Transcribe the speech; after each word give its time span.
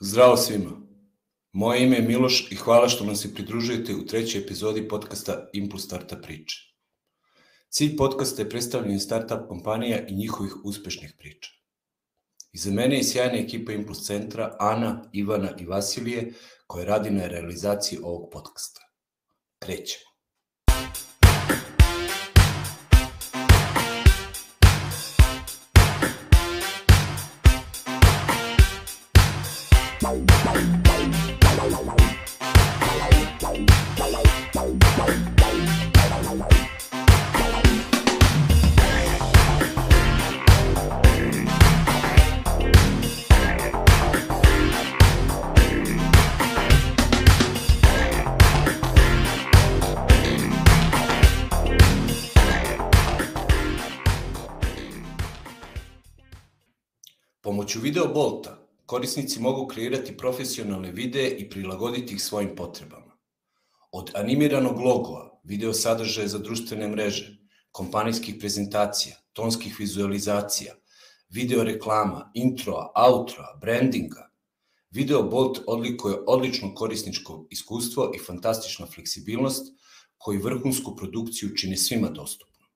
Zdravo 0.00 0.36
svima. 0.36 0.70
Moje 1.52 1.82
ime 1.82 1.96
je 1.96 2.02
Miloš 2.02 2.52
i 2.52 2.56
hvala 2.56 2.88
što 2.88 3.04
nam 3.04 3.16
se 3.16 3.34
pridružujete 3.34 3.94
u 3.94 4.06
trećoj 4.06 4.40
epizodi 4.40 4.88
podcasta 4.88 5.48
Impuls 5.52 5.84
Starta 5.84 6.16
priče. 6.16 6.56
Cilj 7.68 7.96
podcasta 7.96 8.42
je 8.42 8.50
predstavljanje 8.50 8.98
startup 8.98 9.48
kompanija 9.48 10.06
i 10.06 10.14
njihovih 10.14 10.52
uspešnih 10.64 11.14
priča. 11.18 11.50
Iza 12.52 12.70
mene 12.70 12.96
je 12.96 13.04
sjajna 13.04 13.38
ekipa 13.38 13.72
Impuls 13.72 14.06
centra 14.06 14.56
Ana, 14.60 15.10
Ivana 15.12 15.50
i 15.58 15.66
Vasilije 15.66 16.32
koja 16.66 16.84
radi 16.84 17.10
na 17.10 17.26
realizaciji 17.26 17.98
ovog 18.02 18.30
podcasta. 18.32 18.80
Krećemo. 19.58 20.10
Pomoću 30.08 30.16
video 57.80 58.14
bolta 58.14 58.67
korisnici 58.88 59.40
mogu 59.40 59.66
kreirati 59.66 60.16
profesionalne 60.16 60.90
videe 60.92 61.30
i 61.38 61.48
prilagoditi 61.50 62.14
ih 62.14 62.22
svojim 62.22 62.54
potrebama. 62.56 63.16
Od 63.92 64.10
animiranog 64.14 64.80
logoa, 64.80 65.40
video 65.44 65.72
sadržaja 65.72 66.28
za 66.28 66.38
društvene 66.38 66.88
mreže, 66.88 67.36
kompanijskih 67.72 68.36
prezentacija, 68.40 69.16
tonskih 69.32 69.76
vizualizacija, 69.78 70.74
video 71.28 71.64
reklama, 71.64 72.30
introa, 72.34 72.92
outroa, 72.94 73.58
brandinga, 73.60 74.28
Video 74.90 75.22
Bolt 75.22 75.58
odlikuje 75.66 76.16
odlično 76.26 76.74
korisničko 76.74 77.46
iskustvo 77.50 78.12
i 78.14 78.18
fantastična 78.18 78.86
fleksibilnost 78.86 79.72
koji 80.18 80.38
vrhunsku 80.38 80.96
produkciju 80.96 81.56
čine 81.56 81.76
svima 81.76 82.08
dostupno. 82.08 82.66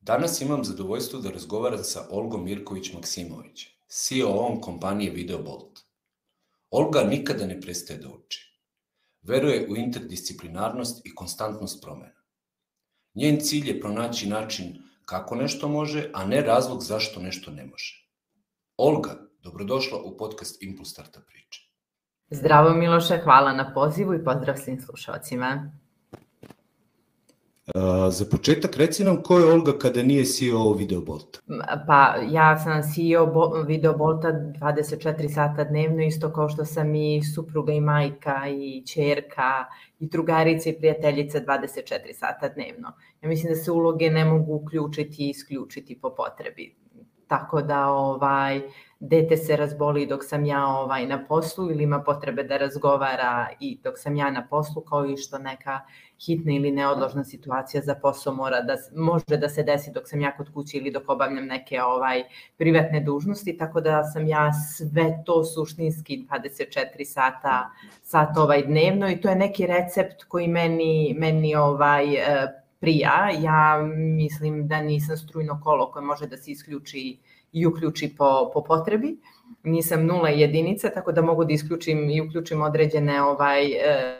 Danas 0.00 0.40
imam 0.40 0.64
zadovoljstvo 0.64 1.20
da 1.20 1.30
razgovaram 1.30 1.84
sa 1.84 2.06
Olgom 2.10 2.44
Mirković-Maksimović, 2.44 3.66
CEO-om 3.92 4.60
kompanije 4.60 5.10
Videobolt. 5.10 5.80
Olga 6.70 7.00
nikada 7.02 7.46
ne 7.46 7.60
prestaje 7.60 7.98
da 7.98 8.08
uči. 8.08 8.60
Veruje 9.22 9.66
u 9.70 9.76
interdisciplinarnost 9.76 11.06
i 11.06 11.14
konstantnost 11.14 11.82
promena. 11.82 12.20
Njen 13.14 13.40
cilj 13.40 13.68
je 13.68 13.80
pronaći 13.80 14.28
način 14.28 14.82
kako 15.04 15.34
nešto 15.34 15.68
može, 15.68 16.10
a 16.14 16.24
ne 16.26 16.40
razlog 16.40 16.82
zašto 16.82 17.20
nešto 17.20 17.50
ne 17.50 17.66
može. 17.66 18.08
Olga, 18.76 19.16
dobrodošla 19.42 19.98
u 20.02 20.16
podcast 20.16 20.62
Impuls 20.62 20.90
Starta 20.90 21.20
priče. 21.20 21.60
Zdravo 22.30 22.74
Miloše, 22.74 23.20
hvala 23.24 23.52
na 23.52 23.74
pozivu 23.74 24.14
i 24.14 24.24
pozdrav 24.24 24.56
svim 24.56 24.80
slušalcima. 24.80 25.72
Za 28.10 28.24
početak 28.30 28.76
reci 28.76 29.04
nam 29.04 29.22
ko 29.22 29.38
je 29.38 29.52
Olga 29.52 29.72
kada 29.78 30.02
nije 30.02 30.24
CEO 30.24 30.72
Videobolta? 30.72 31.38
Pa 31.86 32.14
ja 32.30 32.58
sam 32.58 32.82
CEO 32.82 33.62
Videobolta 33.66 34.28
24 34.28 35.34
sata 35.34 35.64
dnevno, 35.64 36.02
isto 36.02 36.32
kao 36.32 36.48
što 36.48 36.64
sam 36.64 36.94
i 36.94 37.22
supruga 37.34 37.72
i 37.72 37.80
majka 37.80 38.48
i 38.48 38.86
čerka 38.86 39.64
i 39.98 40.08
drugarica 40.08 40.70
i 40.70 40.78
prijateljica 40.78 41.40
24 41.40 42.12
sata 42.12 42.48
dnevno. 42.48 42.92
Ja 43.22 43.28
mislim 43.28 43.52
da 43.52 43.58
se 43.58 43.72
uloge 43.72 44.10
ne 44.10 44.24
mogu 44.24 44.54
uključiti 44.54 45.26
i 45.26 45.28
isključiti 45.28 46.00
po 46.00 46.14
potrebi. 46.14 46.76
Tako 47.26 47.62
da 47.62 47.86
ovaj, 47.86 48.60
dete 49.00 49.36
se 49.36 49.56
razboli 49.56 50.06
dok 50.06 50.24
sam 50.24 50.44
ja 50.44 50.66
ovaj 50.66 51.06
na 51.06 51.26
poslu 51.26 51.70
ili 51.70 51.84
ima 51.84 52.02
potrebe 52.02 52.42
da 52.42 52.56
razgovara 52.56 53.48
i 53.60 53.78
dok 53.84 53.98
sam 53.98 54.16
ja 54.16 54.30
na 54.30 54.46
poslu 54.50 54.82
kao 54.82 55.06
i 55.06 55.16
što 55.16 55.38
neka 55.38 55.80
hitna 56.26 56.52
ili 56.52 56.70
neodložna 56.70 57.24
situacija 57.24 57.82
za 57.82 57.94
posao 57.94 58.34
mora 58.34 58.60
da 58.60 58.76
može 58.96 59.36
da 59.36 59.48
se 59.48 59.62
desi 59.62 59.90
dok 59.90 60.08
sam 60.08 60.20
ja 60.20 60.36
kod 60.36 60.52
kuće 60.54 60.76
ili 60.78 60.90
dok 60.90 61.08
obavljam 61.08 61.46
neke 61.46 61.82
ovaj 61.82 62.22
privatne 62.56 63.00
dužnosti 63.00 63.56
tako 63.56 63.80
da 63.80 64.04
sam 64.04 64.26
ja 64.26 64.52
sve 64.52 65.22
to 65.26 65.44
suštinski 65.44 66.26
24 66.30 67.04
sata 67.04 67.70
sat 68.02 68.36
ovaj 68.36 68.62
dnevno 68.62 69.10
i 69.10 69.20
to 69.20 69.28
je 69.28 69.36
neki 69.36 69.66
recept 69.66 70.24
koji 70.24 70.48
meni 70.48 71.14
meni 71.18 71.54
ovaj 71.54 72.14
e, 72.14 72.60
prija. 72.80 73.30
Ja 73.40 73.82
mislim 73.96 74.68
da 74.68 74.82
nisam 74.82 75.16
strujno 75.16 75.60
kolo 75.64 75.90
koje 75.92 76.04
može 76.04 76.26
da 76.26 76.36
se 76.36 76.50
isključi 76.50 77.18
i 77.52 77.66
uključi 77.66 78.14
po, 78.18 78.50
po 78.54 78.64
potrebi. 78.64 79.16
Nisam 79.62 80.06
nula 80.06 80.28
jedinica, 80.28 80.90
tako 80.90 81.12
da 81.12 81.22
mogu 81.22 81.44
da 81.44 81.52
isključim 81.52 82.10
i 82.10 82.20
uključim 82.20 82.62
određene 82.62 83.22
ovaj 83.22 83.72
e, 83.72 84.19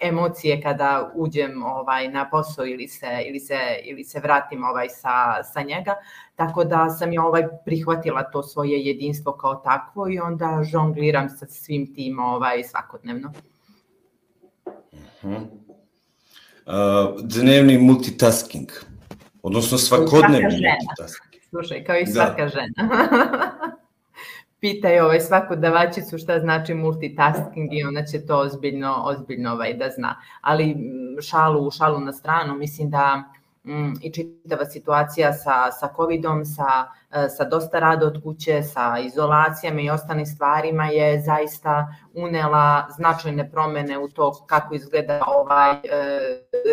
emocije 0.00 0.62
kada 0.62 1.12
uđem 1.14 1.62
ovaj 1.62 2.08
na 2.08 2.30
posao 2.30 2.66
ili 2.66 2.88
se 2.88 3.22
ili 3.26 3.40
se 3.40 3.58
ili 3.84 4.04
se 4.04 4.20
vratim 4.20 4.64
ovaj 4.64 4.88
sa 4.88 5.42
sa 5.42 5.62
njega 5.62 5.94
tako 6.36 6.64
da 6.64 6.90
sam 6.90 7.12
ja 7.12 7.24
ovaj 7.24 7.42
prihvatila 7.64 8.22
to 8.22 8.42
svoje 8.42 8.80
jedinstvo 8.86 9.32
kao 9.32 9.54
takvo 9.54 10.08
i 10.08 10.18
onda 10.18 10.60
žongliram 10.72 11.28
sa 11.28 11.46
svim 11.46 11.94
tim 11.94 12.18
ovaj 12.18 12.62
svakodnevno. 12.64 13.32
Mhm. 15.24 15.34
Uh 15.34 15.40
-huh. 15.40 15.46
uh, 16.66 17.20
dnevni 17.22 17.78
multitasking 17.78 18.68
odnosno 19.42 19.78
svakodnevni 19.78 20.40
multitasking 20.40 21.32
Slušaj, 21.52 21.84
kao 21.84 21.96
i 21.96 22.04
da. 22.04 22.10
svaka 22.12 22.42
da. 22.42 22.48
žena. 22.48 22.72
Pitaj 24.62 25.00
ovaj 25.00 25.20
svaku 25.20 25.56
davačicu 25.56 26.18
šta 26.18 26.38
znači 26.40 26.74
multitasking 26.74 27.72
i 27.72 27.84
ona 27.84 28.04
će 28.04 28.26
to 28.26 28.36
ozbiljno, 28.38 28.94
ozbiljno 29.04 29.52
ovaj, 29.52 29.74
da 29.74 29.88
zna. 29.90 30.16
Ali 30.40 30.76
šalu, 31.22 31.70
šalu 31.70 32.00
na 32.00 32.12
stranu, 32.12 32.54
mislim 32.54 32.90
da 32.90 33.24
mm, 33.64 33.92
i 34.02 34.12
čitava 34.12 34.64
situacija 34.64 35.32
sa, 35.32 35.70
sa 35.70 35.88
COVID-om, 35.96 36.44
sa, 36.44 36.68
e, 37.10 37.28
sa 37.28 37.44
dosta 37.44 37.78
rada 37.78 38.06
od 38.06 38.22
kuće, 38.22 38.62
sa 38.62 38.98
izolacijama 38.98 39.80
i 39.80 39.90
ostalim 39.90 40.26
stvarima 40.26 40.86
je 40.86 41.20
zaista 41.20 41.94
unela 42.14 42.86
značajne 42.96 43.50
promene 43.50 43.98
u 43.98 44.08
to 44.08 44.44
kako 44.46 44.74
izgleda 44.74 45.20
ovaj 45.26 45.72
e, 45.72 45.80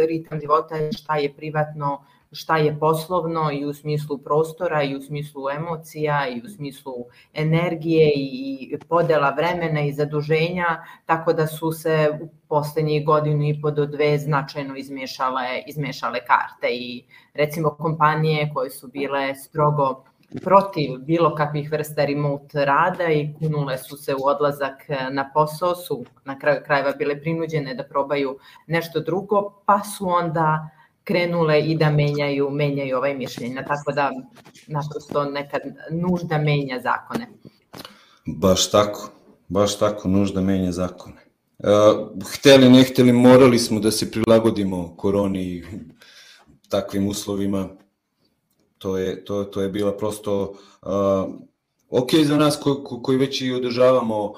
ritam 0.08 0.40
života, 0.40 0.76
šta 0.92 1.18
je 1.18 1.34
privatno, 1.34 2.04
šta 2.32 2.58
je 2.58 2.80
poslovno 2.80 3.52
i 3.52 3.66
u 3.66 3.74
smislu 3.74 4.18
prostora 4.18 4.84
i 4.84 4.96
u 4.96 5.02
smislu 5.02 5.50
emocija 5.50 6.28
i 6.28 6.42
u 6.46 6.50
smislu 6.50 6.94
energije 7.34 8.12
i 8.16 8.78
podela 8.90 9.30
vremena 9.30 9.82
i 9.82 9.94
zaduženja, 9.94 10.84
tako 11.06 11.34
da 11.34 11.48
su 11.48 11.72
se 11.72 12.20
u 12.22 12.30
poslednjih 12.48 13.06
godinu 13.06 13.44
i 13.44 13.62
po 13.62 13.72
do 13.72 13.86
dve 13.86 14.18
značajno 14.18 14.76
izmešale, 14.76 15.64
izmešale 15.68 16.20
karte 16.26 16.68
i 16.72 17.04
recimo 17.34 17.70
kompanije 17.70 18.52
koje 18.54 18.70
su 18.70 18.88
bile 18.88 19.36
strogo 19.36 20.04
protiv 20.44 20.98
bilo 21.00 21.36
kakvih 21.36 21.72
vrsta 21.72 22.06
remote 22.06 22.66
rada 22.66 23.08
i 23.12 23.34
kunule 23.40 23.78
su 23.78 23.98
se 23.98 24.16
u 24.16 24.28
odlazak 24.28 24.86
na 25.12 25.32
posao, 25.34 25.76
su 25.76 26.06
na 26.26 26.40
kraju 26.40 26.62
krajeva 26.66 26.92
bile 26.92 27.22
prinuđene 27.22 27.74
da 27.74 27.84
probaju 27.84 28.38
nešto 28.68 29.00
drugo, 29.00 29.62
pa 29.66 29.80
su 29.84 30.10
onda 30.10 30.70
krenule 31.10 31.60
i 31.62 31.76
da 31.78 31.90
menjaju, 31.90 32.50
menjaju 32.50 32.98
ovaj 32.98 33.16
mišljenja, 33.18 33.66
tako 33.66 33.92
da 33.92 34.12
naprosto 34.68 35.24
nekad 35.26 35.62
nužda 35.92 36.38
menja 36.38 36.78
zakone. 36.84 37.28
Baš 38.26 38.70
tako, 38.72 39.10
baš 39.48 39.80
tako, 39.80 40.08
nužda 40.08 40.42
menja 40.42 40.72
zakone. 40.72 41.26
Uh, 41.60 42.24
hteli, 42.34 42.70
ne 42.70 42.84
hteli, 42.84 43.12
morali 43.14 43.60
smo 43.60 43.80
da 43.80 43.92
se 43.92 44.12
prilagodimo 44.12 44.94
koroni 44.98 45.44
i 45.44 45.64
takvim 46.70 47.08
uslovima. 47.08 47.68
To 48.78 48.98
je, 48.98 49.26
to, 49.26 49.44
to 49.44 49.62
je 49.62 49.70
bila 49.70 49.98
prosto 49.98 50.54
uh, 50.82 51.34
ok 51.90 52.10
za 52.24 52.38
nas 52.38 52.58
ko, 52.58 52.84
ko, 52.84 53.02
koji 53.02 53.18
već 53.18 53.42
i 53.42 53.54
održavamo 53.54 54.24
uh, 54.26 54.36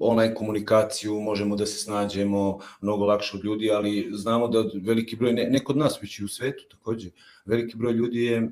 online 0.00 0.34
komunikaciju, 0.34 1.20
možemo 1.20 1.56
da 1.56 1.66
se 1.66 1.78
snađemo 1.78 2.58
mnogo 2.80 3.06
lakše 3.06 3.36
od 3.36 3.44
ljudi, 3.44 3.70
ali 3.70 4.10
znamo 4.12 4.48
da 4.48 4.64
veliki 4.82 5.16
broj, 5.16 5.32
ne, 5.32 5.44
ne 5.44 5.64
kod 5.64 5.76
nas, 5.76 6.02
već 6.02 6.18
i 6.18 6.24
u 6.24 6.28
svetu 6.28 6.64
takođe, 6.70 7.10
veliki 7.44 7.76
broj 7.76 7.92
ljudi 7.92 8.24
je 8.24 8.42
uh, 8.42 8.50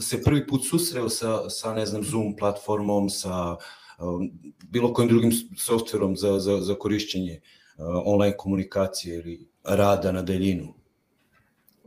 se 0.00 0.22
prvi 0.22 0.46
put 0.46 0.60
susreo 0.70 1.08
sa, 1.08 1.50
sa 1.50 1.74
ne 1.74 1.86
znam, 1.86 2.02
Zoom 2.04 2.36
platformom, 2.36 3.10
sa 3.10 3.52
uh, 3.52 4.22
bilo 4.68 4.92
kojim 4.92 5.08
drugim 5.08 5.32
softverom 5.56 6.16
za, 6.16 6.38
za, 6.38 6.60
za 6.60 6.74
korišćenje 6.74 7.40
uh, 7.40 7.84
online 8.04 8.36
komunikacije 8.36 9.16
ili 9.16 9.48
rada 9.64 10.12
na 10.12 10.22
daljinu. 10.22 10.79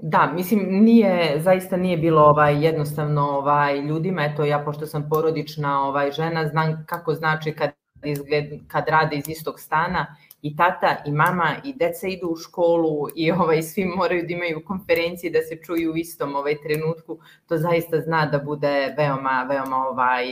Da, 0.06 0.32
mislim 0.36 0.60
nije 0.70 1.40
zaista 1.40 1.78
nije 1.78 1.98
bilo 1.98 2.22
ovaj 2.22 2.66
jednostavno 2.66 3.22
ovaj 3.22 3.80
ljudima, 3.80 4.24
eto 4.24 4.46
ja 4.46 4.60
pošto 4.60 4.86
sam 4.86 5.10
porodična 5.10 5.84
ovaj 5.84 6.12
žena, 6.12 6.48
znam 6.48 6.86
kako 6.86 7.14
znači 7.14 7.52
kad 7.52 7.72
izgled, 8.04 8.46
kad 8.68 8.84
rade 8.88 9.16
iz 9.16 9.30
istog 9.30 9.60
stana 9.60 10.16
i 10.42 10.56
tata 10.56 10.98
i 11.06 11.12
mama 11.12 11.56
i 11.64 11.74
deca 11.74 12.08
idu 12.08 12.28
u 12.28 12.36
školu 12.36 13.08
i 13.16 13.32
ovaj 13.32 13.62
svi 13.62 13.86
moraju 13.86 14.24
da 14.28 14.34
imaju 14.34 14.66
konferencije 14.66 15.32
da 15.32 15.42
se 15.42 15.58
čuju 15.66 15.92
u 15.92 15.98
istom 15.98 16.36
ovaj 16.36 16.56
trenutku, 16.64 17.20
to 17.48 17.58
zaista 17.58 18.02
zna 18.02 18.26
da 18.26 18.40
bude 18.40 18.94
veoma 18.98 19.46
veoma 19.50 19.78
ovaj 19.78 20.26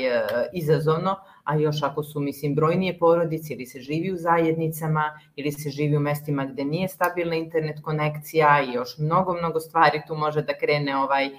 izazovno, 0.54 1.16
a 1.44 1.56
još 1.56 1.84
ako 1.84 2.04
su 2.04 2.20
mislim 2.20 2.56
brojnije 2.56 3.00
porodice 3.00 3.54
ili 3.54 3.66
se 3.66 3.80
živi 3.80 4.12
u 4.14 4.18
zajednicama 4.18 5.20
ili 5.36 5.52
se 5.52 5.70
živi 5.70 5.98
u 5.98 6.00
mestima 6.00 6.46
gde 6.46 6.66
nije 6.66 6.88
stabilna 6.88 7.36
internet 7.36 7.82
konekcija 7.82 8.62
i 8.62 8.74
još 8.74 8.98
mnogo 8.98 9.34
mnogo 9.34 9.60
stvari 9.60 10.02
tu 10.08 10.16
može 10.16 10.42
da 10.42 10.58
krene 10.58 10.98
ovaj 10.98 11.30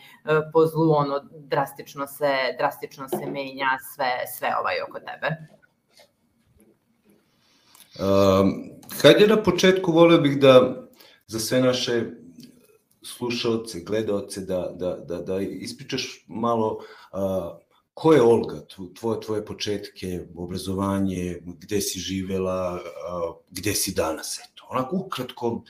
po 0.52 0.66
zlu 0.66 0.92
ono 0.92 1.20
drastično 1.32 2.06
se 2.06 2.32
drastično 2.58 3.08
se 3.08 3.30
menja 3.30 3.78
sve 3.94 4.10
sve 4.38 4.48
ovaj 4.60 4.74
oko 4.88 4.98
tebe. 4.98 5.36
Um, 8.00 8.70
hajde 9.02 9.26
na 9.26 9.42
početku 9.42 9.92
volio 9.92 10.18
bih 10.18 10.40
da 10.40 10.82
za 11.26 11.38
sve 11.38 11.60
naše 11.60 12.02
slušalce, 13.02 13.80
gledaoce, 13.80 14.40
da, 14.40 14.70
da, 14.74 14.96
da, 14.96 15.18
da 15.18 15.40
ispričaš 15.40 16.24
malo 16.28 16.78
uh, 17.12 17.58
ko 17.94 18.12
je 18.12 18.22
Olga, 18.22 18.60
tvoje, 19.00 19.20
tvoje 19.20 19.44
početke, 19.44 20.26
obrazovanje, 20.36 21.40
gde 21.44 21.80
si 21.80 21.98
živela, 21.98 22.80
gde 23.50 23.74
si 23.74 23.94
danas, 23.94 24.38
eto, 24.38 24.66
onako 24.70 24.96
ukratko, 24.96 25.62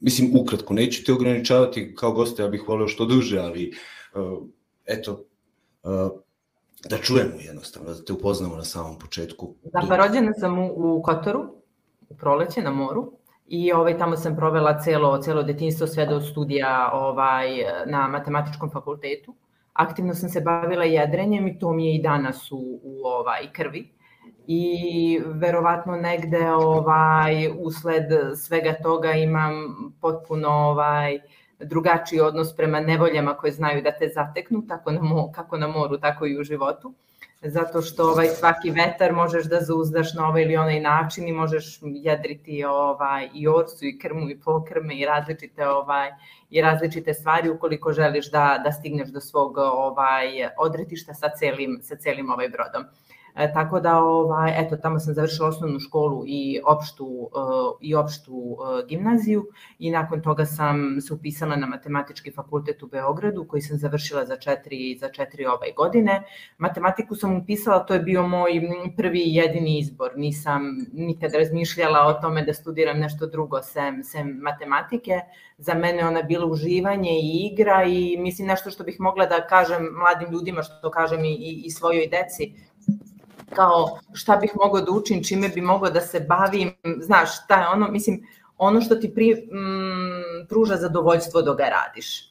mislim 0.00 0.30
ukratko, 0.40 0.74
neću 0.74 1.04
te 1.04 1.12
ograničavati 1.12 1.94
kao 1.94 2.12
goste, 2.12 2.42
ja 2.42 2.48
bih 2.48 2.64
voleo 2.68 2.88
što 2.88 3.06
duže, 3.06 3.38
ali 3.38 3.72
eto, 4.84 5.24
da 6.88 6.98
čujemo 7.02 7.40
jednostavno, 7.40 7.94
da 7.94 8.04
te 8.04 8.12
upoznamo 8.12 8.56
na 8.56 8.64
samom 8.64 8.98
početku. 8.98 9.54
Da, 9.62 9.86
pa 9.88 9.96
rođena 9.96 10.32
sam 10.32 10.58
u, 10.58 10.96
u 10.96 11.02
Kotoru, 11.02 11.44
u 12.08 12.16
proleće 12.16 12.62
na 12.62 12.70
moru, 12.70 13.12
i 13.46 13.72
ovaj 13.72 13.98
tamo 13.98 14.16
sam 14.16 14.36
provela 14.36 14.80
celo 14.80 15.22
celo 15.22 15.42
detinjstvo 15.42 15.86
sve 15.86 16.06
do 16.06 16.20
studija 16.20 16.90
ovaj 16.92 17.48
na 17.86 18.08
matematičkom 18.08 18.70
fakultetu. 18.70 19.34
Aktivno 19.78 20.14
sam 20.14 20.28
se 20.28 20.40
bavila 20.40 20.84
jedrenjem 20.84 21.48
i 21.48 21.58
to 21.58 21.72
mi 21.72 21.86
je 21.86 21.94
i 21.94 22.02
danas 22.02 22.52
u, 22.52 22.80
u 22.82 23.06
ovaj 23.06 23.52
krvi. 23.52 23.88
I 24.46 25.20
verovatno 25.26 25.96
negde 25.96 26.50
ovaj 26.52 27.50
usled 27.58 28.04
svega 28.36 28.74
toga 28.82 29.12
imam 29.12 29.52
potpuno 30.00 30.48
ovaj 30.48 31.20
drugačiji 31.60 32.20
odnos 32.20 32.56
prema 32.56 32.80
nevoljama 32.80 33.34
koje 33.34 33.52
znaju 33.52 33.82
da 33.82 33.90
te 33.90 34.08
zateknu, 34.08 34.64
tako 34.68 34.92
na 34.92 35.02
mo, 35.02 35.32
kako 35.32 35.56
na 35.56 35.68
moru, 35.68 35.98
tako 35.98 36.26
i 36.26 36.38
u 36.40 36.44
životu. 36.44 36.94
Zato 37.42 37.82
što 37.82 38.10
ovaj, 38.10 38.28
svaki 38.28 38.70
vetar 38.70 39.12
možeš 39.12 39.44
da 39.44 39.60
zauzdaš 39.60 40.14
na 40.14 40.28
ovaj 40.28 40.42
ili 40.42 40.56
onaj 40.56 40.80
način 40.80 41.28
i 41.28 41.32
možeš 41.32 41.78
jedriti 41.82 42.64
ovaj, 42.64 43.28
i 43.34 43.48
orsu 43.48 43.86
i 43.86 43.98
krmu 43.98 44.30
i 44.30 44.40
pokrme 44.40 44.98
i 44.98 45.04
različite 45.06 45.68
ovaj, 45.68 46.10
i 46.50 46.60
različite 46.60 47.14
stvari 47.14 47.50
ukoliko 47.50 47.92
želiš 47.92 48.30
da, 48.30 48.60
da 48.64 48.72
stigneš 48.72 49.08
do 49.08 49.20
svog 49.20 49.58
ovaj, 49.58 50.48
odretišta 50.58 51.14
sa 51.14 51.28
celim, 51.28 51.78
sa 51.82 51.96
celim 51.96 52.30
ovaj 52.30 52.48
brodom. 52.48 52.84
E, 53.38 53.52
tako 53.52 53.80
da, 53.80 53.98
ovaj, 53.98 54.52
eto, 54.56 54.76
tamo 54.76 54.98
sam 54.98 55.14
završila 55.14 55.48
osnovnu 55.48 55.80
školu 55.80 56.24
i 56.26 56.60
opštu, 56.66 57.06
uh, 57.06 57.76
i 57.80 57.94
opštu 57.94 58.32
uh, 58.32 58.86
gimnaziju 58.88 59.46
i 59.78 59.90
nakon 59.90 60.22
toga 60.22 60.46
sam 60.46 61.00
se 61.00 61.14
upisala 61.14 61.56
na 61.56 61.66
matematički 61.66 62.30
fakultet 62.30 62.82
u 62.82 62.86
Beogradu 62.86 63.44
koji 63.48 63.62
sam 63.62 63.78
završila 63.78 64.24
za 64.26 64.36
četiri, 64.36 64.96
za 65.00 65.08
četiri 65.08 65.46
ovaj 65.46 65.72
godine. 65.76 66.22
Matematiku 66.58 67.14
sam 67.14 67.36
upisala, 67.36 67.86
to 67.86 67.94
je 67.94 68.00
bio 68.00 68.26
moj 68.26 68.60
prvi 68.96 69.22
jedini 69.24 69.78
izbor. 69.78 70.12
Nisam 70.16 70.62
nikad 70.92 71.34
razmišljala 71.34 72.06
o 72.06 72.12
tome 72.12 72.42
da 72.42 72.54
studiram 72.54 72.98
nešto 72.98 73.26
drugo 73.26 73.62
sem, 73.62 74.04
sem 74.04 74.38
matematike. 74.42 75.20
Za 75.58 75.74
mene 75.74 76.06
ona 76.06 76.22
bila 76.22 76.46
uživanje 76.46 77.10
i 77.10 77.50
igra 77.52 77.84
i 77.84 78.16
mislim 78.18 78.48
nešto 78.48 78.70
što 78.70 78.84
bih 78.84 78.96
mogla 79.00 79.26
da 79.26 79.46
kažem 79.46 79.88
mladim 79.98 80.30
ljudima, 80.32 80.62
što 80.62 80.90
kažem 80.90 81.24
i, 81.24 81.32
i, 81.32 81.62
i 81.64 81.70
svojoj 81.70 82.06
deci, 82.06 82.54
kao 83.54 83.98
šta 84.12 84.36
bih 84.36 84.52
mogao 84.56 84.80
da 84.80 84.92
učim, 84.92 85.24
čime 85.24 85.48
bi 85.48 85.60
mogao 85.60 85.90
da 85.90 86.00
se 86.00 86.20
bavim, 86.20 86.72
znaš, 87.00 87.44
šta 87.44 87.60
je 87.60 87.68
ono, 87.68 87.88
mislim, 87.88 88.26
ono 88.58 88.80
što 88.80 88.96
ti 88.96 89.14
pri, 89.14 89.30
m, 89.30 90.46
pruža 90.48 90.76
zadovoljstvo 90.76 91.42
dok 91.42 91.58
ga 91.58 91.64
radiš. 91.64 92.28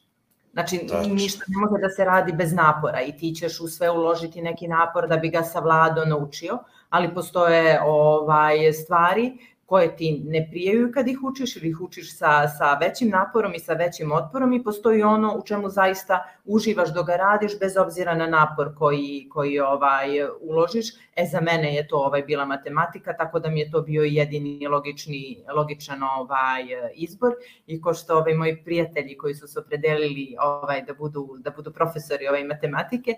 Znači, 0.53 0.87
Tač. 0.87 1.07
ništa 1.07 1.45
ne 1.47 1.57
može 1.57 1.81
da 1.81 1.89
se 1.89 2.05
radi 2.05 2.33
bez 2.33 2.53
napora 2.53 3.01
i 3.01 3.17
ti 3.17 3.33
ćeš 3.35 3.59
u 3.59 3.67
sve 3.67 3.89
uložiti 3.89 4.41
neki 4.41 4.67
napor 4.67 5.07
da 5.07 5.17
bi 5.17 5.29
ga 5.29 5.43
savladao, 5.43 6.05
naučio, 6.05 6.57
ali 6.89 7.13
postoje 7.13 7.81
ovaj 7.85 8.73
stvari 8.73 9.37
koje 9.67 9.95
ti 9.95 10.21
ne 10.25 10.47
prijaju 10.51 10.91
kad 10.93 11.07
ih 11.07 11.23
učiš 11.23 11.55
ili 11.55 11.69
ih 11.69 11.81
učiš 11.81 12.17
sa, 12.17 12.47
sa 12.47 12.77
većim 12.81 13.09
naporom 13.09 13.53
i 13.53 13.59
sa 13.59 13.73
većim 13.73 14.11
otporom 14.11 14.53
i 14.53 14.63
postoji 14.63 15.03
ono 15.03 15.35
u 15.37 15.41
čemu 15.45 15.69
zaista 15.69 16.23
uživaš 16.45 16.93
dok 16.93 17.07
ga 17.07 17.15
radiš 17.15 17.59
bez 17.59 17.77
obzira 17.77 18.15
na 18.15 18.27
napor 18.27 18.75
koji, 18.77 19.27
koji 19.31 19.59
ovaj, 19.59 20.07
uložiš. 20.41 20.85
E 21.15 21.25
za 21.31 21.41
mene 21.41 21.75
je 21.75 21.87
to 21.87 21.97
ovaj 21.97 22.21
bila 22.21 22.45
matematika, 22.45 23.13
tako 23.17 23.39
da 23.39 23.49
mi 23.49 23.59
je 23.59 23.71
to 23.71 23.81
bio 23.81 24.03
jedini 24.03 24.67
logični, 24.67 25.43
logičan 25.55 26.03
ovaj, 26.03 26.63
izbor 26.95 27.33
i 27.67 27.81
ko 27.81 27.93
što 27.93 28.17
ovaj, 28.17 28.33
moji 28.33 28.63
prijatelji 28.63 29.17
koji 29.17 29.35
su 29.35 29.47
se 29.47 29.59
opredelili 29.59 30.35
ovaj, 30.39 30.81
da, 30.81 30.93
budu, 30.93 31.35
da 31.39 31.51
budu 31.51 31.73
profesori 31.73 32.27
ovaj, 32.27 32.43
matematike, 32.43 33.15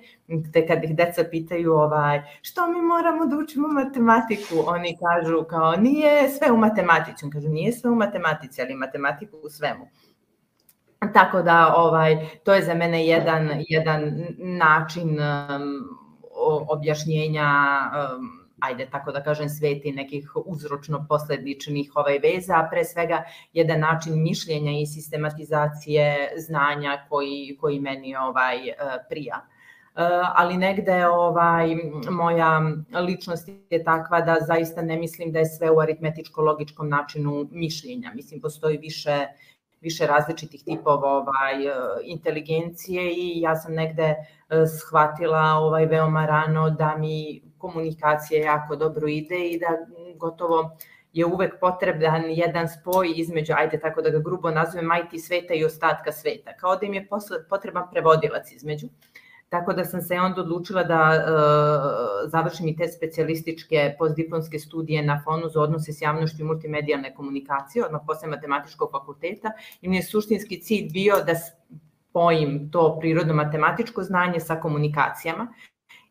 te 0.54 0.68
kad 0.68 0.84
ih 0.84 0.96
deca 0.96 1.24
pitaju 1.32 1.74
ovaj, 1.74 2.22
što 2.42 2.68
mi 2.68 2.82
moramo 2.82 3.26
da 3.26 3.38
učimo 3.38 3.68
matematiku, 3.68 4.56
oni 4.66 4.98
kažu 4.98 5.44
kao 5.44 5.76
nije 5.76 6.30
sve 6.40 6.52
u 6.52 6.58
matematici. 6.58 7.26
On 7.26 7.32
kaže, 7.32 7.50
nije 7.50 7.72
sve 7.72 7.90
u 7.90 7.96
matematici, 7.96 8.62
ali 8.62 8.76
matematiku 8.76 9.38
u 9.44 9.50
svemu. 9.50 9.88
Tako 11.14 11.42
da 11.42 11.74
ovaj 11.78 12.18
to 12.44 12.54
je 12.54 12.62
za 12.62 12.74
mene 12.74 13.06
jedan 13.08 13.50
jedan 13.70 14.26
način 14.38 15.10
um, 15.10 15.84
objašnjenja 16.68 17.50
um, 17.92 18.40
ajde 18.60 18.90
tako 18.90 19.12
da 19.12 19.24
kažem 19.24 19.50
sveti 19.50 19.92
nekih 19.92 20.32
uzročno 20.46 21.06
posledičnih 21.10 21.92
ovaj 21.96 22.20
veza, 22.20 22.54
a 22.58 22.68
pre 22.72 22.86
svega 22.86 23.24
jedan 23.54 23.80
način 23.80 24.24
mišljenja 24.24 24.72
i 24.72 24.86
sistematizacije 24.86 26.34
znanja 26.38 27.06
koji 27.10 27.58
koji 27.62 27.80
meni 27.80 28.16
ovaj 28.16 28.58
prija. 29.10 29.46
Ali 30.36 30.58
negde 30.58 31.08
ovaj, 31.08 31.76
moja 32.10 32.62
ličnost 33.02 33.50
je 33.70 33.84
takva 33.84 34.22
da 34.22 34.38
zaista 34.48 34.82
ne 34.82 34.98
mislim 34.98 35.32
da 35.32 35.40
je 35.40 35.46
sve 35.46 35.72
u 35.72 35.76
aritmetičko-logičkom 35.76 36.90
načinu 36.90 37.48
mišljenja. 37.52 38.12
Mislim, 38.16 38.42
postoji 38.42 38.78
više 38.78 39.28
više 39.82 40.08
različitih 40.08 40.64
tipova 40.64 41.12
ovaj 41.12 41.54
inteligencije 42.04 43.14
i 43.14 43.42
ja 43.42 43.56
sam 43.56 43.74
negde 43.74 44.04
eh, 44.04 44.66
shvatila 44.80 45.42
ovaj 45.42 45.86
veoma 45.86 46.26
rano 46.26 46.70
da 46.70 46.98
mi 46.98 47.42
komunikacija 47.58 48.46
jako 48.46 48.76
dobro 48.76 49.08
ide 49.08 49.50
i 49.50 49.60
da 49.60 49.68
gotovo 50.18 50.78
je 51.14 51.26
uvek 51.26 51.60
potreban 51.60 52.24
jedan 52.28 52.68
spoj 52.70 53.14
između, 53.16 53.54
ajde 53.58 53.80
tako 53.80 54.02
da 54.02 54.10
ga 54.10 54.20
grubo 54.20 54.52
nazovem, 54.52 54.86
majti 54.86 55.20
sveta 55.20 55.54
i 55.54 55.66
ostatka 55.66 56.12
sveta. 56.12 56.54
Kao 56.58 56.76
da 56.76 56.86
im 56.86 56.94
je 56.94 57.08
potreban 57.50 57.84
prevodilac 57.92 58.52
između. 58.52 58.88
Uh, 58.88 59.19
Tako 59.50 59.74
da 59.74 59.86
sam 59.86 60.02
se 60.02 60.20
onda 60.20 60.42
odlučila 60.42 60.84
da 60.84 61.14
e, 61.14 61.22
završim 62.30 62.68
i 62.68 62.76
te 62.76 62.88
specijalističke 62.88 63.96
postdiplomske 64.00 64.60
studije 64.60 65.04
na 65.04 65.22
fonu 65.24 65.50
za 65.50 65.62
odnose 65.62 65.94
s 65.94 66.02
javnošću 66.02 66.42
i 66.42 66.46
multimedijalne 66.46 67.16
komunikacije, 67.16 67.86
odmah 67.86 68.02
posle 68.08 68.28
matematičkog 68.28 68.92
fakulteta 68.92 69.52
i 69.82 69.90
mi 69.90 69.96
je 69.96 70.04
suštinski 70.04 70.62
cilj 70.62 70.90
bio 70.94 71.16
da 71.26 71.34
spojim 71.36 72.70
to 72.72 73.00
prirodno-matematičko 73.02 74.04
znanje 74.04 74.40
sa 74.40 74.56
komunikacijama 74.56 75.48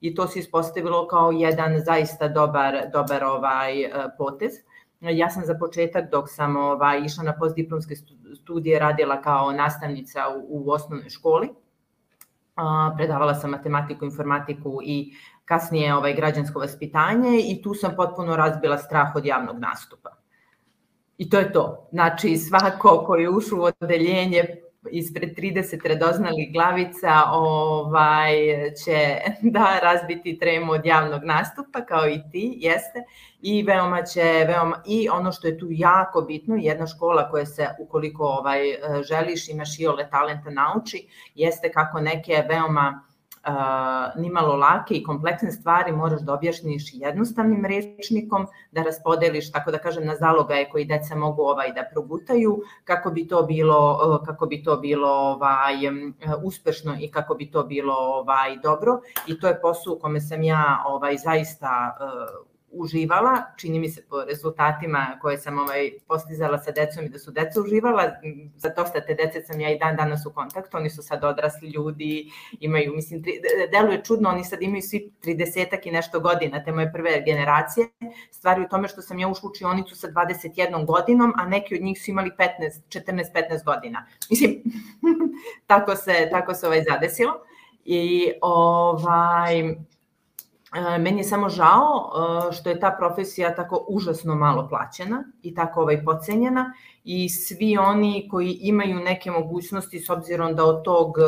i 0.00 0.14
to 0.14 0.26
se 0.26 0.38
ispostavilo 0.38 1.06
kao 1.06 1.30
jedan 1.30 1.80
zaista 1.80 2.28
dobar, 2.28 2.76
dobar 2.92 3.24
ovaj 3.24 3.82
e, 3.82 3.90
potez. 4.18 4.52
Ja 5.00 5.30
sam 5.30 5.44
za 5.44 5.54
početak 5.58 6.10
dok 6.10 6.30
sam 6.30 6.56
ovaj, 6.56 7.00
išla 7.04 7.24
na 7.24 7.38
postdiplomske 7.38 7.94
studije 8.42 8.78
radila 8.78 9.22
kao 9.22 9.52
nastavnica 9.52 10.20
u, 10.28 10.66
u 10.66 10.70
osnovnoj 10.70 11.10
školi 11.10 11.48
predavala 12.96 13.34
sam 13.34 13.50
matematiku, 13.50 14.04
informatiku 14.04 14.80
i 14.84 15.14
kasnije 15.44 15.94
ovaj 15.94 16.14
građansko 16.14 16.58
vaspitanje 16.58 17.40
i 17.44 17.62
tu 17.62 17.74
sam 17.74 17.96
potpuno 17.96 18.36
razbila 18.36 18.78
strah 18.78 19.16
od 19.16 19.26
javnog 19.26 19.58
nastupa. 19.58 20.10
I 21.18 21.30
to 21.30 21.38
je 21.38 21.52
to. 21.52 21.88
Znači, 21.92 22.36
svako 22.36 23.04
ko 23.06 23.16
je 23.16 23.30
ušao 23.30 23.58
u 23.58 23.62
odeljenje 23.62 24.44
ispred 24.90 25.36
30 25.36 25.88
radoznali 25.88 26.50
glavica 26.52 27.24
ovaj, 27.32 28.34
će 28.84 29.16
da 29.54 29.78
razbiti 29.82 30.38
tremu 30.38 30.72
od 30.72 30.86
javnog 30.86 31.24
nastupa, 31.24 31.84
kao 31.84 32.08
i 32.08 32.20
ti, 32.32 32.54
jeste, 32.56 33.04
i 33.42 33.62
veoma 33.62 34.02
će, 34.02 34.22
veoma, 34.22 34.82
i 34.86 35.08
ono 35.08 35.32
što 35.32 35.46
je 35.46 35.58
tu 35.58 35.66
jako 35.70 36.22
bitno, 36.22 36.56
jedna 36.56 36.86
škola 36.86 37.30
koja 37.30 37.46
se, 37.46 37.68
ukoliko 37.78 38.24
ovaj, 38.24 38.60
želiš, 39.08 39.48
imaš 39.48 39.80
i 39.80 39.86
ole 39.86 40.10
talenta 40.10 40.50
nauči, 40.50 41.08
jeste 41.34 41.72
kako 41.72 42.00
neke 42.00 42.44
veoma 42.48 43.07
nimalo 44.16 44.56
lake 44.56 44.94
i 44.94 45.02
kompleksne 45.02 45.52
stvari 45.52 45.92
moraš 45.92 46.20
da 46.20 46.34
objašnjiš 46.34 46.90
jednostavnim 46.94 47.64
rečnikom, 47.64 48.46
da 48.72 48.82
raspodeliš, 48.82 49.52
tako 49.52 49.70
da 49.70 49.78
kažem, 49.78 50.06
na 50.06 50.16
zalogaje 50.16 50.68
koji 50.70 50.84
deca 50.84 51.14
mogu 51.14 51.42
ovaj 51.42 51.72
da 51.72 51.84
progutaju, 51.92 52.62
kako 52.84 53.10
bi 53.10 53.28
to 53.28 53.42
bilo, 53.42 54.22
kako 54.26 54.46
bi 54.46 54.62
to 54.62 54.76
bilo 54.76 55.08
ovaj, 55.08 55.74
uspešno 56.44 56.96
i 57.00 57.10
kako 57.10 57.34
bi 57.34 57.50
to 57.50 57.62
bilo 57.62 57.94
ovaj 57.94 58.56
dobro. 58.62 59.00
I 59.26 59.40
to 59.40 59.48
je 59.48 59.60
posao 59.60 59.94
u 59.94 59.98
kome 59.98 60.20
sam 60.20 60.42
ja 60.42 60.82
ovaj, 60.86 61.16
zaista 61.16 61.96
uh, 62.00 62.47
uživala, 62.70 63.42
čini 63.56 63.78
mi 63.78 63.88
se 63.88 64.02
po 64.08 64.24
rezultatima 64.24 65.18
koje 65.20 65.38
sam 65.38 65.58
ovaj, 65.58 65.90
postizala 66.08 66.58
sa 66.58 66.70
decom 66.70 67.04
i 67.04 67.08
da 67.08 67.18
su 67.18 67.30
deca 67.30 67.60
uživala, 67.60 68.02
za 68.56 68.70
to 68.70 68.84
te 69.06 69.14
dece 69.14 69.40
sam 69.40 69.60
ja 69.60 69.70
i 69.70 69.78
dan 69.78 69.96
danas 69.96 70.26
u 70.26 70.32
kontaktu, 70.32 70.76
oni 70.76 70.90
su 70.90 71.02
sad 71.02 71.24
odrasli 71.24 71.68
ljudi, 71.68 72.30
imaju, 72.60 72.92
mislim, 72.94 73.22
tri, 73.22 73.32
deluje 73.72 74.04
čudno, 74.04 74.28
oni 74.28 74.44
sad 74.44 74.62
imaju 74.62 74.82
svi 74.82 75.10
30 75.24 75.88
i 75.88 75.90
nešto 75.90 76.20
godina, 76.20 76.64
te 76.64 76.72
moje 76.72 76.92
prve 76.92 77.22
generacije, 77.26 77.88
stvari 78.30 78.62
u 78.62 78.68
tome 78.68 78.88
što 78.88 79.02
sam 79.02 79.18
ja 79.18 79.28
ušla 79.28 79.46
u 79.48 79.50
učionicu 79.50 79.96
sa 79.96 80.08
21 80.08 80.86
godinom, 80.86 81.32
a 81.36 81.46
neki 81.46 81.74
od 81.74 81.82
njih 81.82 82.02
su 82.02 82.10
imali 82.10 82.30
15, 82.38 82.48
14-15 82.88 83.64
godina. 83.64 84.06
Mislim, 84.30 84.62
tako 85.66 85.96
se, 85.96 86.28
tako 86.30 86.54
se 86.54 86.66
ovaj 86.66 86.84
zadesilo. 86.90 87.32
I 87.84 88.32
ovaj, 88.42 89.74
meni 90.98 91.20
je 91.20 91.24
samo 91.24 91.48
žao 91.48 92.10
e, 92.48 92.52
što 92.52 92.70
je 92.70 92.80
ta 92.80 92.96
profesija 92.98 93.54
tako 93.54 93.84
užasno 93.88 94.34
malo 94.34 94.68
plaćena 94.68 95.24
i 95.42 95.54
tako 95.54 95.80
ovaj 95.80 96.04
pocenjena 96.04 96.72
i 97.04 97.28
svi 97.28 97.76
oni 97.78 98.28
koji 98.30 98.58
imaju 98.60 99.00
neke 99.00 99.30
mogućnosti 99.30 100.00
s 100.00 100.10
obzirom 100.10 100.54
da 100.54 100.64
od 100.64 100.84
tog 100.84 101.18
e, 101.18 101.22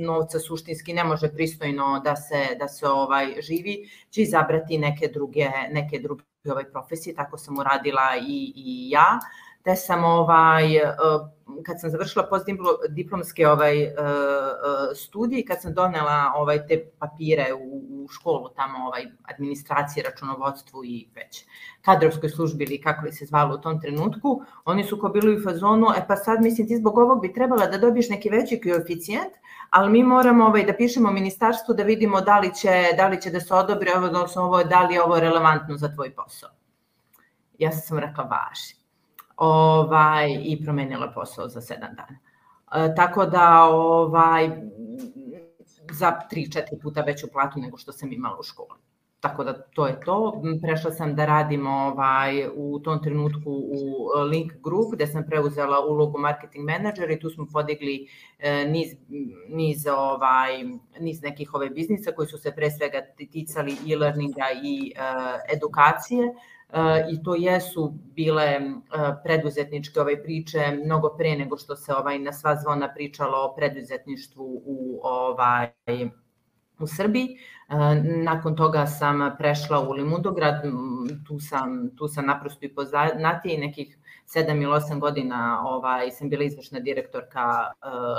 novca 0.00 0.38
suštinski 0.38 0.92
ne 0.92 1.04
može 1.04 1.28
pristojno 1.28 2.00
da 2.04 2.16
se 2.16 2.56
da 2.58 2.68
se 2.68 2.88
ovaj 2.88 3.34
živi, 3.40 3.90
će 4.10 4.22
izabrati 4.22 4.78
neke 4.78 5.08
druge 5.08 5.50
neke 5.70 5.98
druge 5.98 6.24
ovaj 6.50 6.70
profesije, 6.70 7.14
tako 7.14 7.38
sam 7.38 7.58
uradila 7.58 8.16
i 8.28 8.52
i 8.56 8.90
ja. 8.90 9.18
Te 9.62 9.76
sam 9.76 10.04
ovaj 10.04 10.62
kad 11.66 11.80
sam 11.80 11.90
završila 11.90 12.26
postdiplomske 12.26 13.48
ovaj 13.48 13.94
studije 14.94 15.44
kad 15.44 15.62
sam 15.62 15.74
donela 15.74 16.32
ovaj 16.36 16.66
te 16.66 16.90
papire 16.98 17.46
u, 17.54 17.95
u 18.06 18.08
školu 18.08 18.48
tamo 18.48 18.86
ovaj 18.86 19.06
administracije, 19.22 20.04
računovodstvu 20.04 20.84
i 20.84 21.08
već 21.14 21.44
kadrovskoj 21.82 22.28
službi 22.28 22.64
ili 22.64 22.80
kako 22.80 23.06
li 23.06 23.12
se 23.12 23.26
zvalo 23.26 23.54
u 23.54 23.58
tom 23.58 23.80
trenutku, 23.80 24.42
oni 24.64 24.84
su 24.84 25.00
ko 25.00 25.08
bili 25.08 25.36
u 25.36 25.42
fazonu, 25.44 25.86
e 25.96 26.06
pa 26.08 26.16
sad 26.16 26.42
mislim 26.42 26.68
ti 26.68 26.76
zbog 26.76 26.98
ovog 26.98 27.22
bi 27.22 27.32
trebala 27.32 27.66
da 27.66 27.78
dobiješ 27.78 28.08
neki 28.08 28.30
veći 28.30 28.60
koeficijent, 28.60 29.32
ali 29.70 29.90
mi 29.90 30.02
moramo 30.02 30.46
ovaj, 30.46 30.64
da 30.64 30.74
pišemo 30.74 31.10
ministarstvu 31.10 31.74
da 31.74 31.82
vidimo 31.82 32.20
da 32.20 32.38
li 32.38 32.54
će, 32.54 32.72
da, 32.96 33.08
li 33.08 33.20
će 33.20 33.30
da 33.30 33.40
se 33.40 33.54
odobri 33.54 33.90
ovo, 33.96 34.08
da, 34.08 34.26
ovo, 34.36 34.64
da 34.64 34.82
li 34.82 34.94
je 34.94 35.02
ovo 35.02 35.20
relevantno 35.20 35.76
za 35.76 35.94
tvoj 35.94 36.14
posao. 36.14 36.50
Ja 37.58 37.72
sam 37.72 37.98
rekla, 37.98 38.24
važi 38.24 38.86
ovaj, 39.36 40.38
i 40.42 40.64
promenila 40.64 41.12
posao 41.14 41.48
za 41.48 41.60
sedam 41.60 41.90
dana. 41.96 42.18
E, 42.74 42.94
tako 42.94 43.26
da 43.26 43.64
ovaj, 43.64 44.50
za 45.92 46.20
3-4 46.32 46.82
puta 46.82 47.00
veću 47.00 47.26
platu 47.32 47.60
nego 47.60 47.76
što 47.76 47.92
sam 47.92 48.12
imala 48.12 48.38
u 48.40 48.42
školi. 48.42 48.80
Tako 49.20 49.44
da 49.44 49.52
to 49.62 49.86
je 49.86 50.00
to. 50.04 50.42
Prešla 50.62 50.90
sam 50.90 51.14
da 51.14 51.24
radim 51.26 51.66
ovaj, 51.66 52.48
u 52.54 52.78
tom 52.78 53.02
trenutku 53.02 53.50
u 53.50 54.08
Link 54.30 54.52
Group 54.64 54.94
gde 54.94 55.06
sam 55.06 55.24
preuzela 55.26 55.80
ulogu 55.86 56.18
marketing 56.18 56.64
menadžera 56.64 57.12
i 57.12 57.18
tu 57.20 57.30
smo 57.30 57.46
podigli 57.52 58.08
e, 58.38 58.64
niz, 58.64 58.88
niz, 59.48 59.86
ovaj, 59.86 60.64
niz 61.00 61.22
nekih 61.22 61.54
ove 61.54 61.70
biznisa 61.70 62.12
koji 62.12 62.28
su 62.28 62.38
se 62.38 62.52
pre 62.54 62.70
svega 62.70 63.02
ticali 63.32 63.76
e-learninga 63.92 64.46
i 64.62 64.92
e, 64.96 65.00
edukacije 65.56 66.34
i 67.12 67.22
to 67.22 67.34
jesu 67.34 67.94
bile 68.14 68.60
preduzetničke 69.24 70.00
ove 70.00 70.22
priče 70.22 70.58
mnogo 70.84 71.14
pre 71.18 71.36
nego 71.36 71.56
što 71.56 71.76
se 71.76 71.94
ovaj 71.94 72.18
na 72.18 72.32
sva 72.32 72.56
zvona 72.56 72.94
pričalo 72.94 73.38
o 73.38 73.54
preduzetništvu 73.54 74.62
u 74.64 75.00
ovaj 75.02 75.70
u 76.78 76.86
Srbiji. 76.86 77.28
Nakon 78.24 78.56
toga 78.56 78.86
sam 78.86 79.36
prešla 79.38 79.88
u 79.88 79.92
Limundograd, 79.92 80.62
tu 81.26 81.38
sam, 81.40 81.90
tu 81.96 82.08
sam 82.08 82.26
naprosto 82.26 82.66
i 82.66 82.74
poznatije 82.74 83.58
nekih 83.58 83.98
7 84.26 84.62
ili 84.62 84.72
8 84.72 85.00
godina 85.00 85.62
ovaj, 85.64 86.10
sam 86.10 86.28
bila 86.28 86.44
izvršna 86.44 86.80
direktorka 86.80 87.70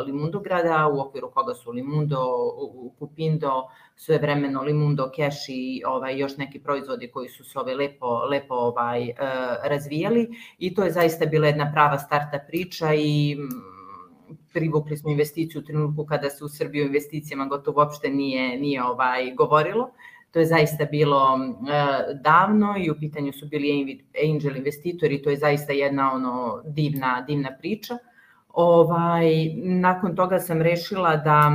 Limundograda, 0.06 0.88
u 0.94 1.00
okviru 1.00 1.32
koga 1.32 1.54
su 1.54 1.72
Limundo, 1.72 2.26
Kupindo, 3.00 3.70
svojevremeno 3.98 4.62
Limundo, 4.62 5.10
Cash 5.16 5.50
i 5.50 5.84
ovaj, 5.86 6.20
još 6.20 6.38
neki 6.38 6.60
proizvodi 6.60 7.08
koji 7.12 7.30
su 7.30 7.44
se 7.44 7.60
ovaj, 7.60 7.76
lepo, 7.76 8.26
lepo 8.26 8.56
ovaj, 8.56 9.02
uh, 9.02 9.16
razvijali 9.64 10.30
i 10.58 10.74
to 10.74 10.84
je 10.84 10.92
zaista 10.92 11.26
bila 11.26 11.48
jedna 11.48 11.72
prava 11.74 11.98
starta 11.98 12.40
priča 12.48 12.94
i 12.94 13.36
mm, 13.36 13.50
privukli 14.54 14.98
smo 14.98 15.12
investiciju 15.12 15.62
u 15.62 15.66
trenutku 15.66 16.06
kada 16.06 16.30
se 16.30 16.46
u 16.46 16.50
Srbiji 16.50 16.82
investicijama 16.82 17.46
gotovo 17.46 17.82
uopšte 17.82 18.10
nije, 18.10 18.60
nije 18.60 18.84
ovaj, 18.84 19.34
govorilo. 19.36 19.90
To 20.32 20.40
je 20.40 20.46
zaista 20.46 20.86
bilo 20.86 21.36
uh, 21.36 21.68
davno 22.22 22.76
i 22.86 22.92
u 22.92 22.96
pitanju 23.00 23.34
su 23.34 23.48
bili 23.48 24.06
angel 24.32 24.56
investitori, 24.56 25.22
to 25.22 25.30
je 25.30 25.38
zaista 25.38 25.74
jedna 25.74 26.14
ono 26.14 26.62
divna, 26.66 27.22
divna 27.28 27.58
priča. 27.60 27.98
Ovaj, 28.50 29.26
nakon 29.64 30.16
toga 30.16 30.40
sam 30.40 30.62
rešila 30.62 31.16
da 31.16 31.52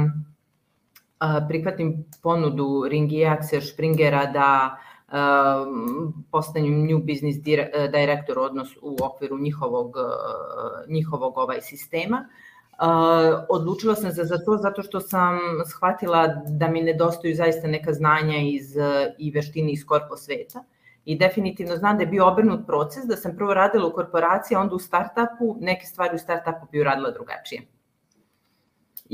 prihvatim 1.49 2.05
ponudu 2.23 2.87
Ringija 2.89 3.37
Axel 3.41 3.61
Springera 3.61 4.27
da 4.27 4.77
postanjem 6.31 6.87
new 6.87 6.99
business 6.99 7.39
director 7.93 8.39
odnos 8.39 8.69
u 8.83 8.97
okviru 9.03 9.39
njihovog, 9.39 9.97
njihovog 10.89 11.39
ovaj 11.39 11.61
sistema. 11.61 12.29
Odlučila 13.49 13.95
sam 13.95 14.13
se 14.13 14.25
za 14.25 14.39
to 14.39 14.57
zato 14.57 14.83
što 14.83 15.01
sam 15.01 15.39
shvatila 15.67 16.27
da 16.49 16.69
mi 16.69 16.83
nedostaju 16.83 17.37
zaista 17.37 17.69
neka 17.69 17.93
znanja 17.93 18.39
iz, 18.39 18.77
i 19.19 19.31
veštine 19.31 19.73
iz 19.73 19.87
korpo 19.87 20.17
sveta. 20.17 20.65
I 21.05 21.19
definitivno 21.19 21.77
znam 21.77 21.97
da 21.97 22.03
je 22.03 22.07
bio 22.07 22.27
obrnut 22.27 22.67
proces, 22.67 23.05
da 23.05 23.17
sam 23.17 23.37
prvo 23.37 23.55
radila 23.55 23.87
u 23.87 23.93
korporaciji, 23.93 24.57
a 24.57 24.61
onda 24.61 24.75
u 24.75 24.79
startupu, 24.79 25.57
neke 25.61 25.87
stvari 25.87 26.15
u 26.15 26.19
startupu 26.19 26.67
bi 26.73 26.81
uradila 26.81 27.11
drugačije 27.11 27.63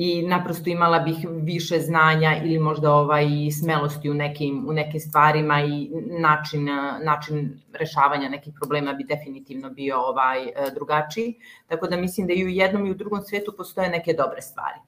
i 0.00 0.22
naprosto 0.22 0.70
imala 0.70 0.98
bih 0.98 1.16
više 1.42 1.78
znanja 1.80 2.36
ili 2.44 2.58
možda 2.58 2.92
ovaj 2.92 3.26
smelosti 3.60 4.10
u 4.10 4.14
nekim 4.14 4.68
u 4.68 4.72
nekim 4.72 5.00
stvarima 5.00 5.60
i 5.60 5.90
način 6.20 6.68
način 7.04 7.60
rešavanja 7.72 8.28
nekih 8.28 8.52
problema 8.60 8.92
bi 8.92 9.04
definitivno 9.04 9.70
bio 9.70 10.00
ovaj 10.00 10.38
drugačiji. 10.74 11.34
Tako 11.66 11.86
da 11.86 11.96
mislim 11.96 12.26
da 12.26 12.32
i 12.32 12.44
u 12.44 12.48
jednom 12.48 12.86
i 12.86 12.90
u 12.90 12.94
drugom 12.94 13.22
svetu 13.22 13.54
postoje 13.56 13.88
neke 13.88 14.12
dobre 14.12 14.42
stvari 14.42 14.78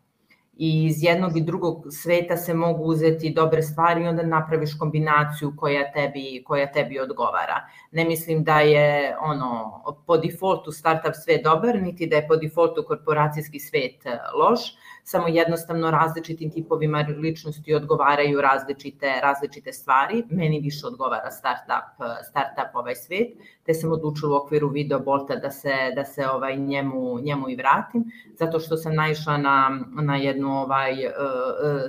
i 0.61 0.85
iz 0.85 1.02
jednog 1.05 1.37
i 1.37 1.40
drugog 1.40 1.87
sveta 1.90 2.37
se 2.37 2.55
mogu 2.55 2.85
uzeti 2.85 3.31
dobre 3.31 3.62
stvari 3.62 4.05
i 4.05 4.09
onda 4.09 4.23
napraviš 4.23 4.79
kombinaciju 4.79 5.52
koja 5.57 5.93
tebi, 5.93 6.43
koja 6.47 6.73
tebi 6.73 7.00
odgovara. 7.00 7.62
Ne 7.90 8.05
mislim 8.05 8.45
da 8.45 8.61
je 8.61 9.17
ono 9.21 9.83
po 10.07 10.17
defaultu 10.17 10.73
startup 10.73 11.14
svet 11.25 11.45
dobar, 11.45 11.83
niti 11.83 12.07
da 12.07 12.17
je 12.17 12.29
po 12.29 12.37
defaultu 12.37 12.85
korporacijski 12.88 13.61
svet 13.61 14.05
loš, 14.38 14.61
samo 15.11 15.29
jednostavno 15.29 15.90
različitim 15.90 16.50
tipovima 16.50 17.05
ličnosti 17.19 17.75
odgovaraju 17.75 18.40
različite, 18.40 19.12
različite 19.23 19.73
stvari. 19.73 20.25
Meni 20.31 20.61
više 20.61 20.87
odgovara 20.87 21.31
startup, 21.31 22.05
startup 22.31 22.75
ovaj 22.75 22.95
svet, 22.95 23.29
te 23.67 23.75
sam 23.75 23.93
odlučila 23.93 24.37
u 24.37 24.45
okviru 24.45 24.69
video 24.69 25.00
bolta 25.00 25.37
da 25.37 25.50
se, 25.50 25.75
da 25.95 26.05
se 26.05 26.29
ovaj 26.29 26.57
njemu, 26.57 27.21
njemu 27.21 27.50
i 27.50 27.57
vratim, 27.57 28.05
zato 28.38 28.61
što 28.61 28.76
sam 28.76 28.95
naišla 28.95 29.37
na, 29.37 29.81
na 30.02 30.17
jednu 30.17 30.61
ovaj, 30.61 30.93
uh, 30.93 31.12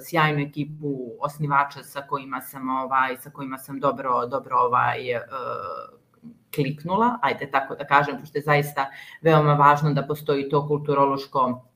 sjajnu 0.02 0.40
ekipu 0.40 0.98
osnivača 1.20 1.84
sa 1.84 2.02
kojima 2.02 2.42
sam, 2.42 2.70
ovaj, 2.70 3.18
sa 3.18 3.30
kojima 3.30 3.58
sam 3.58 3.80
dobro, 3.80 4.26
dobro 4.26 4.58
ovaj, 4.58 5.16
uh, 5.16 5.22
kliknula, 6.56 7.20
ajde 7.22 7.52
tako 7.52 7.76
da 7.76 7.86
kažem, 7.86 8.20
pošto 8.20 8.38
je 8.38 8.42
zaista 8.42 8.90
veoma 9.22 9.54
važno 9.54 9.94
da 9.94 10.08
postoji 10.08 10.50
to 10.50 10.68
kulturološko 10.68 11.71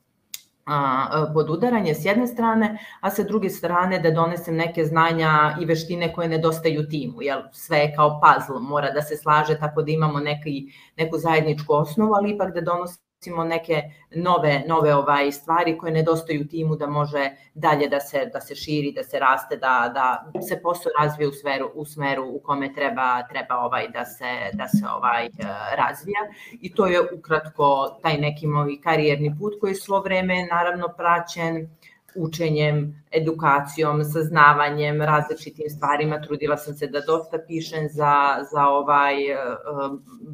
podudaranje 1.34 1.94
s 1.94 2.04
jedne 2.04 2.26
strane, 2.26 2.78
a 3.00 3.10
sa 3.10 3.22
druge 3.22 3.50
strane 3.50 3.98
da 3.98 4.10
donesem 4.10 4.56
neke 4.56 4.84
znanja 4.84 5.56
i 5.60 5.64
veštine 5.64 6.12
koje 6.12 6.28
nedostaju 6.28 6.88
timu, 6.88 7.22
jer 7.22 7.42
sve 7.52 7.78
je 7.78 7.94
kao 7.96 8.20
puzzle, 8.20 8.60
mora 8.60 8.90
da 8.90 9.02
se 9.02 9.16
slaže 9.16 9.58
tako 9.58 9.82
da 9.82 9.92
imamo 9.92 10.20
neki, 10.20 10.72
neku 10.96 11.18
zajedničku 11.18 11.74
osnovu, 11.74 12.14
ali 12.14 12.34
ipak 12.34 12.54
da 12.54 12.60
donosim 12.60 13.05
unosimo 13.26 13.44
neke 13.44 13.82
nove 14.14 14.62
nove 14.66 14.94
ovaj 14.94 15.32
stvari 15.32 15.78
koje 15.78 15.92
nedostaju 15.92 16.48
timu 16.48 16.76
da 16.76 16.86
može 16.86 17.30
dalje 17.54 17.88
da 17.88 18.00
se 18.00 18.30
da 18.32 18.40
se 18.40 18.54
širi, 18.54 18.92
da 18.92 19.02
se 19.02 19.18
raste, 19.18 19.56
da 19.56 19.90
da 19.94 20.40
se 20.40 20.60
posao 20.62 20.92
razvije 21.00 21.28
u 21.28 21.32
sferu 21.32 21.70
u 21.74 21.84
smeru 21.84 22.24
u 22.24 22.40
kome 22.40 22.72
treba 22.74 23.22
treba 23.28 23.56
ovaj 23.56 23.88
da 23.88 24.04
se 24.04 24.50
da 24.52 24.68
se 24.68 24.86
ovaj 24.96 25.28
razvija. 25.76 26.20
I 26.60 26.74
to 26.74 26.86
je 26.86 27.00
ukratko 27.18 27.98
taj 28.02 28.18
neki 28.18 28.46
moj 28.46 28.80
karijerni 28.80 29.36
put 29.38 29.54
koji 29.60 29.74
svo 29.74 30.00
vreme 30.00 30.46
naravno 30.50 30.88
praćen 30.96 31.68
učenjem, 32.16 33.04
edukacijom, 33.12 34.04
saznavanjem, 34.04 35.02
različitim 35.02 35.70
stvarima. 35.70 36.20
Trudila 36.22 36.56
sam 36.56 36.74
se 36.74 36.86
da 36.86 37.00
dosta 37.00 37.38
pišem 37.46 37.88
za, 37.88 38.14
za 38.52 38.66
ovaj 38.68 39.30
e, 39.30 39.36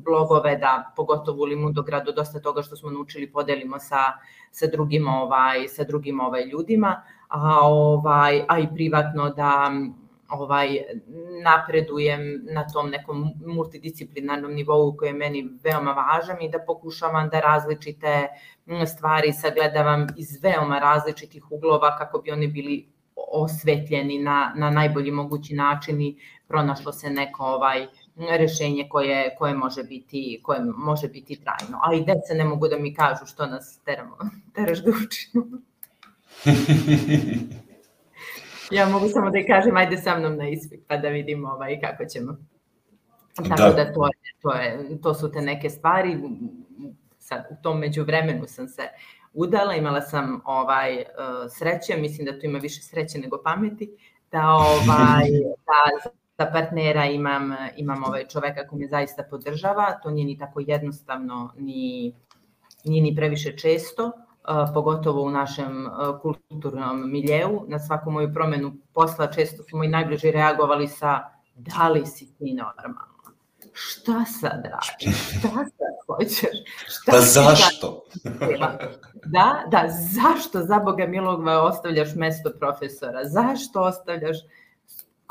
blogove, 0.05 0.57
da 0.57 0.93
pogotovo 0.97 1.43
u 1.43 1.45
Limundogradu 1.45 2.13
dosta 2.13 2.41
toga 2.41 2.63
što 2.63 2.77
smo 2.77 2.91
naučili 2.91 3.33
podelimo 3.33 3.79
sa, 3.79 4.03
sa 4.51 4.67
drugim 4.67 5.09
ovaj 5.09 5.69
sa 5.69 5.85
drugim 5.85 6.21
ovaj 6.21 6.45
ljudima, 6.45 7.03
a 7.29 7.59
ovaj 7.63 8.45
a 8.49 8.59
i 8.59 8.67
privatno 8.75 9.31
da 9.31 9.71
ovaj 10.33 10.69
napredujem 11.43 12.21
na 12.55 12.67
tom 12.69 12.91
nekom 12.91 13.33
multidisciplinarnom 13.47 14.53
nivou 14.53 14.97
koji 14.97 15.09
je 15.09 15.15
meni 15.15 15.49
veoma 15.65 15.93
važan 15.93 16.43
i 16.43 16.51
da 16.51 16.59
pokušavam 16.67 17.29
da 17.29 17.41
različite 17.41 18.29
stvari 18.87 19.33
sagledavam 19.33 20.07
iz 20.17 20.43
veoma 20.43 20.79
različitih 20.79 21.53
uglova 21.53 21.97
kako 21.97 22.19
bi 22.19 22.31
oni 22.31 22.47
bili 22.47 22.87
osvetljeni 23.17 24.19
na, 24.19 24.53
na 24.57 24.71
najbolji 24.71 25.11
mogući 25.11 25.55
način 25.55 26.01
i 26.01 26.17
pronašlo 26.49 26.93
se 26.93 27.11
neko 27.11 27.45
ovaj 27.45 27.87
rešenje 28.17 28.89
koje, 28.91 29.35
koje, 29.39 29.55
može 29.55 29.83
biti, 29.85 30.41
koje 30.43 30.61
može 30.77 31.09
biti 31.09 31.41
trajno. 31.41 31.81
A 31.83 31.95
i 31.95 32.01
deca 32.01 32.35
ne 32.35 32.45
mogu 32.45 32.69
da 32.69 32.79
mi 32.79 32.95
kažu 32.95 33.27
što 33.27 33.47
nas 33.47 33.81
teramo, 33.85 34.17
teraš 34.55 34.79
da 34.79 34.91
učimo. 34.91 35.47
ja 38.73 38.89
mogu 38.89 39.09
samo 39.09 39.31
da 39.31 39.39
kažem, 39.47 39.77
ajde 39.77 39.97
sa 39.97 40.19
mnom 40.19 40.37
na 40.37 40.49
ispit, 40.49 40.81
pa 40.89 40.97
da 40.97 41.09
vidimo 41.09 41.49
ovaj, 41.49 41.81
kako 41.81 42.05
ćemo. 42.05 42.37
Tako 43.35 43.63
da, 43.63 43.85
da 43.85 43.93
to, 43.93 44.07
je, 44.07 44.13
to, 44.43 44.53
je, 44.53 45.01
to 45.03 45.15
su 45.15 45.33
te 45.33 45.41
neke 45.41 45.71
stvari. 45.71 46.19
Sad, 47.19 47.45
u 47.51 47.63
tom 47.63 47.79
međuvremenu 47.79 48.47
sam 48.47 48.69
se 48.69 48.83
udala, 49.33 49.75
imala 49.75 50.01
sam 50.01 50.41
ovaj 50.45 50.97
uh, 50.97 51.05
sreće, 51.51 51.97
mislim 51.97 52.27
da 52.27 52.39
tu 52.39 52.47
ima 52.47 52.59
više 52.59 52.83
sreće 52.83 53.19
nego 53.19 53.43
pameti, 53.45 53.91
da 54.33 54.49
ovaj 54.49 55.29
da 55.67 56.11
za 56.39 56.51
partnera 56.53 57.05
imam 57.05 57.57
imam 57.77 58.05
ovaj 58.05 58.27
čoveka 58.27 58.67
koji 58.67 58.81
me 58.81 58.89
zaista 58.89 59.23
podržava, 59.31 60.01
to 60.03 60.11
nije 60.11 60.27
ni 60.27 60.39
tako 60.39 60.61
jednostavno 60.61 61.55
ni 61.57 62.15
nije 62.85 63.03
ni 63.03 63.17
previše 63.17 63.57
često, 63.57 64.13
pogotovo 64.75 65.23
u 65.23 65.31
našem 65.31 65.89
kulturnom 66.23 67.11
miljeu. 67.11 67.65
Na 67.69 67.79
svaku 67.79 68.11
moju 68.11 68.35
promenu 68.35 68.73
posla 68.93 69.27
često 69.27 69.63
su 69.63 69.77
moji 69.77 69.89
najbliži 69.91 70.31
reagovali 70.31 70.89
sa 70.89 71.23
da 71.57 71.89
li 71.89 72.07
si 72.07 72.39
ti 72.39 72.55
normalno? 72.55 73.13
Šta 73.73 74.25
sad 74.41 74.65
radiš? 74.65 75.39
Šta 75.39 75.49
sad 75.49 75.95
hoćeš? 76.07 76.59
Šta 76.87 77.13
pa 77.13 77.21
zašto? 77.21 78.03
Da, 79.25 79.65
da, 79.71 79.85
zašto 79.89 80.61
za 80.61 80.79
Boga 80.79 81.07
milog 81.07 81.47
ostavljaš 81.47 82.15
mesto 82.15 82.51
profesora? 82.59 83.25
Zašto 83.25 83.83
ostavljaš 83.83 84.37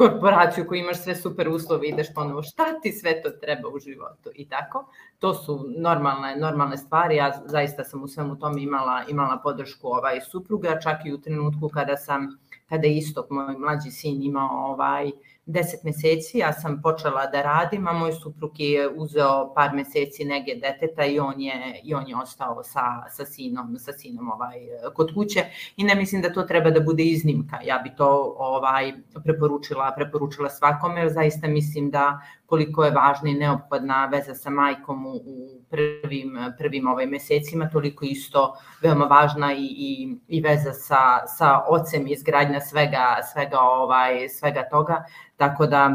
korporaciju 0.02 0.68
koju 0.68 0.80
imaš 0.80 1.04
sve 1.04 1.16
super 1.16 1.50
uslove, 1.50 1.88
ideš 1.88 2.14
ponovo, 2.14 2.44
šta 2.44 2.64
ti 2.82 2.92
sve 2.92 3.22
to 3.22 3.30
treba 3.30 3.70
u 3.70 3.80
životu 3.80 4.30
i 4.36 4.48
tako. 4.50 4.86
To 5.20 5.34
su 5.34 5.66
normalne, 5.78 6.36
normalne 6.36 6.78
stvari, 6.78 7.16
ja 7.16 7.42
zaista 7.46 7.84
sam 7.84 8.04
u 8.04 8.08
svemu 8.08 8.40
tome 8.40 8.62
imala, 8.62 9.04
imala 9.10 9.40
podršku 9.44 9.88
ovaj 9.88 10.22
supruga, 10.22 10.80
čak 10.80 11.06
i 11.06 11.14
u 11.14 11.22
trenutku 11.22 11.70
kada 11.70 11.98
sam, 11.98 12.40
kada 12.70 12.88
je 12.88 12.98
istok, 12.98 13.30
moj 13.30 13.58
mlađi 13.58 13.92
sin 13.92 14.24
imao 14.24 14.72
ovaj, 14.72 15.12
10 15.52 15.84
meseci 15.84 16.38
ja 16.38 16.54
sam 16.54 16.82
počela 16.82 17.26
da 17.26 17.42
radim, 17.42 17.88
a 17.88 17.94
moj 17.94 18.12
suprug 18.12 18.60
je 18.60 18.90
uzeo 18.90 19.54
par 19.56 19.74
meseci 19.74 20.26
nege 20.26 20.56
deteta 20.56 21.06
i 21.06 21.20
on 21.20 21.42
je, 21.42 21.82
i 21.84 21.94
on 21.94 22.08
je 22.08 22.16
ostao 22.16 22.64
sa, 22.64 23.10
sa 23.10 23.26
sinom, 23.26 23.78
sa 23.80 23.94
sinom 23.94 24.32
ovaj, 24.32 24.56
kod 24.94 25.14
kuće 25.14 25.44
i 25.78 25.84
ne 25.84 25.96
mislim 25.96 26.22
da 26.22 26.34
to 26.34 26.44
treba 26.44 26.72
da 26.72 26.80
bude 26.80 27.04
iznimka. 27.04 27.58
Ja 27.66 27.78
bi 27.84 27.96
to 27.98 28.36
ovaj 28.38 28.94
preporučila, 29.24 29.92
preporučila 29.96 30.50
svakome, 30.50 31.02
jer 31.02 31.10
zaista 31.14 31.48
mislim 31.48 31.92
da 31.92 32.20
koliko 32.52 32.84
je 32.84 32.92
važna 32.92 33.30
i 33.30 33.34
neophodna 33.40 34.06
veza 34.12 34.34
sa 34.36 34.50
majkom 34.50 35.06
u, 35.06 35.12
u 35.26 35.62
prvim, 35.70 36.34
prvim 36.58 36.88
ovaj 36.88 37.06
mesecima, 37.08 37.70
toliko 37.70 38.06
isto 38.06 38.42
veoma 38.82 39.06
važna 39.06 39.54
i, 39.54 39.68
i, 39.88 40.18
i 40.28 40.42
veza 40.42 40.74
sa, 40.74 41.28
sa 41.28 41.52
ocem 41.68 42.08
izgradnja 42.08 42.60
svega, 42.60 43.06
svega, 43.32 43.60
ovaj, 43.60 44.30
svega 44.30 44.66
toga. 44.72 45.04
Tako 45.38 45.66
da 45.66 45.86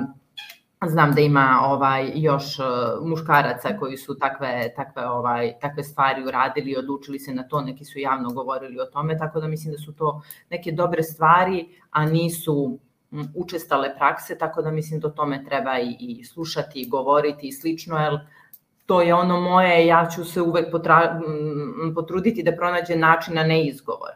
znam 0.87 1.12
da 1.12 1.21
ima 1.21 1.61
ovaj 1.64 2.12
još 2.14 2.59
uh, 2.59 3.09
muškaraca 3.09 3.77
koji 3.79 3.97
su 3.97 4.19
takve 4.19 4.73
takve 4.77 5.09
ovaj 5.11 5.53
takve 5.61 5.83
stvari 5.83 6.25
uradili 6.25 6.71
i 6.71 6.77
odlučili 6.77 7.19
se 7.19 7.35
na 7.35 7.49
to, 7.49 7.61
neki 7.61 7.85
su 7.85 7.99
javno 7.99 8.33
govorili 8.33 8.81
o 8.81 8.87
tome, 8.87 9.19
tako 9.19 9.40
da 9.40 9.49
mislim 9.49 9.73
da 9.73 9.79
su 9.79 9.92
to 9.92 10.23
neke 10.51 10.73
dobre 10.73 11.03
stvari, 11.03 11.69
a 11.90 12.07
nisu 12.07 12.79
učestale 13.35 13.97
prakse, 13.97 14.38
tako 14.38 14.62
da 14.62 14.71
mislim 14.71 15.01
da 15.01 15.09
o 15.09 15.11
tome 15.11 15.45
treba 15.45 15.79
i, 15.79 15.97
i 16.01 16.25
slušati 16.25 16.81
i 16.81 16.88
govoriti 16.88 17.49
i 17.49 17.53
slično, 17.53 17.99
jer 17.99 18.19
to 18.87 19.03
je 19.03 19.14
ono 19.14 19.40
moje, 19.40 19.87
ja 19.87 20.09
ću 20.14 20.25
se 20.25 20.42
uvek 20.42 20.71
potra, 20.71 21.21
potruditi 21.95 22.42
da 22.42 22.57
pronađe 22.57 22.97
način, 22.97 23.35
na 23.35 23.42
ne 23.42 23.66
izgovor. 23.66 24.11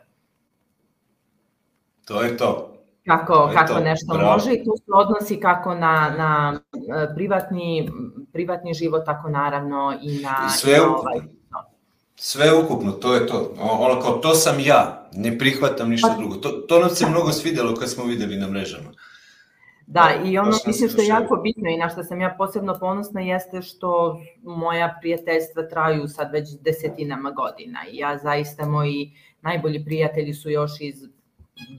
To 2.05 2.23
je 2.23 2.37
to. 2.37 2.77
Kako, 3.07 3.35
to 3.35 3.51
kako 3.55 3.75
to. 3.75 3.81
nešto 3.81 4.15
Bravo. 4.15 4.33
može 4.33 4.53
i 4.53 4.65
to 4.65 4.77
se 4.77 4.91
odnosi 4.95 5.41
kako 5.41 5.75
na, 5.75 6.15
na 6.19 6.61
e, 6.75 7.15
privatni, 7.15 7.91
privatni 8.33 8.75
život, 8.75 9.05
tako 9.05 9.29
naravno 9.29 9.99
i 10.03 10.19
na... 10.23 10.47
I 10.47 10.51
sve, 10.51 10.77
na 10.77 10.97
ovaj, 10.97 11.21
Sve 12.23 12.55
ukupno, 12.55 12.93
to 12.93 13.15
je 13.15 13.27
to. 13.27 13.55
Ono 13.61 14.01
kao, 14.01 14.19
to 14.19 14.35
sam 14.35 14.61
ja, 14.61 15.09
ne 15.13 15.39
prihvatam 15.39 15.91
ništa 15.91 16.09
pa, 16.09 16.17
drugo. 16.17 16.35
To, 16.35 16.49
to 16.49 16.81
nam 16.81 16.91
se 16.91 17.07
mnogo 17.07 17.33
svidelo 17.33 17.75
kad 17.75 17.91
smo 17.91 18.05
videli 18.05 18.37
na 18.37 18.47
mrežama. 18.47 18.91
Da, 19.87 20.11
i 20.25 20.39
ono 20.39 20.53
mislim 20.67 20.89
što 20.89 21.01
je 21.01 21.07
jako 21.07 21.37
bitno 21.37 21.71
i 21.71 21.77
na 21.77 21.89
što 21.89 22.05
sam 22.05 22.21
ja 22.21 22.35
posebno 22.39 22.79
ponosna 22.81 23.21
jeste 23.21 23.63
što 23.63 24.21
moja 24.43 24.99
prijateljstva 25.01 25.69
traju 25.69 26.09
sad 26.09 26.33
već 26.33 26.49
desetinama 26.61 27.31
godina 27.31 27.79
i 27.93 27.97
ja 27.97 28.19
zaista 28.19 28.67
moji 28.67 29.13
najbolji 29.43 29.85
prijatelji 29.85 30.35
su 30.35 30.51
još 30.51 30.71
iz 30.81 31.05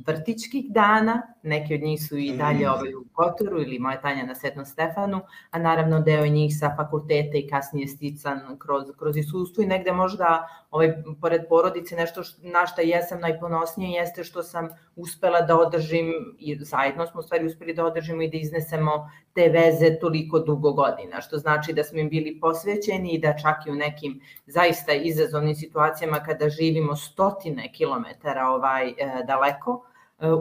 vrtičkih 0.08 0.66
dana, 0.70 1.22
neki 1.44 1.76
od 1.76 1.82
njih 1.82 2.02
su 2.10 2.18
i 2.18 2.38
dalje 2.38 2.68
mm. 2.68 2.72
ovaj 2.72 2.96
u 2.96 3.06
Kotoru 3.14 3.62
ili 3.62 3.80
moja 3.80 4.02
Tanja 4.02 4.26
na 4.26 4.36
Svetom 4.36 4.66
Stefanu, 4.66 5.22
a 5.52 5.60
naravno 5.60 6.00
deo 6.00 6.28
njih 6.28 6.54
sa 6.60 6.74
fakulteta 6.78 7.38
i 7.38 7.48
kasnije 7.48 7.88
stican 7.88 8.58
kroz, 8.60 8.84
kroz 8.98 9.18
isustvo 9.18 9.64
i 9.64 9.68
negde 9.68 9.92
možda 9.92 10.48
ovaj, 10.72 10.94
pored 11.22 11.42
porodice 11.50 11.96
nešto 11.96 12.24
š, 12.24 12.36
na 12.42 12.66
šta 12.66 12.82
jesam 12.82 13.20
najponosnije 13.20 14.00
jeste 14.00 14.24
što 14.24 14.44
sam 14.44 14.70
uspela 14.96 15.42
da 15.42 15.60
održim 15.60 16.14
i 16.40 16.56
zajedno 16.56 17.08
smo 17.08 17.20
u 17.20 17.24
stvari 17.24 17.46
uspeli 17.46 17.74
da 17.74 17.86
održimo 17.86 18.22
i 18.22 18.30
da 18.30 18.38
iznesemo 18.38 19.12
te 19.34 19.50
veze 19.50 20.00
toliko 20.00 20.40
dugo 20.40 20.72
godina, 20.72 21.22
što 21.22 21.38
znači 21.38 21.74
da 21.74 21.84
smo 21.84 22.00
im 22.00 22.10
bili 22.10 22.40
posvećeni 22.40 23.14
i 23.14 23.20
da 23.20 23.38
čak 23.38 23.66
i 23.68 23.72
u 23.72 23.76
nekim 23.76 24.22
zaista 24.46 24.94
izazovnim 24.94 25.56
situacijama 25.56 26.20
kada 26.20 26.50
živimo 26.50 26.96
stotine 26.96 27.72
kilometara 27.74 28.48
ovaj, 28.48 28.90
e, 28.90 28.94
daleko, 29.28 29.86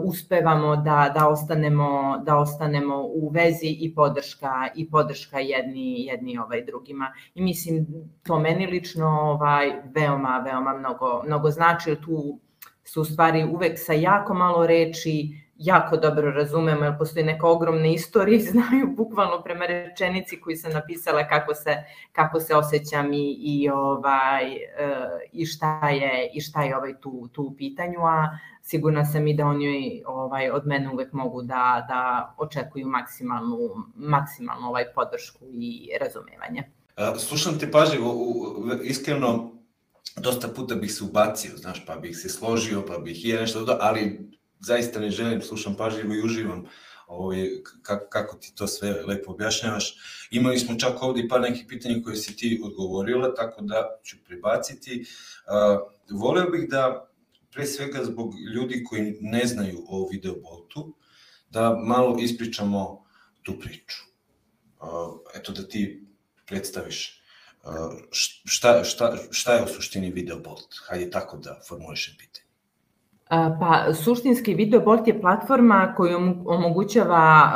uspevamo 0.03 0.75
da, 0.75 1.11
da, 1.15 1.27
ostanemo, 1.27 2.17
da 2.25 2.37
ostanemo 2.37 3.01
u 3.03 3.29
vezi 3.29 3.77
i 3.79 3.95
podrška, 3.95 4.67
i 4.75 4.89
podrška 4.89 5.39
jedni, 5.39 6.05
jedni 6.05 6.37
ovaj 6.37 6.65
drugima. 6.65 7.13
I 7.35 7.41
mislim, 7.41 7.87
to 8.23 8.39
meni 8.39 8.67
lično 8.67 9.07
ovaj, 9.07 9.71
veoma, 9.95 10.41
veoma 10.45 10.73
mnogo, 10.73 11.23
mnogo 11.25 11.49
znači, 11.49 11.95
tu 12.05 12.39
su 12.83 13.03
stvari 13.03 13.43
uvek 13.53 13.79
sa 13.79 13.93
jako 13.93 14.33
malo 14.33 14.67
reči 14.67 15.40
jako 15.63 15.97
dobro 15.97 16.31
razumemo, 16.31 16.85
jer 16.85 16.97
postoji 16.97 17.25
neka 17.25 17.47
ogromna 17.47 17.87
istorija 17.87 18.37
i 18.37 18.41
znaju 18.51 18.87
bukvalno 18.95 19.43
prema 19.43 19.65
rečenici 19.65 20.41
koju 20.41 20.57
sam 20.57 20.71
napisala 20.71 21.27
kako 21.27 21.53
se, 21.53 21.83
kako 22.11 22.39
se 22.39 22.55
osjećam 22.55 23.13
i, 23.13 23.37
i, 23.39 23.69
ovaj, 23.69 24.53
e, 24.53 24.67
i, 25.31 25.45
šta 25.45 25.89
je, 25.89 26.29
i 26.33 26.41
šta 26.41 26.63
je 26.63 26.77
ovaj 26.77 26.93
tu, 27.01 27.29
tu 27.31 27.43
u 27.43 27.55
pitanju, 27.55 27.99
a 28.01 28.37
sigurna 28.61 29.05
sam 29.05 29.27
i 29.27 29.33
da 29.33 29.45
oni 29.45 30.03
ovaj, 30.05 30.49
od 30.49 30.67
mene 30.67 30.89
uvek 30.93 31.13
mogu 31.13 31.41
da, 31.41 31.85
da 31.87 32.33
očekuju 32.37 32.87
maksimalnu, 32.87 33.57
maksimalnu 33.95 34.67
ovaj 34.67 34.85
podršku 34.95 35.45
i 35.51 35.89
razumevanje. 36.01 36.63
Slušam 37.17 37.59
te 37.59 37.71
pažljivo, 37.71 38.15
iskreno, 38.83 39.51
dosta 40.17 40.47
puta 40.47 40.75
bih 40.75 40.93
se 40.93 41.03
ubacio, 41.03 41.57
znaš, 41.57 41.85
pa 41.85 41.95
bih 41.95 42.17
se 42.17 42.29
složio, 42.29 42.83
pa 42.87 42.97
bih 42.97 43.25
i 43.25 43.33
nešto, 43.33 43.77
ali 43.79 44.31
zaista 44.61 44.99
ne 44.99 45.09
želim, 45.09 45.41
slušam 45.41 45.75
pažljivo 45.75 46.13
i 46.13 46.21
uživam 46.21 46.65
ovaj, 47.11 47.49
kako, 47.81 48.05
kako 48.09 48.37
ti 48.37 48.53
to 48.55 48.67
sve 48.67 49.03
lepo 49.05 49.31
objašnjavaš. 49.31 49.95
Imali 50.31 50.59
smo 50.59 50.79
čak 50.79 51.03
ovde 51.03 51.21
i 51.21 51.27
par 51.27 51.41
nekih 51.41 51.65
pitanja 51.67 52.03
koje 52.03 52.15
si 52.15 52.35
ti 52.35 52.61
odgovorila, 52.63 53.35
tako 53.35 53.61
da 53.61 53.99
ću 54.03 54.17
pribaciti. 54.25 55.01
Uh, 55.01 56.19
voleo 56.19 56.49
bih 56.49 56.69
da, 56.69 57.11
pre 57.51 57.65
svega 57.65 58.03
zbog 58.03 58.33
ljudi 58.55 58.83
koji 58.83 59.17
ne 59.21 59.45
znaju 59.45 59.83
o 59.87 60.09
videoboltu, 60.11 60.95
da 61.49 61.75
malo 61.75 62.17
ispričamo 62.19 63.05
tu 63.43 63.59
priču. 63.59 63.97
Uh, 64.79 64.87
eto 65.35 65.51
da 65.51 65.67
ti 65.67 66.07
predstaviš 66.45 67.23
uh, 67.63 67.71
šta, 68.45 68.83
šta, 68.83 69.17
šta 69.31 69.53
je 69.53 69.63
u 69.63 69.67
suštini 69.67 70.11
videobolt. 70.11 70.75
Hajde 70.87 71.09
tako 71.09 71.37
da 71.37 71.61
formulišem 71.67 72.15
pitanje. 72.17 72.30
Pa, 73.31 73.93
suštinski 73.93 74.53
Videobolt 74.53 75.07
je 75.07 75.21
platforma 75.21 75.93
koja 75.97 76.17
omogućava 76.45 77.51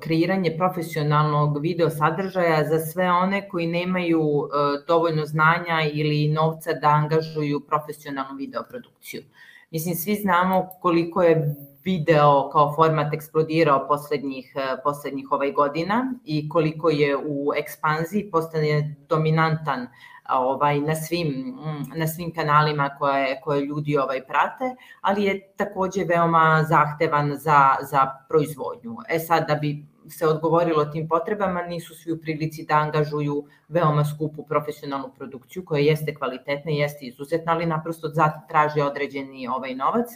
kreiranje 0.00 0.54
profesionalnog 0.56 1.60
video 1.62 1.90
sadržaja 1.90 2.64
za 2.64 2.78
sve 2.78 3.10
one 3.10 3.48
koji 3.48 3.66
nemaju 3.66 4.48
dovoljno 4.86 5.26
znanja 5.26 5.82
ili 5.92 6.28
novca 6.28 6.72
da 6.72 6.88
angažuju 6.88 7.60
profesionalnu 7.60 8.36
videoprodukciju. 8.36 9.22
Mislim, 9.70 9.94
svi 9.94 10.14
znamo 10.14 10.68
koliko 10.80 11.22
je 11.22 11.54
video 11.88 12.50
kao 12.52 12.72
format 12.76 13.14
eksplodirao 13.14 13.86
poslednjih, 13.88 14.52
poslednjih 14.84 15.32
ovaj 15.32 15.52
godina 15.52 16.14
i 16.24 16.48
koliko 16.48 16.90
je 16.90 17.16
u 17.16 17.52
ekspanziji 17.56 18.30
postane 18.30 18.94
dominantan 19.08 19.86
ovaj 20.28 20.80
na 20.80 20.94
svim 20.94 21.56
na 21.96 22.06
svim 22.06 22.32
kanalima 22.34 22.90
koje 22.98 23.40
koje 23.40 23.60
ljudi 23.64 23.98
ovaj 23.98 24.26
prate, 24.26 24.74
ali 25.00 25.24
je 25.24 25.52
takođe 25.56 26.04
veoma 26.04 26.64
zahtevan 26.68 27.36
za 27.36 27.76
za 27.90 28.06
proizvodnju. 28.28 28.96
E 29.08 29.18
sad 29.18 29.48
da 29.48 29.54
bi 29.54 29.86
se 30.10 30.26
odgovorilo 30.26 30.84
tim 30.84 31.08
potrebama, 31.08 31.62
nisu 31.62 31.94
svi 31.94 32.12
u 32.12 32.20
prilici 32.20 32.66
da 32.66 32.74
angažuju 32.74 33.46
veoma 33.68 34.04
skupu 34.04 34.46
profesionalnu 34.46 35.10
produkciju 35.16 35.64
koja 35.64 35.80
jeste 35.80 36.14
kvalitetna 36.14 36.70
i 36.70 36.76
jeste 36.76 37.06
izuzetna, 37.06 37.52
ali 37.52 37.66
naprosto 37.66 38.08
traži 38.48 38.80
određeni 38.80 39.48
ovaj 39.48 39.74
novac 39.74 40.08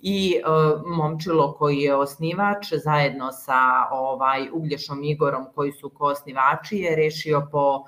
i 0.00 0.34
e, 0.36 0.42
momčilo 0.86 1.52
koji 1.52 1.78
je 1.78 1.94
osnivač 1.94 2.72
zajedno 2.84 3.32
sa 3.32 3.88
ovaj 3.90 4.48
Uglješom 4.52 5.04
Igorom 5.04 5.46
koji 5.54 5.72
su 5.72 5.88
koosnivači 5.88 6.78
je 6.78 6.96
rešio 6.96 7.48
po 7.52 7.84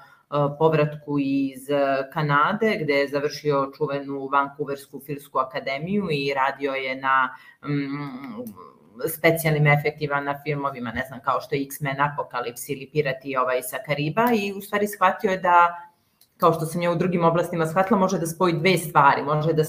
povratku 0.59 1.19
iz 1.19 1.69
Kanade, 2.13 2.79
gde 2.83 2.93
je 2.93 3.09
završio 3.09 3.71
čuvenu 3.77 4.29
Vancouversku 4.33 5.01
filmsku 5.07 5.39
akademiju 5.39 6.09
i 6.11 6.35
radio 6.35 6.73
je 6.73 6.97
na 6.97 7.37
mm, 7.65 8.43
specijalnim 9.09 9.67
efektima 9.67 10.21
na 10.21 10.41
filmovima, 10.45 10.93
ne 10.93 11.05
znam, 11.09 11.21
kao 11.25 11.41
što 11.41 11.55
je 11.55 11.63
X-Men 11.63 12.01
Apokalips 12.01 12.69
ili 12.69 12.91
Pirati 12.93 13.37
ovaj 13.37 13.63
sa 13.63 13.79
Kariba 13.87 14.27
i 14.35 14.53
u 14.53 14.61
stvari 14.61 14.87
shvatio 14.87 15.31
je 15.31 15.37
da 15.37 15.88
kao 16.39 16.53
što 16.53 16.67
sam 16.67 16.83
ja 16.83 16.93
u 16.93 16.97
drugim 16.97 17.25
oblastima 17.25 17.67
shvatila, 17.67 17.99
može 17.99 18.19
da 18.19 18.27
spoji 18.27 18.53
dve 18.53 18.77
stvari. 18.79 19.23
Može 19.23 19.53
da 19.53 19.65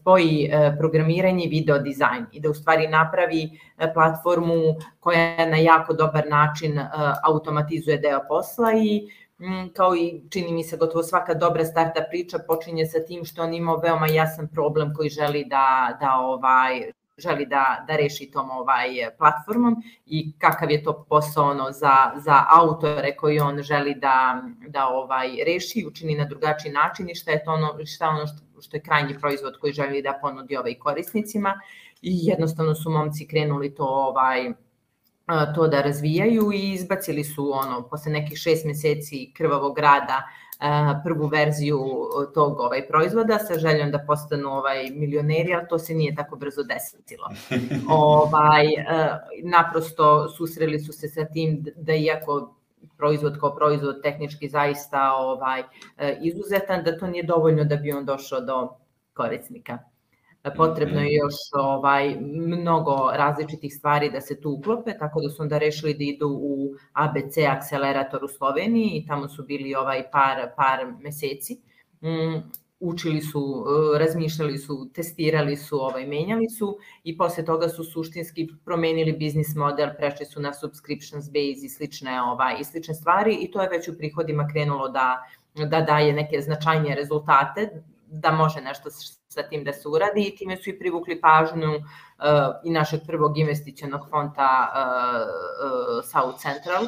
spoji 0.00 0.50
programiranje 0.78 1.44
i 1.44 1.48
video 1.48 1.78
dizajn 1.78 2.26
i 2.32 2.40
da 2.40 2.50
u 2.50 2.54
stvari 2.54 2.88
napravi 2.88 3.50
platformu 3.94 4.54
koja 5.00 5.46
na 5.46 5.56
jako 5.56 5.92
dobar 5.92 6.28
način 6.28 6.80
automatizuje 7.24 7.98
deo 7.98 8.20
posla 8.28 8.72
i 8.72 9.10
Mm, 9.40 9.68
kao 9.76 9.96
i 9.96 10.22
čini 10.30 10.52
mi 10.52 10.64
se 10.64 10.76
gotovo 10.76 11.02
svaka 11.02 11.34
dobra 11.34 11.64
starta 11.64 12.04
priča 12.10 12.38
počinje 12.46 12.86
sa 12.86 12.98
tim 13.08 13.24
što 13.24 13.42
on 13.42 13.54
imao 13.54 13.76
veoma 13.76 14.06
jasan 14.06 14.48
problem 14.48 14.94
koji 14.94 15.08
želi 15.08 15.44
da, 15.44 15.96
da 16.00 16.16
ovaj, 16.16 16.92
želi 17.20 17.46
da, 17.46 17.84
da 17.86 17.96
reši 17.96 18.30
tom 18.30 18.50
ovaj 18.50 18.88
platformom 19.18 19.76
i 20.06 20.32
kakav 20.38 20.70
je 20.70 20.82
to 20.82 21.06
posao 21.08 21.50
ono 21.50 21.72
za, 21.72 22.12
za 22.16 22.44
autore 22.48 23.16
koji 23.16 23.40
on 23.40 23.62
želi 23.62 23.94
da, 23.94 24.42
da 24.68 24.88
ovaj 24.88 25.28
reši 25.46 25.84
učini 25.88 26.14
na 26.14 26.24
drugačiji 26.24 26.72
način 26.72 27.10
i 27.10 27.14
šta 27.14 27.30
je 27.30 27.44
to 27.44 27.52
ono, 27.52 27.86
šta 27.86 28.08
ono 28.08 28.26
što, 28.26 28.62
što 28.62 28.76
je 28.76 28.82
krajnji 28.82 29.18
proizvod 29.18 29.58
koji 29.60 29.72
želi 29.72 30.02
da 30.02 30.18
ponudi 30.20 30.56
ovaj 30.56 30.74
korisnicima. 30.74 31.60
I 32.02 32.26
jednostavno 32.26 32.74
su 32.74 32.90
momci 32.90 33.28
krenuli 33.28 33.74
to 33.74 33.84
ovaj 33.84 34.52
to 35.54 35.68
da 35.68 35.82
razvijaju 35.82 36.52
i 36.52 36.72
izbacili 36.72 37.24
su 37.24 37.52
ono 37.52 37.88
posle 37.88 38.12
nekih 38.12 38.38
šest 38.38 38.64
meseci 38.64 39.32
krvavog 39.36 39.78
rada 39.78 40.22
prvu 41.04 41.26
verziju 41.26 41.80
tog 42.34 42.60
ovaj 42.60 42.88
proizvoda 42.88 43.38
sa 43.38 43.58
željom 43.58 43.90
da 43.90 44.04
postanu 44.06 44.48
ovaj 44.48 44.90
milioneri, 44.90 45.54
ali 45.54 45.68
to 45.68 45.78
se 45.78 45.94
nije 45.94 46.14
tako 46.14 46.36
brzo 46.36 46.62
desilo. 46.62 47.28
ovaj 48.08 48.66
naprosto 49.42 50.28
susreli 50.28 50.80
su 50.80 50.92
se 50.92 51.08
sa 51.08 51.24
tim 51.24 51.64
da 51.76 51.94
iako 51.94 52.54
proizvod 52.96 53.40
kao 53.40 53.54
proizvod 53.54 54.02
tehnički 54.02 54.48
zaista 54.48 55.12
ovaj 55.12 55.62
izuzetan 56.20 56.84
da 56.84 56.98
to 56.98 57.06
nije 57.06 57.22
dovoljno 57.22 57.64
da 57.64 57.76
bi 57.76 57.92
on 57.92 58.04
došao 58.04 58.40
do 58.40 58.68
korisnika 59.12 59.78
potrebno 60.56 61.00
je 61.00 61.14
još 61.14 61.34
ovaj 61.52 62.16
mnogo 62.20 63.10
različitih 63.14 63.74
stvari 63.74 64.10
da 64.10 64.20
se 64.20 64.40
tu 64.40 64.50
uklope, 64.50 64.98
tako 64.98 65.20
da 65.20 65.30
su 65.30 65.42
onda 65.42 65.58
rešili 65.58 65.94
da 65.94 66.04
idu 66.04 66.28
u 66.28 66.74
ABC 66.92 67.36
akcelerator 67.48 68.24
u 68.24 68.28
Sloveniji 68.28 68.90
i 68.94 69.06
tamo 69.06 69.28
su 69.28 69.42
bili 69.42 69.74
ovaj 69.74 70.10
par, 70.10 70.50
par 70.56 70.86
meseci. 71.00 71.60
Mm, 72.02 72.50
učili 72.80 73.20
su, 73.20 73.64
razmišljali 73.98 74.58
su, 74.58 74.90
testirali 74.94 75.56
su, 75.56 75.80
ovaj, 75.80 76.06
menjali 76.06 76.48
su 76.48 76.78
i 77.04 77.16
posle 77.16 77.44
toga 77.44 77.68
su 77.68 77.84
suštinski 77.84 78.48
promenili 78.64 79.12
biznis 79.12 79.54
model, 79.54 79.88
prešli 79.96 80.26
su 80.26 80.40
na 80.40 80.52
subscriptions 80.52 81.26
base 81.26 81.66
i 81.66 81.68
slične, 81.68 82.22
ovaj, 82.22 82.56
i 82.60 82.64
slične 82.64 82.94
stvari 82.94 83.38
i 83.40 83.50
to 83.50 83.62
je 83.62 83.68
već 83.68 83.88
u 83.88 83.98
prihodima 83.98 84.48
krenulo 84.52 84.88
da, 84.88 85.22
da 85.54 85.80
daje 85.80 86.12
neke 86.12 86.40
značajnije 86.40 86.94
rezultate, 86.94 87.82
da 88.06 88.32
može 88.32 88.60
nešto 88.60 88.90
sa 89.30 89.42
tim 89.42 89.64
da 89.64 89.72
se 89.72 89.88
uradi 89.88 90.26
i 90.26 90.36
time 90.36 90.56
su 90.56 90.70
i 90.70 90.78
privukli 90.78 91.20
pažnju 91.20 91.70
uh, 91.76 91.84
i 92.64 92.70
našeg 92.70 93.00
prvog 93.06 93.38
investicionog 93.38 94.00
fonta 94.10 94.72
uh, 94.74 95.20
uh, 95.66 96.04
South 96.04 96.42
Central, 96.42 96.84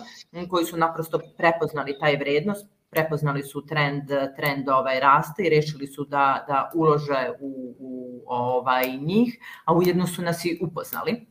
koji 0.49 0.65
su 0.65 0.77
naprosto 0.77 1.21
prepoznali 1.37 1.99
taj 2.01 2.17
vrednost, 2.17 2.67
prepoznali 2.91 3.43
su 3.43 3.67
trend, 3.67 4.11
trend 4.37 4.69
ovaj 4.69 5.01
rasta 5.01 5.43
i 5.43 5.49
rešili 5.49 5.87
su 5.87 6.05
da, 6.05 6.45
da 6.49 6.71
ulože 6.75 7.31
u, 7.41 7.77
u 7.79 8.23
ovaj 8.27 8.97
njih, 9.01 9.39
a 9.65 9.75
ujedno 9.75 10.07
su 10.07 10.23
nas 10.23 10.45
i 10.45 10.59
upoznali. 10.63 11.27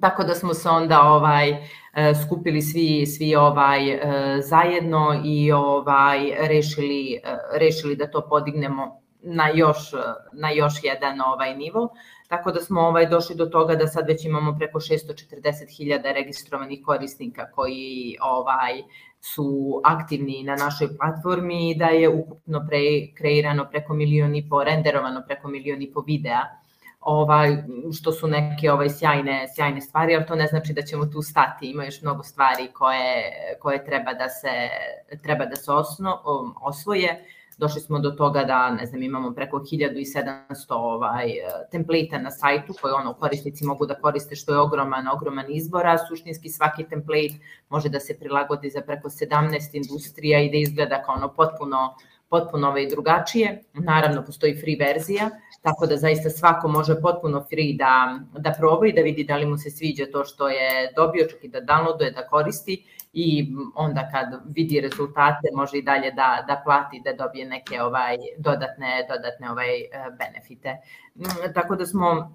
Tako 0.00 0.24
da 0.24 0.34
smo 0.34 0.54
se 0.54 0.68
onda 0.68 1.02
ovaj 1.02 1.66
skupili 2.24 2.62
svi 2.62 3.06
svi 3.06 3.34
ovaj 3.34 3.80
zajedno 4.42 5.22
i 5.24 5.52
ovaj 5.52 6.18
rešili 6.48 7.20
rešili 7.58 7.96
da 7.96 8.10
to 8.10 8.28
podignemo 8.28 8.99
na 9.22 9.48
još, 9.54 9.78
na 10.32 10.50
još 10.50 10.74
jedan 10.82 11.20
ovaj 11.20 11.56
nivo. 11.56 11.88
Tako 12.28 12.52
da 12.52 12.60
smo 12.60 12.80
ovaj 12.80 13.06
došli 13.06 13.36
do 13.36 13.46
toga 13.46 13.74
da 13.74 13.86
sad 13.86 14.06
već 14.08 14.24
imamo 14.24 14.56
preko 14.58 14.80
640.000 14.80 16.14
registrovanih 16.14 16.80
korisnika 16.84 17.50
koji 17.50 18.16
ovaj 18.22 18.82
su 19.20 19.80
aktivni 19.84 20.42
na 20.42 20.56
našoj 20.56 20.88
platformi 20.96 21.70
i 21.70 21.74
da 21.74 21.86
je 21.86 22.08
ukupno 22.08 22.66
pre, 22.68 22.78
kreirano 23.14 23.68
preko 23.70 23.94
milion 23.94 24.36
i 24.36 24.48
po, 24.48 24.64
renderovano 24.64 25.22
preko 25.26 25.48
milion 25.48 25.82
i 25.82 25.92
po 25.92 26.00
videa 26.00 26.60
ovaj, 27.00 27.56
što 28.00 28.12
su 28.12 28.28
neke 28.28 28.72
ovaj, 28.72 28.88
sjajne, 28.90 29.46
sjajne 29.54 29.80
stvari, 29.80 30.14
ali 30.14 30.26
to 30.26 30.34
ne 30.34 30.46
znači 30.46 30.72
da 30.72 30.82
ćemo 30.82 31.06
tu 31.06 31.22
stati, 31.22 31.70
ima 31.70 31.84
još 31.84 32.02
mnogo 32.02 32.22
stvari 32.22 32.68
koje, 32.72 33.32
koje 33.60 33.84
treba 33.84 34.14
da 34.14 34.28
se, 34.28 34.68
treba 35.22 35.44
da 35.44 35.56
se 35.56 35.72
osno, 35.72 36.22
osvoje 36.62 37.24
došli 37.60 37.80
smo 37.80 37.98
do 37.98 38.10
toga 38.10 38.44
da, 38.44 38.70
ne 38.70 38.86
znam, 38.86 39.02
imamo 39.02 39.32
preko 39.34 39.58
1700 39.58 40.54
ovaj, 40.68 41.30
templejta 41.70 42.18
na 42.18 42.30
sajtu 42.30 42.74
koje 42.82 42.94
ono, 42.94 43.14
korisnici 43.14 43.64
mogu 43.64 43.86
da 43.86 43.94
koriste 43.94 44.36
što 44.36 44.52
je 44.52 44.58
ogroman, 44.58 45.08
ogroman 45.08 45.46
izbor, 45.48 45.86
a 45.86 45.98
suštinski 45.98 46.48
svaki 46.48 46.84
template 46.84 47.34
može 47.68 47.88
da 47.88 48.00
se 48.00 48.18
prilagodi 48.18 48.70
za 48.70 48.80
preko 48.80 49.08
17 49.08 49.76
industrija 49.76 50.40
i 50.40 50.50
da 50.50 50.56
izgleda 50.56 51.02
kao 51.02 51.14
ono 51.14 51.28
potpuno 51.34 51.94
potpuno 52.30 52.68
ovaj 52.68 52.86
drugačije. 52.86 53.62
Naravno, 53.72 54.22
postoji 54.26 54.60
free 54.60 54.76
verzija, 54.78 55.30
tako 55.62 55.86
da 55.86 55.96
zaista 55.96 56.30
svako 56.30 56.68
može 56.68 57.00
potpuno 57.02 57.44
free 57.50 57.74
da, 57.78 58.18
da 58.38 58.54
proba 58.58 58.86
i 58.86 58.92
da 58.92 59.02
vidi 59.02 59.24
da 59.24 59.36
li 59.36 59.46
mu 59.46 59.58
se 59.58 59.70
sviđa 59.70 60.06
to 60.12 60.24
što 60.24 60.48
je 60.48 60.92
dobio, 60.96 61.26
čak 61.30 61.44
i 61.44 61.48
da 61.48 61.60
downloaduje, 61.60 62.14
da 62.14 62.26
koristi 62.26 62.84
i 63.12 63.54
onda 63.74 64.08
kad 64.12 64.40
vidi 64.44 64.80
rezultate 64.80 65.48
može 65.54 65.78
i 65.78 65.82
dalje 65.82 66.10
da, 66.10 66.44
da 66.48 66.62
plati, 66.64 67.02
da 67.04 67.12
dobije 67.24 67.46
neke 67.46 67.82
ovaj 67.82 68.16
dodatne, 68.38 69.06
dodatne 69.08 69.50
ovaj 69.50 69.68
benefite. 70.18 70.76
Mm, 71.14 71.52
tako 71.54 71.76
da 71.76 71.86
smo 71.86 72.34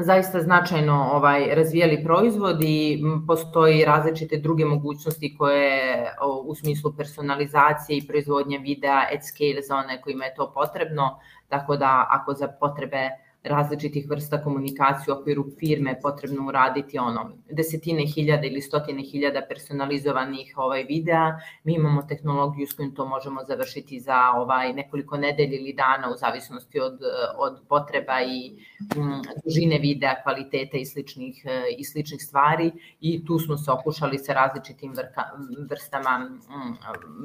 zaista 0.00 0.40
značajno 0.40 1.10
ovaj 1.12 1.54
razvijali 1.54 2.04
proizvod 2.04 2.58
i 2.62 3.02
postoji 3.26 3.84
različite 3.84 4.36
druge 4.36 4.64
mogućnosti 4.64 5.36
koje 5.38 6.06
u 6.44 6.54
smislu 6.54 6.92
personalizacije 6.96 7.98
i 7.98 8.06
proizvodnje 8.06 8.58
videa 8.58 9.00
at 9.14 9.24
scale 9.24 9.62
za 9.62 9.76
one 9.76 10.00
kojima 10.02 10.24
je 10.24 10.34
to 10.34 10.52
potrebno, 10.54 11.18
tako 11.48 11.76
da 11.76 12.06
ako 12.10 12.32
za 12.34 12.48
potrebe 12.48 13.10
različitih 13.46 14.08
vrsta 14.08 14.42
komunikacije 14.42 15.14
u 15.14 15.16
okviru 15.16 15.44
firme 15.58 15.98
potrebno 16.02 16.46
uraditi 16.48 16.98
ono 16.98 17.30
desetine 17.50 18.06
hiljada 18.06 18.46
ili 18.46 18.60
stotine 18.60 19.02
hiljada 19.02 19.42
personalizovanih 19.48 20.54
ovaj 20.56 20.82
videa. 20.82 21.38
Mi 21.64 21.74
imamo 21.74 22.02
tehnologiju 22.02 22.66
s 22.66 22.72
kojim 22.72 22.94
to 22.94 23.06
možemo 23.06 23.44
završiti 23.48 24.00
za 24.00 24.30
ovaj 24.34 24.72
nekoliko 24.72 25.16
nedelja 25.16 25.58
ili 25.58 25.72
dana 25.72 26.10
u 26.10 26.16
zavisnosti 26.16 26.80
od, 26.80 26.98
od 27.38 27.60
potreba 27.68 28.20
i 28.22 28.52
m, 28.96 29.22
dužine 29.44 29.78
videa, 29.78 30.22
kvaliteta 30.22 30.76
i 30.76 30.86
sličnih, 30.86 31.46
i 31.78 31.84
sličnih 31.84 32.22
stvari 32.22 32.72
i 33.00 33.24
tu 33.24 33.38
smo 33.38 33.56
se 33.56 33.70
okušali 33.70 34.18
sa 34.18 34.32
različitim 34.32 34.92
vrka, 34.92 35.22
vrstama 35.70 36.10
m, 36.20 36.76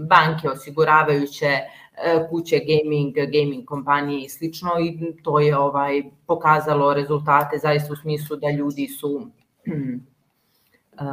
banke, 0.07 0.49
osiguravajuće, 0.49 1.59
E, 1.97 2.27
kuće 2.29 2.59
gaming, 2.59 3.13
gaming 3.15 3.65
kompanije 3.65 4.25
i 4.25 4.29
slično 4.29 4.71
i 4.79 5.15
to 5.23 5.39
je 5.39 5.57
ovaj 5.57 6.03
pokazalo 6.27 6.93
rezultate 6.93 7.57
zaista 7.57 7.93
u 7.93 7.95
smislu 7.95 8.37
da 8.37 8.51
ljudi 8.51 8.87
su 8.87 9.27
e, 9.65 9.71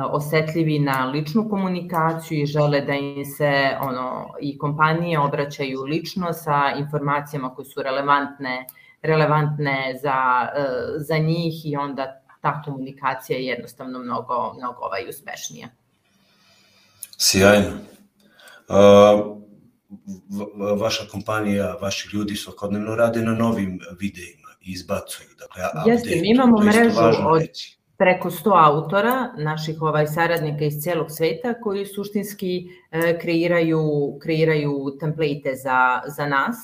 osetljivi 0.19 0.79
na 0.79 1.07
ličnu 1.07 1.49
komunikaciju 1.51 2.43
i 2.43 2.47
žele 2.47 2.81
da 2.81 2.95
im 2.95 3.25
se 3.25 3.77
ono 3.81 4.35
i 4.41 4.59
kompanije 4.59 5.21
obraćaju 5.21 5.83
lično 5.83 6.33
sa 6.33 6.73
informacijama 6.79 7.55
koje 7.55 7.67
su 7.67 7.83
relevantne 7.83 8.67
relevantne 9.03 9.99
za, 10.03 10.49
e, 10.57 10.65
za 10.97 11.19
njih 11.19 11.67
i 11.67 11.77
onda 11.77 12.21
ta 12.41 12.63
komunikacija 12.63 13.39
je 13.39 13.45
jednostavno 13.47 13.99
mnogo, 13.99 14.55
mnogo 14.59 14.81
ovaj 14.81 15.09
uspešnija. 15.09 15.69
Sjajno. 17.19 17.71
Uh, 18.69 19.39
vaša 20.81 21.05
kompanija, 21.11 21.77
vaši 21.81 22.17
ljudi 22.17 22.37
svakodnevno 22.37 22.95
rade 22.95 23.23
na 23.23 23.35
novim 23.35 23.81
videima 24.01 24.48
izbacuju. 24.61 25.29
Dakle, 25.38 25.92
Jeste, 25.92 26.21
mi 26.21 26.31
imamo 26.31 26.59
mrežu 26.59 26.99
od 27.29 27.40
reći. 27.40 27.79
preko 27.97 28.31
100 28.31 28.64
autora, 28.64 29.33
naših 29.38 29.83
ovaj 29.83 30.07
saradnika 30.07 30.64
iz 30.64 30.83
celog 30.83 31.11
sveta, 31.11 31.61
koji 31.61 31.87
suštinski 31.87 32.68
e, 32.90 33.18
kreiraju, 33.18 33.83
kreiraju 34.23 34.97
template 35.01 35.55
za, 35.55 36.01
za 36.16 36.27
nas 36.27 36.57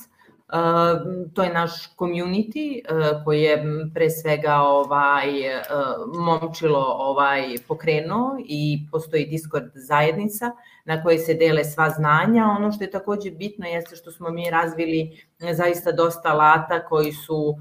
to 1.34 1.42
je 1.42 1.52
naš 1.52 1.96
community 1.96 2.80
koji 3.24 3.42
je 3.42 3.64
pre 3.94 4.10
svega 4.10 4.54
ovaj 4.54 5.26
momčilo 6.18 6.84
ovaj 6.98 7.42
pokrenuo 7.68 8.36
i 8.46 8.78
postoji 8.90 9.26
Discord 9.26 9.70
zajednica 9.74 10.50
na 10.84 11.02
kojoj 11.02 11.18
se 11.18 11.34
dele 11.34 11.64
sva 11.64 11.90
znanja. 11.90 12.44
Ono 12.58 12.72
što 12.72 12.84
je 12.84 12.90
takođe 12.90 13.30
bitno 13.30 13.66
jeste 13.66 13.96
što 13.96 14.10
smo 14.10 14.30
mi 14.30 14.50
razvili 14.50 15.24
zaista 15.38 15.92
dosta 15.92 16.28
alata 16.28 16.86
koji 16.86 17.12
su 17.12 17.54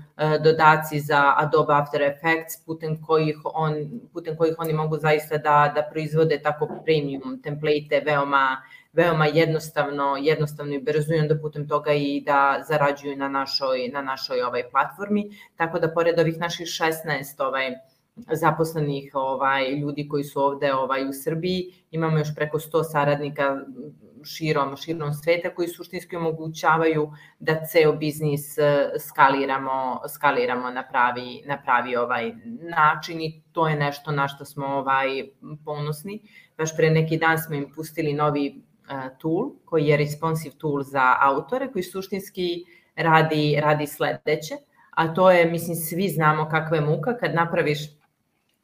dodaci 0.43 0.99
za 0.99 1.33
Adobe 1.37 1.73
After 1.73 2.01
Effects 2.01 2.65
putem 2.65 3.03
kojih 3.05 3.37
on 3.43 3.73
putem 4.13 4.37
kojih 4.37 4.55
oni 4.57 4.73
mogu 4.73 4.97
zaista 4.97 5.37
da 5.37 5.71
da 5.75 5.87
proizvode 5.91 6.39
tako 6.43 6.67
premium 6.85 7.41
template 7.43 8.01
veoma 8.05 8.57
veoma 8.93 9.25
jednostavno, 9.25 10.17
jednostavno 10.21 10.73
i 10.73 10.81
brzo 10.81 11.13
i 11.13 11.19
onda 11.19 11.39
putem 11.41 11.67
toga 11.67 11.93
i 11.93 12.21
da 12.25 12.63
zarađuju 12.67 13.17
na 13.17 13.27
našoj, 13.27 13.89
na 13.93 14.01
našoj 14.01 14.41
ovaj 14.41 14.69
platformi. 14.69 15.29
Tako 15.55 15.79
da 15.79 15.93
pored 15.93 16.19
ovih 16.19 16.39
naših 16.39 16.67
16 16.67 17.43
ovaj, 17.43 17.71
zaposlenih 18.15 19.11
ovaj 19.13 19.71
ljudi 19.71 20.07
koji 20.07 20.23
su 20.23 20.41
ovde 20.41 20.73
ovaj 20.73 21.07
u 21.09 21.13
Srbiji, 21.13 21.73
imamo 21.91 22.17
još 22.17 22.35
preko 22.35 22.59
100 22.59 22.83
saradnika 22.91 23.57
širom 24.25 24.77
širom 24.77 25.13
sveta 25.13 25.55
koji 25.55 25.67
suštinski 25.67 26.15
omogućavaju 26.15 27.11
da 27.39 27.65
ceo 27.65 27.93
biznis 27.93 28.57
eh, 28.57 28.89
skaliramo 28.99 30.01
skaliramo 30.09 30.69
na 30.69 30.87
pravi 30.87 31.43
na 31.45 31.61
pravi 31.61 31.95
ovaj 31.95 32.33
način 32.61 33.21
i 33.21 33.41
to 33.51 33.67
je 33.67 33.75
nešto 33.75 34.11
na 34.11 34.27
što 34.27 34.45
smo 34.45 34.65
ovaj 34.65 35.07
ponosni. 35.65 36.21
Baš 36.57 36.77
pre 36.77 36.89
neki 36.89 37.17
dan 37.17 37.39
smo 37.39 37.55
im 37.55 37.71
pustili 37.75 38.13
novi 38.13 38.61
tool 39.17 39.51
koji 39.65 39.85
je 39.85 39.97
responsive 39.97 40.55
tool 40.57 40.83
za 40.83 41.15
autore 41.19 41.71
koji 41.71 41.83
suštinski 41.83 42.63
radi, 42.95 43.57
radi 43.61 43.87
sledeće, 43.87 44.55
a 44.89 45.13
to 45.13 45.31
je, 45.31 45.45
mislim, 45.45 45.75
svi 45.75 46.09
znamo 46.09 46.49
kakva 46.49 46.77
je 46.77 46.85
muka 46.85 47.17
kad 47.17 47.35
napraviš 47.35 47.79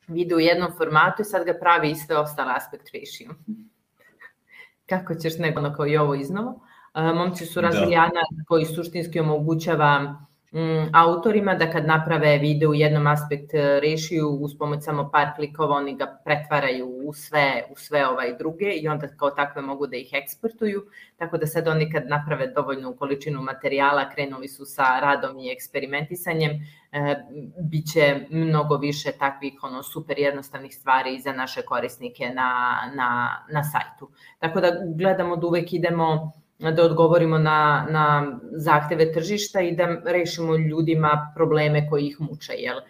video 0.07 0.37
u 0.37 0.39
jednom 0.39 0.71
formatu 0.77 1.21
i 1.21 1.25
sad 1.25 1.45
ga 1.45 1.53
pravi 1.61 1.91
i 1.91 1.95
sve 1.95 2.17
ostale 2.17 2.53
aspect 2.55 2.89
ratio. 2.93 3.35
Kako 4.89 5.15
ćeš 5.15 5.37
nego 5.37 5.73
kao 5.75 5.87
i 5.87 5.97
ovo 5.97 6.15
iznovo. 6.15 6.59
Momci 6.93 7.45
su 7.45 7.61
razvili 7.61 7.95
da. 7.95 8.09
koji 8.47 8.65
suštinski 8.65 9.19
omogućava 9.19 10.25
Mm, 10.51 10.89
autorima 10.93 11.55
da 11.55 11.71
kad 11.71 11.85
naprave 11.85 12.37
video 12.37 12.69
u 12.69 12.73
jednom 12.73 13.07
aspekt 13.07 13.53
e, 13.53 13.79
rešiju 13.79 14.29
uz 14.29 14.57
pomoć 14.57 14.83
samo 14.83 15.09
par 15.11 15.27
klikova 15.35 15.75
oni 15.75 15.95
ga 15.95 16.21
pretvaraju 16.25 16.87
u 16.87 17.13
sve, 17.13 17.63
u 17.71 17.75
sve 17.75 18.07
ovaj 18.07 18.37
druge 18.37 18.71
i 18.71 18.87
onda 18.87 19.07
kao 19.07 19.29
takve 19.29 19.61
mogu 19.61 19.87
da 19.87 19.97
ih 19.97 20.09
eksportuju. 20.13 20.85
Tako 21.17 21.37
da 21.37 21.47
sad 21.47 21.67
oni 21.67 21.91
kad 21.91 22.07
naprave 22.07 22.47
dovoljnu 22.47 22.95
količinu 22.95 23.41
materijala 23.41 24.09
krenuli 24.09 24.47
su 24.47 24.65
sa 24.65 24.99
radom 24.99 25.39
i 25.39 25.51
eksperimentisanjem, 25.51 26.51
e, 26.91 27.15
biće 27.61 28.25
mnogo 28.29 28.77
više 28.77 29.11
takvih 29.11 29.53
ono 29.63 29.83
super 29.83 30.19
jednostavnih 30.19 30.75
stvari 30.75 31.19
za 31.19 31.33
naše 31.33 31.61
korisnike 31.61 32.25
na, 32.25 32.75
na, 32.95 33.29
na 33.51 33.63
sajtu. 33.63 34.11
Tako 34.39 34.61
da 34.61 34.71
gledamo 34.95 35.35
da 35.35 35.47
uvek 35.47 35.73
idemo 35.73 36.31
da 36.59 36.83
odgovorimo 36.83 37.37
na, 37.37 37.87
na 37.89 38.39
zahteve 38.51 39.11
tržišta 39.11 39.61
i 39.61 39.75
da 39.75 39.87
rešimo 40.05 40.57
ljudima 40.57 41.31
probleme 41.35 41.89
koji 41.89 42.07
ih 42.07 42.17
muče, 42.19 42.53
jel? 42.53 42.81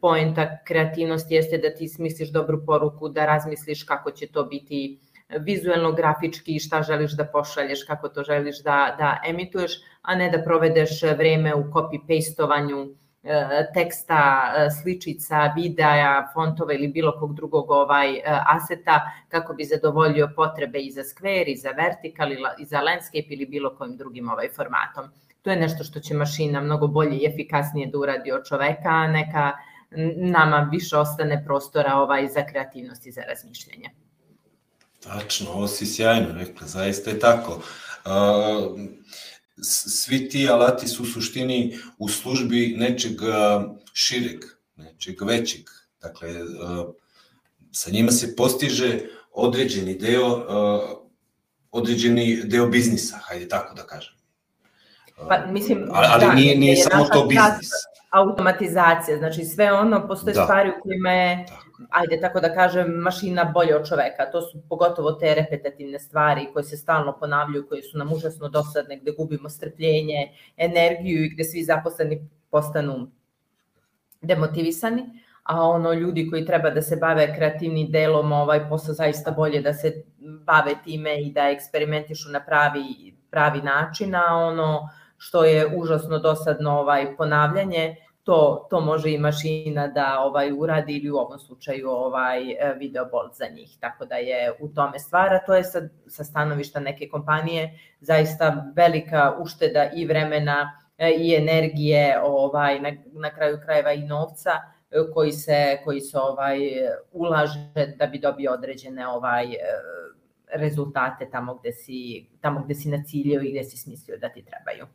Poenta 0.00 0.58
kreativnosti 0.64 1.34
jeste 1.34 1.58
da 1.58 1.74
ti 1.74 1.88
smisliš 1.88 2.32
dobru 2.32 2.64
poruku, 2.66 3.08
da 3.08 3.26
razmisliš 3.26 3.84
kako 3.84 4.10
će 4.10 4.26
to 4.26 4.44
biti 4.44 4.98
vizuelno, 5.40 5.92
grafički, 5.92 6.58
šta 6.58 6.82
želiš 6.82 7.12
da 7.12 7.24
pošalješ, 7.24 7.84
kako 7.84 8.08
to 8.08 8.22
želiš 8.22 8.62
da, 8.62 8.94
da 8.98 9.20
emituješ, 9.28 9.78
a 10.02 10.14
ne 10.14 10.30
da 10.30 10.42
provedeš 10.42 11.02
vreme 11.02 11.54
u 11.54 11.62
copy-pastovanju 11.64 12.94
teksta, 13.74 14.52
e, 14.56 14.70
sličica, 14.70 15.52
videa, 15.56 16.30
fontova 16.34 16.72
ili 16.72 16.88
bilo 16.88 17.12
kog 17.18 17.34
drugog 17.34 17.70
ovaj 17.70 18.16
e, 18.16 18.22
aseta 18.26 19.00
kako 19.28 19.54
bi 19.54 19.64
zadovoljio 19.64 20.32
potrebe 20.36 20.78
i 20.78 20.90
za 20.90 21.02
square, 21.02 21.52
i 21.52 21.56
za 21.56 21.70
vertical, 21.70 22.32
i 22.58 22.64
za 22.64 22.80
landscape 22.80 23.26
ili 23.28 23.46
bilo 23.46 23.76
kojim 23.76 23.96
drugim 23.96 24.30
ovaj 24.30 24.48
formatom. 24.56 25.04
To 25.42 25.50
je 25.50 25.56
nešto 25.56 25.84
što 25.84 26.00
će 26.00 26.14
mašina 26.14 26.60
mnogo 26.60 26.86
bolje 26.86 27.16
i 27.16 27.26
efikasnije 27.26 27.86
da 27.86 27.98
uradi 27.98 28.32
od 28.32 28.48
čoveka, 28.48 29.06
neka 29.06 29.52
nama 30.16 30.68
više 30.72 30.96
ostane 30.96 31.44
prostora 31.44 31.94
ovaj 31.94 32.28
za 32.28 32.46
kreativnost 32.46 33.06
i 33.06 33.12
za 33.12 33.22
razmišljanje. 33.28 33.90
Tačno, 35.02 35.50
ovo 35.50 35.66
si 35.66 35.86
sjajno 35.86 36.28
rekla, 36.38 36.66
zaista 36.66 37.10
je 37.10 37.18
tako. 37.18 37.52
Uh, 38.04 38.80
svi 39.62 40.28
ti 40.28 40.48
alati 40.48 40.88
su 40.88 41.02
u 41.02 41.06
suštini 41.06 41.78
u 41.98 42.08
službi 42.08 42.74
nečeg 42.78 43.12
šireg, 43.92 44.40
nečeg 44.76 45.22
većeg. 45.22 45.60
Dakle, 46.02 46.28
sa 47.72 47.90
njima 47.90 48.10
se 48.10 48.36
postiže 48.36 49.00
određeni 49.32 49.94
deo, 49.94 50.46
određeni 51.70 52.42
deo 52.44 52.66
biznisa, 52.66 53.18
hajde 53.22 53.48
tako 53.48 53.74
da 53.74 53.82
kažem. 53.82 54.14
Pa, 55.28 55.46
mislim, 55.46 55.88
ali, 55.92 56.06
ali 56.10 56.26
da, 56.26 56.32
nije, 56.32 56.58
nije 56.58 56.76
samo 56.76 57.04
to 57.04 57.26
biznis. 57.26 57.70
Automatizacija, 58.10 59.18
znači 59.18 59.44
sve 59.44 59.72
ono, 59.72 60.08
postoje 60.08 60.34
da. 60.34 60.42
stvari 60.42 60.70
u 60.70 60.82
kojima 60.82 61.10
je 61.10 61.46
da 61.48 61.61
ajde 61.90 62.20
tako 62.20 62.40
da 62.40 62.54
kažem, 62.54 62.90
mašina 62.90 63.44
bolje 63.44 63.76
od 63.76 63.88
čoveka. 63.88 64.30
To 64.32 64.42
su 64.42 64.62
pogotovo 64.68 65.12
te 65.12 65.34
repetitivne 65.34 65.98
stvari 65.98 66.48
koje 66.52 66.64
se 66.64 66.76
stalno 66.76 67.16
ponavljaju, 67.20 67.66
koje 67.68 67.82
su 67.82 67.98
nam 67.98 68.12
užasno 68.12 68.48
dosadne, 68.48 68.96
gde 68.96 69.12
gubimo 69.18 69.48
strpljenje, 69.48 70.32
energiju 70.56 71.24
i 71.24 71.28
gde 71.28 71.44
svi 71.44 71.64
zaposleni 71.64 72.28
postanu 72.50 73.10
demotivisani, 74.20 75.02
a 75.42 75.62
ono 75.62 75.92
ljudi 75.92 76.30
koji 76.30 76.46
treba 76.46 76.70
da 76.70 76.82
se 76.82 76.96
bave 76.96 77.34
kreativnim 77.36 77.90
delom, 77.90 78.32
ovaj 78.32 78.68
posao 78.68 78.94
zaista 78.94 79.30
bolje 79.30 79.60
da 79.60 79.74
se 79.74 80.04
bave 80.46 80.74
time 80.84 81.22
i 81.22 81.32
da 81.32 81.48
eksperimentišu 81.50 82.30
na 82.30 82.40
pravi, 82.44 83.14
pravi 83.30 83.62
način, 83.62 84.14
a 84.14 84.36
ono 84.36 84.88
što 85.16 85.44
je 85.44 85.66
užasno 85.76 86.18
dosadno 86.18 86.78
ovaj 86.78 87.16
ponavljanje, 87.16 87.96
to, 88.24 88.66
to 88.70 88.80
može 88.80 89.10
i 89.10 89.18
mašina 89.18 89.88
da 89.88 90.20
ovaj 90.20 90.52
uradi 90.52 90.96
ili 90.96 91.10
u 91.10 91.16
ovom 91.16 91.38
slučaju 91.38 91.90
ovaj 91.90 92.50
e, 92.50 92.74
video 92.78 93.04
bolt 93.04 93.34
za 93.36 93.46
njih. 93.54 93.76
Tako 93.80 94.04
da 94.04 94.14
je 94.14 94.52
u 94.60 94.68
tome 94.68 94.98
stvar, 94.98 95.34
a 95.34 95.44
to 95.46 95.54
je 95.54 95.64
sa, 95.64 95.80
sa 96.06 96.24
stanovišta 96.24 96.80
neke 96.80 97.08
kompanije 97.08 97.78
zaista 98.00 98.72
velika 98.76 99.36
ušteda 99.40 99.90
i 99.94 100.06
vremena 100.06 100.78
e, 100.98 101.10
i 101.10 101.34
energije, 101.34 102.22
ovaj 102.24 102.80
na, 102.80 102.92
na 103.12 103.34
kraju 103.34 103.58
krajeva 103.64 103.92
i 103.92 104.06
novca 104.06 104.50
e, 104.90 104.96
koji 105.14 105.32
se 105.32 105.78
koji 105.84 106.00
se 106.00 106.18
ovaj 106.18 106.58
ulaže 107.12 107.86
da 107.98 108.06
bi 108.06 108.18
dobio 108.18 108.52
određene 108.52 109.08
ovaj 109.08 109.46
rezultate 110.54 111.30
tamo 111.30 111.54
gde 111.54 111.72
si 111.72 112.26
tamo 112.40 112.64
gde 112.64 112.74
si 112.74 112.88
na 112.88 113.04
cilju 113.04 113.42
i 113.42 113.50
gde 113.50 113.64
si 113.64 113.76
smislio 113.76 114.18
da 114.18 114.28
ti 114.28 114.44
trebaju. 114.44 114.86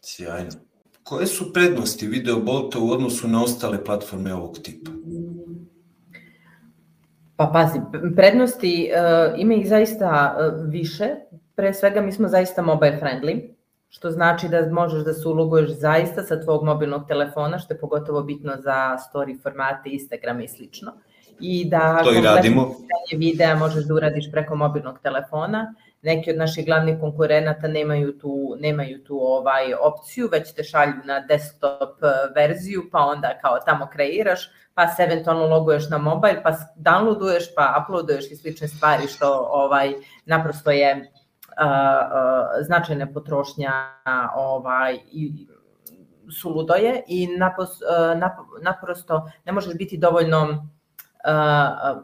Sjajno. 0.00 0.71
Koje 1.12 1.26
su 1.26 1.52
prednosti 1.52 2.06
video 2.06 2.40
bolta 2.40 2.78
u 2.78 2.90
odnosu 2.90 3.28
na 3.28 3.42
ostale 3.42 3.84
platforme 3.84 4.34
ovog 4.34 4.58
tipa? 4.62 4.90
Pa 7.36 7.50
pazi, 7.52 7.80
prednosti 8.16 8.90
uh, 8.92 9.40
ima 9.40 9.54
ih 9.54 9.68
zaista 9.68 10.36
uh, 10.36 10.70
više. 10.70 11.08
Pre 11.54 11.74
svega 11.74 12.00
mi 12.00 12.12
smo 12.12 12.28
zaista 12.28 12.62
mobile 12.62 12.98
friendly, 13.02 13.48
što 13.88 14.10
znači 14.10 14.48
da 14.48 14.70
možeš 14.70 15.04
da 15.04 15.12
se 15.12 15.28
uloguješ 15.28 15.70
zaista 15.70 16.22
sa 16.22 16.40
tvog 16.40 16.64
mobilnog 16.64 17.08
telefona, 17.08 17.58
što 17.58 17.74
je 17.74 17.80
pogotovo 17.80 18.22
bitno 18.22 18.52
za 18.56 18.96
story 19.12 19.42
formate, 19.42 19.90
Instagram 19.90 20.40
i 20.40 20.48
slično. 20.48 20.92
I 21.40 21.68
da 21.70 22.02
to 22.04 22.12
i 22.12 22.20
radimo. 22.20 22.74
videa 23.16 23.56
možeš 23.56 23.84
da 23.84 23.94
uradiš 23.94 24.30
preko 24.32 24.56
mobilnog 24.56 24.98
telefona 25.02 25.74
neki 26.02 26.30
od 26.30 26.36
naših 26.36 26.66
glavnih 26.66 26.96
konkurenata 27.00 27.68
nemaju 27.68 28.18
tu, 28.18 28.56
nemaju 28.60 29.04
tu 29.04 29.18
ovaj 29.20 29.74
opciju, 29.74 30.28
već 30.32 30.54
te 30.54 30.64
šalju 30.64 30.94
na 31.04 31.20
desktop 31.20 32.02
eh, 32.02 32.32
verziju, 32.34 32.82
pa 32.92 32.98
onda 32.98 33.38
kao 33.42 33.58
tamo 33.66 33.88
kreiraš, 33.92 34.50
pa 34.74 34.88
se 34.88 35.02
eventualno 35.02 35.46
loguješ 35.46 35.90
na 35.90 35.98
mobile, 35.98 36.42
pa 36.42 36.52
downloaduješ, 36.76 37.54
pa 37.56 37.84
uploaduješ 37.84 38.30
i 38.30 38.36
slične 38.36 38.68
stvari 38.68 39.06
što 39.06 39.48
ovaj 39.50 39.92
naprosto 40.26 40.70
je 40.70 40.96
uh, 40.96 41.02
uh, 41.66 42.66
značajna 42.66 43.06
potrošnja 43.14 43.72
ovaj 44.36 44.98
i 45.12 45.46
suludo 46.40 46.74
je 46.74 47.02
i 47.06 47.26
napos, 47.36 47.70
nap, 48.16 48.32
naprosto 48.62 49.30
ne 49.44 49.52
možeš 49.52 49.74
biti 49.74 49.98
dovoljno 49.98 50.42
uh, 50.42 52.02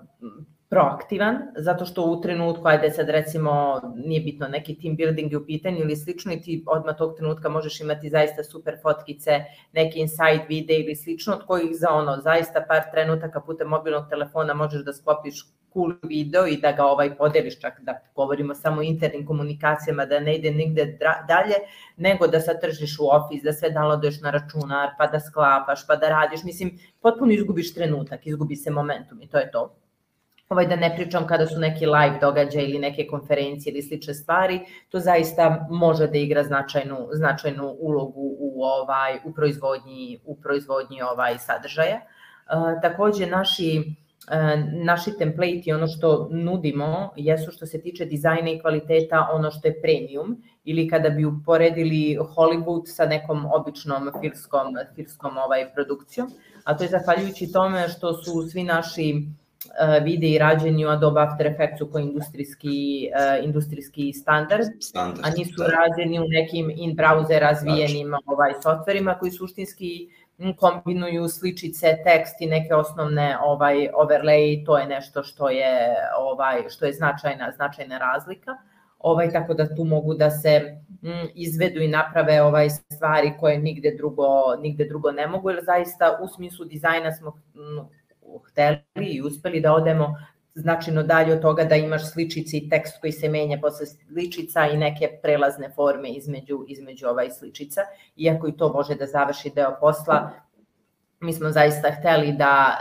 proaktivan, 0.68 1.38
zato 1.56 1.84
što 1.84 2.04
u 2.04 2.20
trenutku, 2.20 2.68
ajde 2.68 2.90
sad 2.90 3.08
recimo, 3.08 3.80
nije 3.96 4.20
bitno, 4.20 4.48
neki 4.48 4.80
team 4.80 4.96
building 4.96 5.32
je 5.32 5.38
u 5.38 5.46
pitanju 5.46 5.78
ili 5.78 5.96
slično 5.96 6.32
i 6.32 6.40
ti 6.40 6.64
odmah 6.66 6.96
tog 6.96 7.16
trenutka 7.16 7.48
možeš 7.48 7.80
imati 7.80 8.10
zaista 8.10 8.44
super 8.44 8.76
fotkice, 8.82 9.44
neki 9.72 9.98
inside 9.98 10.44
video 10.48 10.78
ili 10.80 10.96
slično, 10.96 11.34
od 11.34 11.46
kojih 11.46 11.70
za 11.72 11.90
ono, 11.90 12.16
zaista 12.16 12.64
par 12.68 12.82
trenutaka 12.92 13.40
putem 13.40 13.68
mobilnog 13.68 14.08
telefona 14.10 14.54
možeš 14.54 14.84
da 14.84 14.92
sklopiš 14.92 15.44
cool 15.72 15.92
video 16.02 16.46
i 16.46 16.56
da 16.56 16.72
ga 16.72 16.84
ovaj 16.84 17.16
podeliš 17.16 17.60
čak 17.60 17.80
da 17.80 18.00
govorimo 18.14 18.54
samo 18.54 18.80
o 18.80 18.82
internim 18.82 19.26
komunikacijama, 19.26 20.06
da 20.06 20.20
ne 20.20 20.36
ide 20.36 20.50
nigde 20.50 20.98
dalje, 21.28 21.54
nego 21.96 22.26
da 22.26 22.40
sad 22.40 22.60
tržiš 22.60 22.98
u 22.98 23.08
ofis, 23.08 23.42
da 23.42 23.52
sve 23.52 23.70
downloaduješ 23.70 24.22
na 24.22 24.30
računar, 24.30 24.88
pa 24.98 25.06
da 25.06 25.20
sklapaš, 25.20 25.86
pa 25.86 25.96
da 25.96 26.08
radiš, 26.08 26.44
mislim, 26.44 26.78
potpuno 27.00 27.32
izgubiš 27.32 27.74
trenutak, 27.74 28.26
izgubi 28.26 28.56
se 28.56 28.70
momentum 28.70 29.22
i 29.22 29.28
to 29.28 29.38
je 29.38 29.50
to 29.50 29.87
ovaj 30.48 30.66
da 30.66 30.76
ne 30.76 30.94
pričam 30.96 31.26
kada 31.26 31.46
su 31.46 31.58
neki 31.60 31.86
live 31.86 32.18
događaj 32.20 32.64
ili 32.64 32.78
neke 32.78 33.06
konferencije 33.06 33.72
ili 33.72 33.82
slične 33.82 34.14
stvari, 34.14 34.60
to 34.88 34.98
zaista 34.98 35.66
može 35.70 36.06
da 36.06 36.18
igra 36.18 36.44
značajnu 36.44 37.08
značajnu 37.12 37.76
ulogu 37.80 38.36
u 38.38 38.64
ovaj 38.64 39.18
u 39.24 39.32
proizvodnji 39.32 40.20
u 40.24 40.36
proizvodnji 40.40 41.02
ovaj 41.02 41.38
sadržaja. 41.38 41.96
E, 41.96 42.00
takođe 42.82 43.26
naši 43.26 43.82
e, 44.30 44.56
naši 44.84 45.18
template 45.18 45.62
i 45.64 45.72
ono 45.72 45.86
što 45.86 46.28
nudimo 46.30 47.12
jesu 47.16 47.52
što 47.52 47.66
se 47.66 47.82
tiče 47.82 48.04
dizajna 48.04 48.50
i 48.50 48.60
kvaliteta 48.60 49.28
ono 49.32 49.50
što 49.50 49.68
je 49.68 49.80
premium 49.82 50.42
ili 50.64 50.88
kada 50.88 51.10
bi 51.10 51.24
uporedili 51.24 52.18
Hollywood 52.36 52.82
sa 52.86 53.06
nekom 53.06 53.46
običnom 53.52 54.10
filmskom, 54.20 54.76
filmskom 54.94 55.36
ovaj 55.36 55.72
produkcijom, 55.74 56.30
a 56.64 56.76
to 56.76 56.84
je 56.84 56.88
zahvaljujući 56.88 57.52
tome 57.52 57.88
što 57.88 58.12
su 58.14 58.48
svi 58.50 58.64
naši 58.64 59.28
uh, 59.68 60.04
videi 60.04 60.38
rađeni 60.38 60.86
u 60.86 60.88
Adobe 60.88 61.20
After 61.20 61.46
Effectsu 61.46 61.86
kao 61.86 62.00
industrijski, 62.00 63.08
uh, 63.14 63.44
industrijski 63.44 64.12
standard, 64.12 64.66
standard, 64.80 65.26
a 65.26 65.30
nisu 65.30 65.62
da. 65.62 65.66
rađeni 65.66 66.20
u 66.20 66.28
nekim 66.28 66.70
in-browser 66.76 67.40
razvijenim 67.40 68.08
znači. 68.08 68.24
ovaj, 68.26 68.52
softverima 68.62 69.14
koji 69.14 69.30
suštinski 69.32 70.08
kombinuju 70.56 71.28
sličice, 71.28 71.96
tekst 72.04 72.40
i 72.40 72.46
neke 72.46 72.74
osnovne 72.74 73.36
ovaj 73.42 73.76
overlay, 73.76 74.66
to 74.66 74.78
je 74.78 74.86
nešto 74.86 75.22
što 75.22 75.50
je 75.50 75.96
ovaj 76.18 76.68
što 76.68 76.86
je 76.86 76.92
značajna 76.92 77.52
značajna 77.56 77.98
razlika. 77.98 78.56
Ovaj 78.98 79.30
tako 79.32 79.54
da 79.54 79.74
tu 79.74 79.84
mogu 79.84 80.14
da 80.14 80.30
se 80.30 80.78
m, 81.02 81.28
izvedu 81.34 81.80
i 81.80 81.88
naprave 81.88 82.42
ovaj 82.42 82.70
stvari 82.70 83.32
koje 83.40 83.58
nigde 83.58 83.94
drugo 83.96 84.56
nigde 84.60 84.84
drugo 84.84 85.10
ne 85.10 85.26
mogu, 85.26 85.50
jer 85.50 85.60
zaista 85.64 86.18
u 86.22 86.28
smislu 86.28 86.64
dizajna 86.64 87.12
smo 87.12 87.40
m, 87.54 87.88
hteli 88.50 88.82
i 88.96 89.22
uspeli 89.22 89.60
da 89.60 89.72
odemo 89.72 90.14
značajno 90.54 91.02
dalje 91.02 91.32
od 91.32 91.40
toga 91.42 91.64
da 91.64 91.76
imaš 91.76 92.12
sličice 92.12 92.56
i 92.56 92.68
tekst 92.68 93.00
koji 93.00 93.12
se 93.12 93.28
menja 93.28 93.58
posle 93.60 93.86
sličica 93.86 94.66
i 94.66 94.76
neke 94.76 95.08
prelazne 95.22 95.70
forme 95.74 96.10
između, 96.10 96.64
između 96.68 97.06
ovaj 97.06 97.30
sličica. 97.30 97.80
Iako 98.16 98.48
i 98.48 98.56
to 98.56 98.72
može 98.72 98.94
da 98.94 99.06
završi 99.06 99.50
deo 99.54 99.76
posla, 99.80 100.30
mi 101.20 101.32
smo 101.32 101.50
zaista 101.50 101.90
hteli 101.90 102.32
da, 102.32 102.78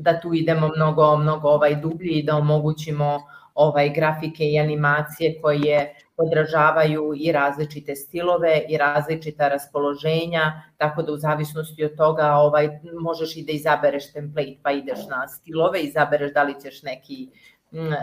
da 0.00 0.20
tu 0.20 0.34
idemo 0.34 0.68
mnogo, 0.76 1.16
mnogo 1.16 1.48
ovaj 1.48 1.74
dublji 1.74 2.10
i 2.10 2.22
da 2.22 2.36
omogućimo 2.36 3.20
ovaj 3.54 3.90
grafike 3.90 4.44
i 4.44 4.58
animacije 4.58 5.40
koje 5.42 5.94
odražavaju 6.26 7.12
i 7.16 7.32
različite 7.32 7.96
stilove 7.96 8.62
i 8.68 8.76
različita 8.76 9.48
raspoloženja, 9.48 10.62
tako 10.76 11.02
da 11.02 11.12
u 11.12 11.16
zavisnosti 11.16 11.84
od 11.84 11.96
toga 11.96 12.32
ovaj, 12.32 12.68
možeš 13.00 13.36
i 13.36 13.44
da 13.44 13.52
izabereš 13.52 14.12
template 14.12 14.58
pa 14.62 14.72
ideš 14.72 14.98
na 15.10 15.28
stilove, 15.28 15.80
izabereš 15.80 16.32
da 16.32 16.42
li 16.42 16.54
ćeš 16.62 16.82
neki 16.82 17.28
mm, 17.72 17.92
e, 17.92 17.96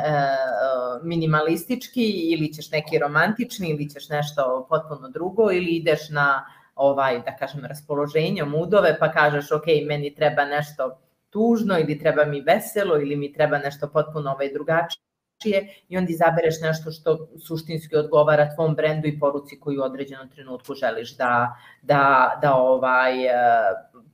minimalistički 1.03 2.31
ili 2.33 2.53
ćeš 2.53 2.71
neki 2.71 2.99
romantični 2.99 3.69
ili 3.69 3.89
ćeš 3.89 4.09
nešto 4.09 4.65
potpuno 4.69 5.09
drugo 5.09 5.51
ili 5.51 5.75
ideš 5.75 6.09
na 6.09 6.45
ovaj, 6.75 7.21
da 7.25 7.35
kažem, 7.35 7.65
raspoloženje, 7.65 8.45
mudove, 8.45 8.97
pa 8.99 9.11
kažeš, 9.11 9.51
ok, 9.51 9.65
meni 9.87 10.15
treba 10.15 10.45
nešto 10.45 10.99
tužno 11.29 11.79
ili 11.79 11.99
treba 11.99 12.25
mi 12.25 12.41
veselo 12.41 13.01
ili 13.01 13.15
mi 13.15 13.33
treba 13.33 13.57
nešto 13.57 13.87
potpuno 13.87 14.31
ovaj 14.31 14.53
drugačije 14.53 15.06
drugačije 15.37 15.83
i 15.89 15.97
onda 15.97 16.11
izabereš 16.11 16.61
nešto 16.61 16.91
što 16.91 17.27
suštinski 17.47 17.95
odgovara 17.95 18.55
tvom 18.55 18.75
brendu 18.75 19.07
i 19.07 19.19
poruci 19.19 19.59
koju 19.59 19.81
u 19.81 19.83
određenom 19.83 20.29
trenutku 20.29 20.73
želiš 20.73 21.17
da, 21.17 21.55
da, 21.81 22.39
da 22.41 22.55
ovaj, 22.55 23.25
e, 23.25 23.31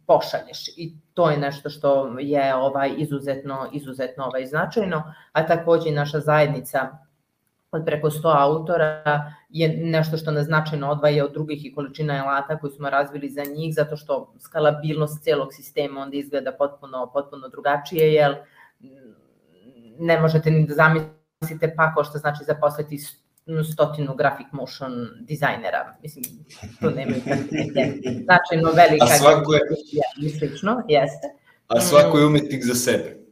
pošalješ. 0.07 0.67
I 0.77 0.93
to 1.13 1.29
je 1.29 1.37
nešto 1.37 1.69
što 1.69 2.17
je 2.19 2.55
ovaj 2.55 2.93
izuzetno 2.97 3.69
izuzetno 3.73 4.25
ovaj 4.25 4.45
značajno, 4.45 5.03
a 5.31 5.45
takođe 5.45 5.89
i 5.89 5.93
naša 5.93 6.19
zajednica 6.19 6.97
od 7.71 7.85
preko 7.85 8.09
100 8.09 8.35
autora 8.37 9.03
je 9.49 9.67
nešto 9.77 10.17
što 10.17 10.31
nas 10.31 10.45
značajno 10.45 10.91
odvaja 10.91 11.25
od 11.25 11.31
drugih 11.33 11.65
i 11.65 11.73
količina 11.73 12.23
alata 12.25 12.59
koju 12.59 12.71
smo 12.71 12.89
razvili 12.89 13.29
za 13.29 13.43
njih, 13.43 13.75
zato 13.75 13.97
što 13.97 14.33
skalabilnost 14.39 15.23
celog 15.23 15.53
sistema 15.53 16.01
onda 16.01 16.17
izgleda 16.17 16.51
potpuno, 16.51 17.09
potpuno 17.13 17.47
drugačije, 17.47 18.13
jer 18.13 18.35
ne 19.99 20.21
možete 20.21 20.51
ni 20.51 20.67
da 20.67 20.73
zamislite 20.73 21.75
pa 21.75 21.93
ko 21.93 22.03
što 22.03 22.17
znači 22.17 22.43
zaposliti 22.43 22.99
stotinu 23.73 24.15
graphic 24.15 24.47
motion 24.51 25.07
dizajnera. 25.21 25.95
Mislim, 26.01 26.25
to 26.81 26.89
neke 26.89 27.19
značajno 28.23 28.71
velika... 28.75 29.05
A 29.05 29.07
svako 29.07 29.53
je... 29.53 29.61
I 30.21 30.29
slično, 30.29 30.83
jeste. 30.87 31.27
A 31.67 31.81
svako 31.81 32.17
je 32.17 32.25
umetnik 32.25 32.65
za 32.65 32.75
sebe. 32.75 33.22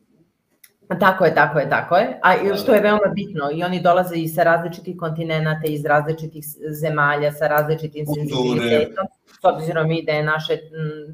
Tako 0.99 1.25
je, 1.25 1.35
tako 1.35 1.59
je, 1.59 1.69
tako 1.69 1.97
je. 1.97 2.19
A 2.23 2.43
da, 2.43 2.55
što 2.55 2.73
je 2.73 2.81
da. 2.81 2.87
veoma 2.87 3.13
bitno, 3.15 3.49
i 3.53 3.63
oni 3.63 3.81
dolaze 3.81 4.15
i 4.15 4.27
sa 4.27 4.43
različitih 4.43 4.95
kontinenta, 4.99 5.67
iz 5.67 5.85
različitih 5.85 6.43
zemalja, 6.69 7.31
sa 7.31 7.47
različitim 7.47 8.05
senzibilitetom, 8.05 9.05
s 9.25 9.43
obzirom 9.43 9.91
i 9.91 10.05
da 10.05 10.11
je 10.11 10.23
naše 10.23 10.57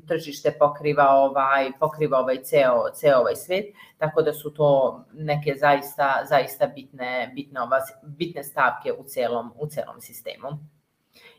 tržište 0.08 0.52
pokriva 0.60 1.10
ovaj, 1.10 1.72
pokriva 1.80 2.20
ovaj 2.20 2.44
ceo, 2.44 2.84
ceo 2.94 3.20
ovaj 3.20 3.36
svet, 3.36 3.66
tako 3.98 4.22
da 4.22 4.34
su 4.34 4.54
to 4.54 5.04
neke 5.14 5.56
zaista, 5.60 6.26
zaista 6.30 6.68
bitne, 6.68 7.32
bitne, 7.36 7.62
ova, 7.62 7.80
bitne 8.04 8.44
stavke 8.44 8.94
u 9.00 9.04
celom, 9.04 9.52
u 9.56 9.68
celom 9.68 10.02
sistemu. 10.02 10.48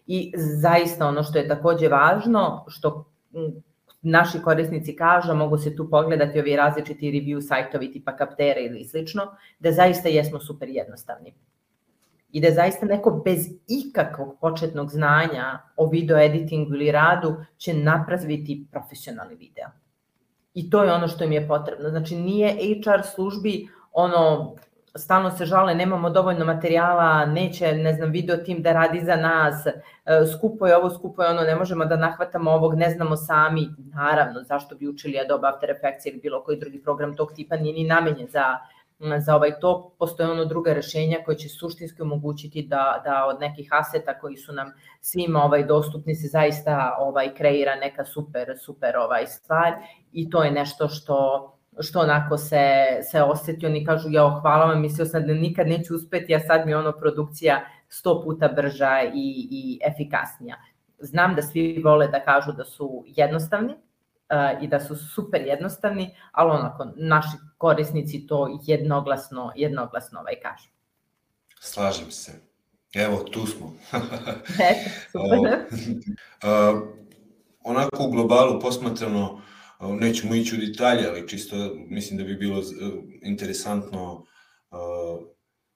I 0.06 0.32
zaista 0.62 1.06
ono 1.06 1.22
što 1.22 1.38
je 1.38 1.48
takođe 1.48 1.88
važno, 1.88 2.64
što 2.68 3.04
naši 4.02 4.42
korisnici 4.42 4.96
kažu, 4.96 5.34
mogu 5.34 5.58
se 5.58 5.76
tu 5.76 5.90
pogledati 5.90 6.40
ovi 6.40 6.56
različiti 6.56 7.10
review 7.12 7.40
sajtovi 7.40 7.92
tipa 7.92 8.16
Kaptera 8.16 8.60
ili 8.60 8.84
slično, 8.84 9.22
da 9.58 9.72
zaista 9.72 10.08
jesmo 10.08 10.40
super 10.40 10.68
jednostavni. 10.68 11.34
I 12.32 12.40
da 12.40 12.50
zaista 12.50 12.86
neko 12.86 13.22
bez 13.24 13.46
ikakvog 13.68 14.36
početnog 14.40 14.90
znanja 14.90 15.58
o 15.76 15.88
video 15.88 16.18
editingu 16.18 16.74
ili 16.74 16.92
radu 16.92 17.36
će 17.56 17.74
napraviti 17.74 18.66
profesionalni 18.70 19.34
video. 19.34 19.68
I 20.54 20.70
to 20.70 20.84
je 20.84 20.92
ono 20.92 21.08
što 21.08 21.24
im 21.24 21.32
je 21.32 21.48
potrebno. 21.48 21.90
Znači 21.90 22.16
nije 22.16 22.54
HR 22.54 23.02
službi 23.14 23.68
ono 23.92 24.54
stalno 24.96 25.30
se 25.30 25.44
žale, 25.44 25.74
nemamo 25.74 26.10
dovoljno 26.10 26.44
materijala, 26.44 27.26
neće, 27.26 27.72
ne 27.72 27.92
znam, 27.92 28.10
video 28.10 28.36
tim 28.36 28.62
da 28.62 28.72
radi 28.72 29.00
za 29.00 29.16
nas, 29.16 29.66
e, 29.66 29.72
skupo 30.36 30.66
je 30.66 30.76
ovo, 30.76 30.90
skupo 30.90 31.22
je 31.22 31.30
ono, 31.30 31.42
ne 31.42 31.56
možemo 31.56 31.84
da 31.84 31.96
nahvatamo 31.96 32.50
ovog, 32.50 32.74
ne 32.74 32.90
znamo 32.90 33.16
sami. 33.16 33.68
Naravno, 33.78 34.42
zašto 34.42 34.76
bi 34.76 34.88
učili 34.88 35.20
Adobe 35.20 35.48
After 35.48 35.70
Effects 35.70 36.06
ili 36.06 36.20
bilo 36.20 36.44
koji 36.44 36.58
drugi 36.58 36.82
program 36.82 37.16
tog 37.16 37.32
tipa 37.32 37.56
nije 37.56 37.74
ni 37.74 37.84
namenjen 37.84 38.28
za 38.28 38.44
za 39.18 39.36
ovaj 39.36 39.60
to. 39.60 39.94
Postoje 39.98 40.30
ono 40.30 40.44
druga 40.44 40.72
rešenja 40.72 41.18
koje 41.24 41.38
će 41.38 41.48
suštinski 41.48 42.02
omogućiti 42.02 42.62
da, 42.62 43.02
da 43.04 43.26
od 43.26 43.40
nekih 43.40 43.68
aseta 43.72 44.18
koji 44.18 44.36
su 44.36 44.52
nam 44.52 44.72
svima 45.00 45.42
ovaj 45.42 45.64
dostupni 45.64 46.14
se 46.14 46.28
zaista 46.28 46.96
ovaj 46.98 47.34
kreira 47.34 47.74
neka 47.74 48.04
super 48.04 48.58
super 48.60 48.96
ovaj 48.96 49.26
stvar 49.26 49.72
i 50.12 50.30
to 50.30 50.42
je 50.42 50.50
nešto 50.50 50.88
što 50.88 51.57
što 51.80 52.00
onako 52.00 52.38
se, 52.38 52.74
se 53.10 53.22
osjeti, 53.22 53.66
oni 53.66 53.84
kažu, 53.84 54.08
ja 54.10 54.38
hvala 54.40 54.66
vam, 54.66 54.80
mislio 54.80 55.06
sam 55.06 55.26
da 55.26 55.34
nikad 55.34 55.68
neću 55.68 55.94
uspeti, 55.94 56.34
a 56.34 56.40
sad 56.40 56.66
mi 56.66 56.72
je 56.72 56.78
ono 56.78 56.92
produkcija 56.92 57.64
sto 57.88 58.22
puta 58.24 58.48
brža 58.48 59.02
i, 59.14 59.48
i 59.50 59.80
efikasnija. 59.92 60.56
Znam 60.98 61.34
da 61.34 61.42
svi 61.42 61.82
vole 61.84 62.08
da 62.08 62.24
kažu 62.24 62.52
da 62.52 62.64
su 62.64 63.04
jednostavni, 63.06 63.72
uh, 63.72 64.62
i 64.62 64.68
da 64.68 64.80
su 64.80 64.96
super 64.96 65.40
jednostavni, 65.46 66.14
ali 66.32 66.50
onako 66.50 66.86
naši 66.96 67.36
korisnici 67.58 68.26
to 68.26 68.58
jednoglasno, 68.66 69.52
jednoglasno 69.56 70.20
ovaj 70.20 70.40
kažu. 70.42 70.68
Slažem 71.60 72.10
se. 72.10 72.32
Evo, 72.94 73.16
tu 73.16 73.46
smo. 73.46 73.72
Eto, 74.58 74.90
super. 75.12 75.58
uh, 76.44 76.82
onako 77.64 78.04
u 78.04 78.10
globalu 78.10 78.60
posmatrano, 78.60 79.40
nećemo 79.80 80.34
ići 80.34 80.54
u 80.54 80.66
detalje, 80.66 81.08
ali 81.08 81.28
čisto 81.28 81.56
mislim 81.74 82.18
da 82.18 82.24
bi 82.24 82.36
bilo 82.36 82.62
interesantno 83.22 84.12
uh, 84.70 84.78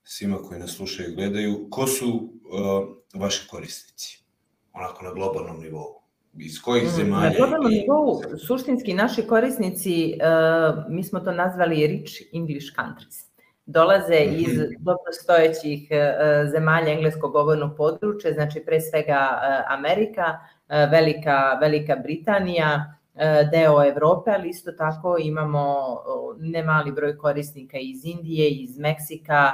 svima 0.03 0.37
koji 0.37 0.59
nas 0.59 0.71
slušaju 0.71 1.11
i 1.11 1.15
gledaju, 1.15 1.67
ko 1.69 1.87
su 1.87 2.07
uh, 2.07 3.21
vaši 3.21 3.47
korisnici, 3.47 4.23
onako 4.73 5.05
na 5.05 5.13
globalnom 5.13 5.61
nivou? 5.61 6.03
Iz 6.39 6.61
kojih 6.61 6.83
mm, 6.83 6.89
zemalja? 6.89 7.29
Na 7.29 7.35
globalnom 7.37 7.71
nivou, 7.71 8.21
suštinski 8.47 8.93
naši 8.93 9.21
korisnici, 9.27 10.13
mi 10.89 11.03
smo 11.03 11.19
to 11.19 11.31
nazvali 11.31 11.87
rich 11.87 12.13
English 12.33 12.67
countries. 12.75 13.33
Dolaze 13.65 14.25
mhm. 14.27 14.35
iz 14.35 14.59
dobrostojećih 14.79 15.89
zemalja 16.51 16.93
engleskog 16.93 17.31
govornog 17.31 17.77
područja, 17.77 18.33
znači 18.33 18.63
pre 18.65 18.81
svega 18.81 19.39
Amerika, 19.67 20.39
Velika, 20.69 21.57
Velika 21.61 21.95
Britanija, 21.95 22.95
deo 23.51 23.83
Evrope, 23.83 24.31
ali 24.31 24.49
isto 24.49 24.71
tako 24.71 25.17
imamo 25.19 25.97
nemali 26.39 26.91
broj 26.91 27.17
korisnika 27.17 27.77
iz 27.77 28.05
Indije, 28.05 28.49
iz 28.49 28.77
Meksika, 28.77 29.51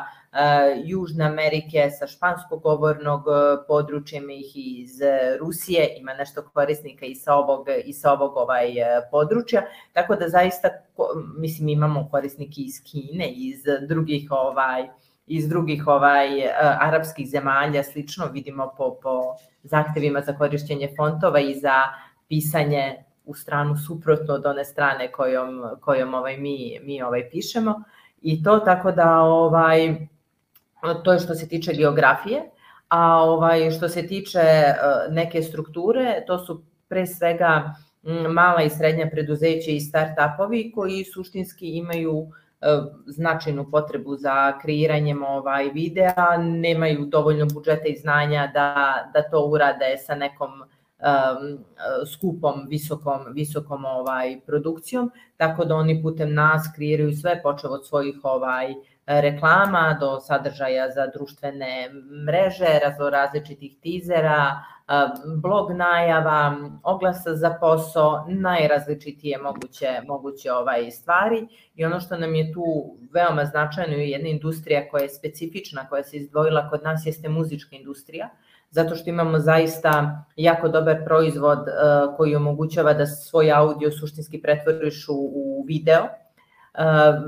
Južne 0.86 1.26
Amerike 1.26 1.90
sa 2.00 2.08
španskog 2.08 2.62
govornog 2.62 3.24
područja, 3.68 4.18
ima 4.18 4.32
ih 4.34 4.52
iz 4.56 4.92
Rusije, 5.40 5.96
ima 5.98 6.14
nešto 6.14 6.44
korisnika 6.54 7.06
i 7.06 7.16
sa 7.16 7.36
ovog, 7.36 7.68
i 7.86 7.94
sa 7.94 8.12
ovog 8.12 8.38
ovaj 8.38 8.68
područja, 9.12 9.62
tako 9.94 10.16
da 10.16 10.30
zaista, 10.30 10.70
mislim, 11.38 11.70
imamo 11.70 12.08
korisnike 12.12 12.62
iz 12.62 12.74
Kine, 12.92 13.30
iz 13.30 13.64
drugih 13.88 14.28
ovaj, 14.32 14.88
iz 15.28 15.50
drugih 15.50 15.88
ovaj 15.88 16.28
arapskih 16.80 17.30
zemalja 17.30 17.84
slično 17.84 18.26
vidimo 18.26 18.74
po 18.78 19.00
po 19.04 19.36
zahtevima 19.64 20.22
za 20.22 20.34
korišćenje 20.38 20.90
fontova 20.98 21.40
i 21.40 21.56
za 21.56 21.74
pisanje 22.28 23.09
u 23.30 23.34
stranu 23.34 23.78
suprotno 23.78 24.34
od 24.34 24.46
one 24.46 24.66
strane 24.66 25.12
kojom 25.12 25.64
kojom 25.82 26.14
ovaj 26.14 26.38
mi 26.38 26.80
mi 26.84 27.02
ovaj 27.02 27.30
pišemo. 27.30 27.84
I 28.22 28.44
to 28.44 28.60
tako 28.60 28.92
da 28.92 29.20
ovaj 29.20 30.08
to 31.04 31.14
je 31.14 31.20
što 31.20 31.36
se 31.36 31.48
tiče 31.48 31.74
geografije, 31.74 32.42
a 32.88 33.24
ovaj 33.24 33.72
što 33.72 33.90
se 33.90 34.08
tiče 34.08 34.40
e, 34.40 34.76
neke 35.10 35.42
strukture, 35.42 36.24
to 36.28 36.40
su 36.40 36.64
pre 36.88 37.08
svega 37.08 37.76
mala 38.30 38.62
i 38.62 38.70
srednja 38.70 39.10
preduzeća 39.12 39.72
i 39.72 39.80
start-upovi 39.80 40.72
koji 40.76 41.04
suštinski 41.04 41.78
imaju 41.78 42.28
e, 42.62 42.68
značajnu 43.08 43.72
potrebu 43.72 44.16
za 44.16 44.60
kreiranjem 44.62 45.24
ovaj 45.24 45.70
videa, 45.70 46.38
nemaju 46.38 47.06
dovoljno 47.06 47.46
budžeta 47.54 47.88
i 47.88 47.96
znanja 47.96 48.52
da, 48.54 48.96
da 49.14 49.30
to 49.30 49.46
urade 49.46 49.98
sa 50.06 50.16
nekom 50.16 50.64
um, 51.00 51.66
skupom, 52.14 52.66
visokom, 52.68 53.20
visokom 53.34 53.86
ovaj 53.86 54.40
produkcijom, 54.46 55.12
tako 55.38 55.66
da 55.66 55.76
oni 55.76 56.02
putem 56.02 56.34
nas 56.34 56.72
kreiraju 56.76 57.12
sve, 57.16 57.42
počeo 57.42 57.72
od 57.72 57.88
svojih 57.88 58.16
ovaj 58.24 58.74
reklama 59.06 59.98
do 60.00 60.20
sadržaja 60.20 60.90
za 60.92 61.08
društvene 61.08 61.90
mreže, 62.26 62.80
razlo 62.84 63.10
različitih 63.10 63.78
tizera, 63.82 64.64
blog 65.42 65.72
najava, 65.72 66.56
oglasa 66.84 67.36
za 67.36 67.58
posao, 67.60 68.26
najrazličitije 68.28 69.38
moguće, 69.38 70.02
moguće 70.08 70.52
ovaj 70.52 70.92
stvari. 70.92 71.48
I 71.76 71.86
ono 71.86 72.00
što 72.00 72.18
nam 72.18 72.36
je 72.36 72.54
tu 72.54 72.64
veoma 73.14 73.46
značajno 73.46 73.94
je 73.94 74.10
jedna 74.10 74.30
industrija 74.30 74.90
koja 74.90 75.02
je 75.02 75.10
specifična, 75.10 75.88
koja 75.90 76.04
se 76.04 76.18
izdvojila 76.18 76.70
kod 76.70 76.84
nas 76.84 77.06
jeste 77.06 77.30
muzička 77.30 77.76
industrija, 77.76 78.30
zato 78.70 78.96
što 78.96 79.10
imamo 79.10 79.40
zaista 79.40 80.24
jako 80.36 80.70
dobar 80.70 81.06
proizvod 81.06 81.60
koji 82.18 82.36
omogućava 82.36 82.94
da 82.94 83.06
svoj 83.06 83.52
audio 83.52 83.92
suštinski 83.92 84.42
pretvoriš 84.42 85.08
u, 85.10 85.32
u 85.34 85.66
video, 85.68 86.08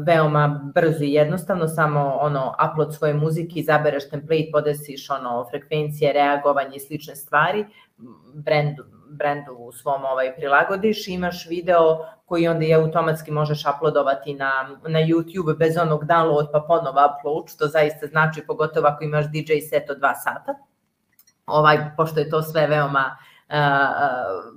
veoma 0.05 0.71
brzo 0.75 1.03
i 1.03 1.13
jednostavno, 1.13 1.67
samo 1.67 2.17
ono, 2.21 2.55
upload 2.71 2.95
svoje 2.95 3.13
muzike, 3.13 3.59
izabereš 3.59 4.09
template, 4.09 4.49
podesiš 4.51 5.09
ono, 5.09 5.45
frekvencije, 5.49 6.13
reagovanje 6.13 6.75
i 6.75 6.79
slične 6.79 7.15
stvari, 7.15 7.65
brendu, 8.33 8.83
brendu 9.09 9.53
u 9.53 9.71
svom 9.71 10.05
ovaj, 10.05 10.35
prilagodiš, 10.35 11.07
imaš 11.07 11.47
video 11.49 12.05
koji 12.25 12.47
onda 12.47 12.65
je 12.65 12.75
automatski 12.75 13.31
možeš 13.31 13.63
uploadovati 13.75 14.33
na, 14.33 14.77
na 14.87 14.99
YouTube 14.99 15.57
bez 15.57 15.77
onog 15.77 16.03
download 16.05 16.47
pa 16.51 16.59
ponovo 16.67 16.99
upload, 17.09 17.49
što 17.49 17.67
zaista 17.67 18.07
znači 18.07 18.41
pogotovo 18.47 18.87
ako 18.87 19.03
imaš 19.03 19.25
DJ 19.25 19.53
set 19.69 19.89
od 19.89 19.97
2 19.97 20.13
sata. 20.23 20.70
Ovaj, 21.45 21.77
pošto 21.97 22.19
je 22.19 22.29
to 22.29 22.41
sve 22.41 22.67
veoma 22.67 23.17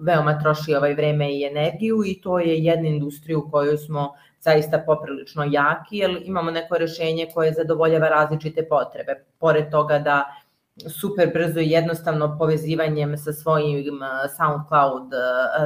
veoma 0.03 0.39
troši 0.39 0.74
ovaj 0.74 0.95
vreme 0.95 1.32
i 1.32 1.45
energiju 1.45 2.03
i 2.07 2.20
to 2.22 2.39
je 2.39 2.64
jedna 2.64 2.89
industrija 2.89 3.39
u 3.39 3.51
kojoj 3.51 3.76
smo 3.76 4.12
zaista 4.41 4.78
poprilično 4.87 5.45
jaki, 5.51 5.99
jer 5.99 6.22
imamo 6.24 6.51
neko 6.51 6.78
rešenje 6.78 7.28
koje 7.35 7.53
zadovoljava 7.53 8.09
različite 8.09 8.68
potrebe. 8.68 9.24
Pored 9.39 9.70
toga 9.70 9.99
da 9.99 10.24
super 11.01 11.30
brzo 11.35 11.61
i 11.61 11.70
jednostavno 11.70 12.39
povezivanjem 12.39 13.16
sa 13.16 13.32
svojim 13.32 14.01
SoundCloud 14.37 15.12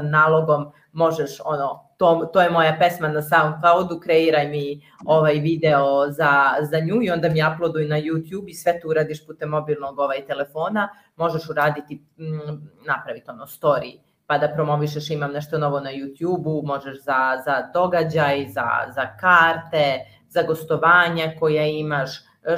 nalogom 0.02 0.72
možeš 0.92 1.30
ono 1.44 1.87
to, 1.98 2.30
to 2.32 2.40
je 2.40 2.50
moja 2.50 2.76
pesma 2.78 3.08
na 3.08 3.22
SoundCloudu, 3.22 4.00
kreiraj 4.00 4.48
mi 4.48 4.80
ovaj 5.04 5.34
video 5.34 6.10
za, 6.10 6.32
za 6.70 6.80
nju 6.80 7.02
i 7.02 7.10
onda 7.10 7.28
mi 7.28 7.42
uploaduj 7.54 7.84
na 7.84 7.96
YouTube 7.96 8.48
i 8.48 8.54
sve 8.54 8.80
to 8.80 8.88
uradiš 8.88 9.26
putem 9.26 9.48
mobilnog 9.48 9.98
ovaj 9.98 10.26
telefona, 10.26 10.88
možeš 11.16 11.50
uraditi, 11.50 12.02
napraviti 12.86 13.30
ono 13.30 13.46
story 13.46 13.98
pa 14.28 14.38
da 14.38 14.48
promovišeš 14.48 15.10
imam 15.10 15.32
nešto 15.32 15.58
novo 15.58 15.80
na 15.80 15.90
YouTube-u, 15.90 16.62
možeš 16.66 17.02
za, 17.02 17.42
za 17.44 17.70
događaj, 17.74 18.46
za, 18.48 18.68
za 18.94 19.16
karte, 19.20 19.98
za 20.28 20.42
gostovanja 20.42 21.32
koja 21.38 21.66
imaš, 21.66 22.10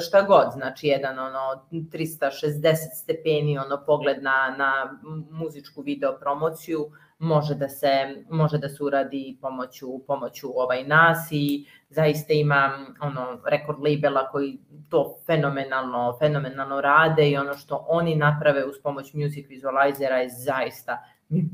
šta 0.07 0.23
god, 0.23 0.47
znači 0.53 0.87
jedan 0.87 1.19
ono 1.19 1.67
360 1.71 2.75
stepeni 3.03 3.59
ono 3.59 3.85
pogled 3.87 4.23
na, 4.23 4.55
na 4.59 4.99
muzičku 5.31 5.83
video 5.83 6.19
promociju 6.21 6.91
može 7.21 7.55
da 7.55 7.69
se 7.69 7.89
može 8.31 8.59
da 8.59 8.69
se 8.69 8.85
uradi 8.85 9.39
pomoću 9.41 9.99
pomoću 10.07 10.53
ovaj 10.55 10.85
nas 10.85 11.29
i 11.31 11.67
zaista 11.89 12.33
ima 12.33 12.87
ono 13.01 13.41
rekord 13.47 13.79
labela 13.79 14.29
koji 14.31 14.59
to 14.89 15.17
fenomenalno 15.27 16.17
fenomenalno 16.19 16.81
rade 16.81 17.31
i 17.31 17.37
ono 17.37 17.55
što 17.55 17.87
oni 17.89 18.17
naprave 18.17 18.65
uz 18.65 18.75
pomoć 18.83 19.15
music 19.15 19.49
vizualizera 19.49 20.17
je 20.17 20.29
zaista 20.29 21.05
mi, 21.31 21.45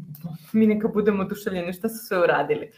mi 0.52 0.66
neka 0.66 0.88
budemo 0.88 1.22
oduševljeni 1.22 1.72
šta 1.72 1.88
su 1.88 2.06
sve 2.06 2.18
uradili. 2.18 2.70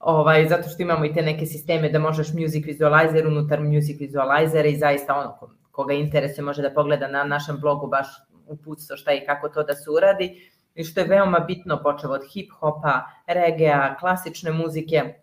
Ovaj, 0.00 0.48
zato 0.48 0.68
što 0.68 0.82
imamo 0.82 1.04
i 1.04 1.14
te 1.14 1.22
neke 1.22 1.46
sisteme 1.46 1.88
da 1.88 1.98
možeš 1.98 2.32
music 2.32 2.66
visualizer 2.66 3.26
unutar 3.26 3.60
music 3.60 4.00
visualizera 4.00 4.68
i 4.68 4.76
zaista 4.76 5.14
ono 5.14 5.56
koga 5.70 5.94
interesuje 5.94 6.44
može 6.44 6.62
da 6.62 6.74
pogleda 6.74 7.08
na 7.08 7.24
našem 7.24 7.60
blogu 7.60 7.86
baš 7.86 8.06
uputstvo 8.46 8.96
šta 8.96 9.12
i 9.12 9.26
kako 9.26 9.48
to 9.48 9.62
da 9.62 9.74
se 9.74 9.90
uradi 9.90 10.50
i 10.76 10.84
što 10.84 11.00
je 11.00 11.06
veoma 11.06 11.38
bitno 11.38 11.82
počeo 11.82 12.10
od 12.10 12.22
hip-hopa, 12.22 13.00
regea, 13.26 13.96
klasične 14.00 14.52
muzike, 14.52 15.14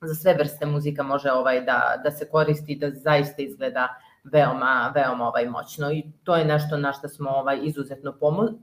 za 0.00 0.14
sve 0.14 0.34
vrste 0.34 0.66
muzika 0.66 1.02
može 1.02 1.30
ovaj 1.32 1.60
da, 1.60 2.00
da 2.04 2.10
se 2.10 2.28
koristi 2.28 2.76
da 2.76 2.90
zaista 2.90 3.42
izgleda 3.42 3.88
veoma, 4.24 4.92
veoma 4.94 5.28
ovaj 5.28 5.48
moćno. 5.48 5.92
I 5.92 6.04
to 6.24 6.36
je 6.36 6.44
nešto 6.44 6.76
na 6.76 6.92
što 6.92 7.08
smo 7.08 7.30
ovaj 7.30 7.58
izuzetno 7.62 8.14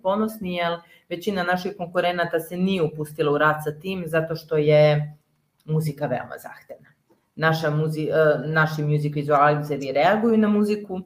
ponosni, 0.03 0.55
jer 0.55 0.79
većina 1.09 1.43
naših 1.43 1.73
konkurenata 1.77 2.39
se 2.39 2.57
nije 2.57 2.83
upustila 2.83 3.31
u 3.31 3.37
rad 3.37 3.55
sa 3.63 3.79
tim 3.79 4.03
zato 4.07 4.35
što 4.35 4.57
je 4.57 5.15
muzika 5.65 6.05
veoma 6.05 6.37
zahtevna. 6.37 6.89
Naša 7.35 7.69
muzi, 7.69 8.03
e, 8.03 8.47
naši 8.47 8.83
music 8.83 9.15
vizualizeri 9.15 9.91
reaguju 9.91 10.37
na 10.37 10.47
muziku, 10.47 11.01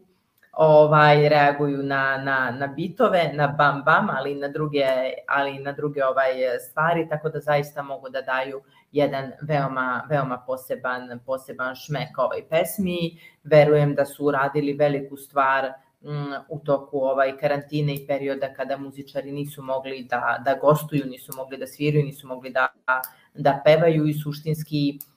ovaj 0.58 1.30
reaguju 1.30 1.84
na, 1.84 2.18
na, 2.18 2.52
na 2.52 2.68
bitove, 2.68 3.32
na 3.34 3.48
bam 3.48 3.84
bam, 3.86 4.10
ali 4.10 4.36
na 4.36 4.48
druge, 4.48 4.86
ali 5.28 5.60
na 5.60 5.72
druge 5.72 6.06
ovaj 6.06 6.34
stvari, 6.70 7.10
tako 7.10 7.30
da 7.30 7.40
zaista 7.40 7.84
mogu 7.84 8.10
da 8.10 8.22
daju 8.22 8.62
jedan 8.92 9.32
veoma, 9.42 10.04
veoma 10.10 10.44
poseban, 10.48 11.20
poseban 11.26 11.76
šmek 11.76 12.18
ovoj 12.18 12.48
pesmi. 12.50 13.20
Verujem 13.44 13.96
da 13.96 14.06
su 14.06 14.26
uradili 14.26 14.74
veliku 14.74 15.18
stvar 15.18 15.72
mm, 16.02 16.34
u 16.50 16.60
toku 16.60 17.00
ovaj 17.00 17.38
karantine 17.38 17.96
i 17.96 18.08
perioda 18.08 18.54
kada 18.54 18.78
muzičari 18.78 19.32
nisu 19.32 19.64
mogli 19.64 20.08
da, 20.10 20.42
da 20.46 20.56
gostuju, 20.56 21.06
nisu 21.06 21.34
mogli 21.36 21.58
da 21.58 21.68
sviraju, 21.68 22.06
nisu 22.06 22.28
mogli 22.28 22.50
da, 22.50 22.68
da 23.34 23.62
pevaju 23.66 24.08
i 24.08 24.14
suštinski 24.14 25.00
uh, 25.02 25.17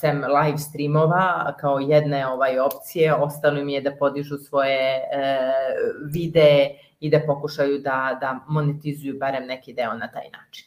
sem 0.00 0.24
live 0.24 0.58
streamova 0.58 1.56
kao 1.60 1.78
jedne 1.78 2.26
ovaj 2.26 2.58
opcije, 2.58 3.14
ostalo 3.14 3.58
im 3.60 3.68
je 3.68 3.80
da 3.80 3.96
podižu 3.96 4.36
svoje 4.38 4.98
uh, 4.98 6.12
videe 6.12 6.70
i 7.00 7.10
da 7.10 7.20
pokušaju 7.26 7.78
da, 7.78 8.18
da 8.20 8.44
monetizuju 8.48 9.18
barem 9.18 9.46
neki 9.46 9.72
deo 9.72 9.94
na 9.94 10.10
taj 10.10 10.30
način. 10.30 10.66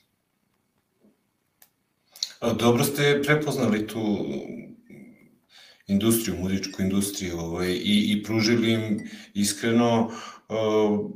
Dobro 2.59 2.83
ste 2.83 3.21
prepoznali 3.25 3.87
tu 3.87 3.99
industriju, 5.87 6.37
muzičku 6.39 6.81
industriju 6.81 7.39
ovaj, 7.39 7.71
i, 7.71 8.13
i 8.13 8.23
pružili 8.23 8.71
im 8.71 9.09
iskreno 9.33 10.11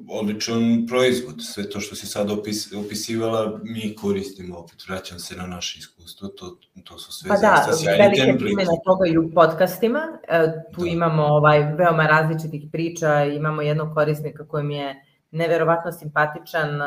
odličan 0.09 0.85
proizvod. 0.89 1.35
Sve 1.39 1.69
to 1.69 1.79
što 1.79 1.95
si 1.95 2.07
sada 2.07 2.33
opis, 2.33 2.73
opisivala, 2.73 3.59
mi 3.63 3.95
koristimo, 3.95 4.57
opet. 4.57 4.87
Vraćam 4.87 5.19
se 5.19 5.35
na 5.35 5.47
naše 5.47 5.79
iskustvo, 5.79 6.27
to, 6.27 6.57
to 6.83 6.99
su 6.99 7.11
sve 7.11 7.29
pa 7.29 7.37
da, 7.37 7.67
velike 7.97 8.37
primjene 8.37 8.71
toga 8.85 9.07
i 9.07 9.17
u 9.17 9.31
podcastima, 9.33 9.99
e, 10.27 10.47
tu 10.73 10.81
da. 10.81 10.87
imamo 10.87 11.23
ovaj, 11.23 11.73
veoma 11.73 12.07
različitih 12.07 12.63
priča, 12.71 13.23
imamo 13.23 13.61
jednog 13.61 13.93
korisnika 13.93 14.47
kojem 14.47 14.71
je 14.71 15.05
neverovatno 15.31 15.91
simpatičan, 15.91 16.81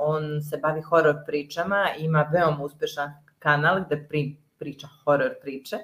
on 0.00 0.42
se 0.42 0.56
bavi 0.56 0.82
horor 0.82 1.16
pričama, 1.26 1.88
ima 1.98 2.30
veoma 2.32 2.64
uspešan 2.64 3.10
kanal 3.38 3.84
gde 3.86 4.06
pri, 4.08 4.36
priča 4.58 4.88
horor 5.04 5.30
priče. 5.42 5.76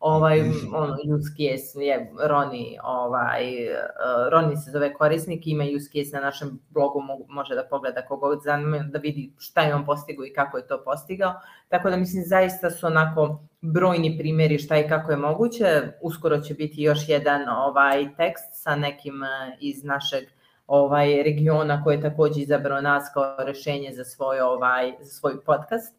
Ovaj, 0.00 0.40
ono, 0.74 0.96
use 1.16 1.30
case 1.36 1.84
je 1.84 2.12
Roni, 2.28 2.78
ovaj, 2.84 3.44
uh, 3.44 4.28
Roni 4.30 4.56
se 4.56 4.70
zove 4.70 4.94
korisnik, 4.94 5.46
ima 5.46 5.64
use 5.76 5.90
case 5.90 6.16
na 6.16 6.22
našem 6.22 6.60
blogu, 6.70 7.02
može 7.28 7.54
da 7.54 7.64
pogleda 7.70 8.06
kogod 8.06 8.40
zanima, 8.44 8.78
da 8.78 8.98
vidi 8.98 9.32
šta 9.38 9.60
je 9.60 9.74
on 9.74 9.86
postigao 9.86 10.24
i 10.24 10.32
kako 10.32 10.56
je 10.56 10.66
to 10.66 10.82
postigao. 10.84 11.34
Tako 11.68 11.90
da 11.90 11.96
mislim, 11.96 12.24
zaista 12.26 12.70
su 12.70 12.86
onako 12.86 13.40
brojni 13.60 14.18
primjeri 14.18 14.58
šta 14.58 14.78
i 14.78 14.88
kako 14.88 15.10
je 15.10 15.16
moguće. 15.16 15.82
Uskoro 16.02 16.38
će 16.38 16.54
biti 16.54 16.82
još 16.82 17.08
jedan 17.08 17.48
ovaj 17.48 18.16
tekst 18.16 18.44
sa 18.52 18.76
nekim 18.76 19.22
uh, 19.22 19.56
iz 19.60 19.84
našeg 19.84 20.24
ovaj 20.66 21.22
regiona 21.22 21.84
koji 21.84 21.96
je 21.96 22.02
takođe 22.02 22.40
izabrao 22.40 22.80
nas 22.80 23.10
kao 23.14 23.36
rešenje 23.38 23.92
za 23.92 24.04
svoj 24.04 24.40
ovaj 24.40 24.92
za 25.00 25.10
svoj 25.10 25.44
podcast 25.44 25.96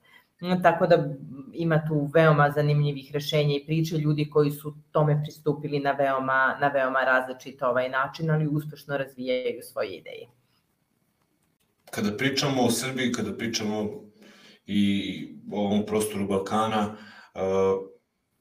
Tako 0.64 0.88
da 0.88 1.10
ima 1.54 1.82
tu 1.88 2.10
veoma 2.14 2.52
zanimljivih 2.56 3.12
rešenja 3.14 3.56
i 3.56 3.66
priče 3.66 3.98
ljudi 3.98 4.30
koji 4.30 4.52
su 4.52 4.76
tome 4.92 5.22
pristupili 5.24 5.80
na 5.80 5.92
veoma, 5.92 6.58
na 6.62 6.68
veoma 6.68 7.00
različit 7.00 7.62
ovaj 7.62 7.90
način, 7.90 8.32
ali 8.32 8.48
uspešno 8.48 8.98
razvijaju 8.98 9.62
svoje 9.62 9.90
ideje. 9.90 10.28
Kada 11.92 12.18
pričamo 12.18 12.62
o 12.62 12.72
Srbiji, 12.72 13.12
kada 13.12 13.34
pričamo 13.34 13.90
i 14.66 15.36
o 15.52 15.66
ovom 15.66 15.86
prostoru 15.86 16.28
Balkana, 16.28 16.96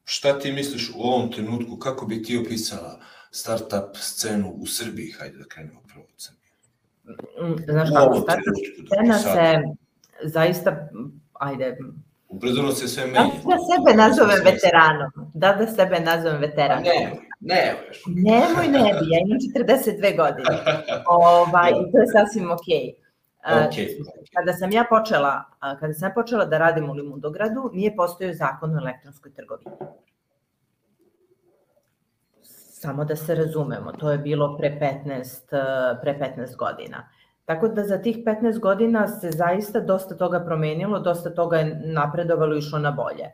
šta 0.04 0.38
ti 0.38 0.52
misliš 0.52 0.90
u 0.96 1.00
ovom 1.00 1.32
trenutku, 1.32 1.78
kako 1.78 2.06
bi 2.06 2.22
ti 2.22 2.38
opisala 2.46 3.00
startup 3.30 3.96
scenu 3.96 4.50
u 4.50 4.66
Srbiji? 4.66 5.10
Hajde 5.18 5.38
da 5.38 5.44
krenemo 5.44 5.80
prvo 5.92 6.04
od 6.04 6.14
Srbije. 6.16 6.52
Mm, 7.42 7.72
znaš 7.72 7.88
kako, 7.94 8.20
startup 8.20 8.54
scena 8.86 9.18
se 9.18 9.62
zaista 10.22 10.88
ajde, 11.40 11.76
Ubrzano 12.28 12.72
se 12.72 12.88
sve 12.88 13.06
menja. 13.06 13.20
Da 13.20 13.54
da 13.54 13.56
sebe 13.70 13.96
nazovem 13.96 14.40
veteranom. 14.44 15.10
Da 15.34 15.52
da 15.52 15.66
sebe 15.66 16.00
nazovem 16.00 16.40
veteranom. 16.40 16.84
Ne, 16.84 17.12
ne. 17.40 17.76
Nemoj, 18.06 18.68
ne 18.68 18.92
bi, 19.00 19.06
ja 19.10 19.20
imam 19.26 19.38
42 19.38 20.16
godine. 20.16 20.58
Ovaj, 21.06 21.70
I 21.70 21.92
to 21.92 21.98
je 21.98 22.06
sasvim 22.06 22.50
okej. 22.50 22.94
Okay. 22.94 23.06
Okay. 23.46 23.88
Kada 24.36 24.52
sam 24.52 24.72
ja 24.72 24.84
počela, 24.90 25.44
kada 25.80 25.94
sam 25.94 26.10
počela 26.14 26.44
da 26.44 26.58
radim 26.58 26.90
u 26.90 26.92
Limundogradu, 26.92 27.70
nije 27.72 27.96
postojao 27.96 28.34
zakon 28.34 28.74
o 28.74 28.78
elektronskoj 28.78 29.34
trgovini. 29.34 29.70
Samo 32.72 33.04
da 33.04 33.16
se 33.16 33.34
razumemo, 33.34 33.92
to 33.92 34.10
je 34.10 34.18
bilo 34.18 34.56
pre 34.58 34.78
15, 35.04 36.00
pre 36.00 36.18
15 36.38 36.56
godina. 36.56 37.08
Tako 37.46 37.68
da 37.68 37.84
za 37.86 37.98
tih 38.02 38.16
15 38.24 38.58
godina 38.58 39.08
se 39.08 39.30
zaista 39.30 39.80
dosta 39.80 40.16
toga 40.16 40.40
promenilo, 40.44 40.98
dosta 41.00 41.34
toga 41.34 41.56
je 41.56 41.80
napredovalo 41.84 42.54
i 42.54 42.58
išlo 42.58 42.78
na 42.78 42.90
bolje. 42.90 43.30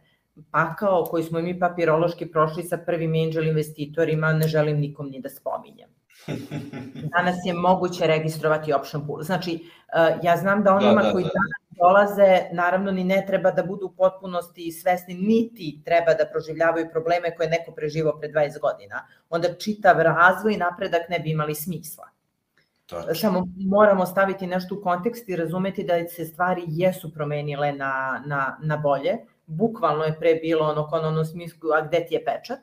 Pakao 0.51 1.05
koji 1.05 1.25
smo 1.25 1.41
mi 1.41 1.59
papirološki 1.59 2.27
prošli 2.27 2.63
sa 2.63 2.77
prvim 2.77 3.15
angel 3.25 3.47
investitorima, 3.47 4.33
ne 4.33 4.49
želim 4.49 4.81
nikom 4.81 5.09
ni 5.11 5.21
da 5.21 5.29
spominjem. 5.29 5.89
Danas 7.17 7.37
je 7.45 7.55
moguće 7.55 8.07
registrovati 8.07 8.73
option 8.73 9.07
pool. 9.07 9.23
Znači, 9.23 9.55
eh, 9.95 10.19
ja 10.23 10.37
znam 10.37 10.63
da 10.63 10.75
onima 10.75 11.03
da, 11.03 11.07
da, 11.07 11.13
koji 11.13 11.25
da. 11.25 11.31
danas 11.31 11.63
dolaze, 11.83 12.41
naravno 12.53 12.93
ni 12.93 13.05
ne 13.05 13.25
treba 13.27 13.51
da 13.51 13.63
budu 13.63 13.87
u 13.87 13.97
potpunosti 13.97 14.73
svesni, 14.73 15.15
niti 15.15 15.83
treba 15.85 16.15
da 16.15 16.29
proživljavaju 16.33 16.89
probleme 16.93 17.37
koje 17.37 17.49
neko 17.49 17.73
preživao 17.73 18.19
pre 18.21 18.29
20 18.29 18.61
godina. 18.61 19.07
Onda 19.31 19.55
čitav 19.55 20.01
razvoj 20.01 20.55
i 20.55 20.57
napredak 20.57 21.09
ne 21.09 21.19
bi 21.19 21.31
imali 21.31 21.55
smisla. 21.55 22.12
Tačno. 23.01 23.15
Samo 23.15 23.47
moramo 23.57 24.07
staviti 24.07 24.47
nešto 24.47 24.75
u 24.75 24.83
kontekst 24.83 25.29
i 25.29 25.37
razumeti 25.37 25.85
da 25.85 26.09
se 26.09 26.25
stvari 26.25 26.63
jesu 26.67 27.15
promenile 27.15 27.73
na, 27.73 28.23
na, 28.27 28.59
na 28.63 28.77
bolje. 28.77 29.19
Bukvalno 29.47 30.05
je 30.05 30.19
pre 30.19 30.35
bilo 30.35 30.69
ono 30.69 30.87
kon 30.89 31.05
ono 31.05 31.25
smislu, 31.25 31.71
a 31.73 31.81
gde 31.81 32.07
ti 32.07 32.15
je 32.15 32.25
pečat? 32.25 32.59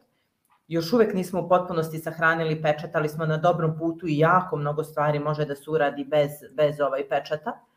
Još 0.68 0.94
uvek 0.94 1.14
nismo 1.14 1.42
u 1.42 1.50
potpunosti 1.50 2.00
sahranili 2.00 2.62
pečat, 2.62 2.96
ali 2.96 3.10
smo 3.10 3.26
na 3.26 3.38
dobrom 3.38 3.78
putu 3.78 4.08
i 4.08 4.18
jako 4.18 4.56
mnogo 4.56 4.84
stvari 4.84 5.20
može 5.20 5.46
da 5.46 5.56
se 5.56 5.70
uradi 5.70 6.04
bez, 6.04 6.32
bez 6.56 6.80
ovaj 6.80 7.10
pečata 7.10 7.70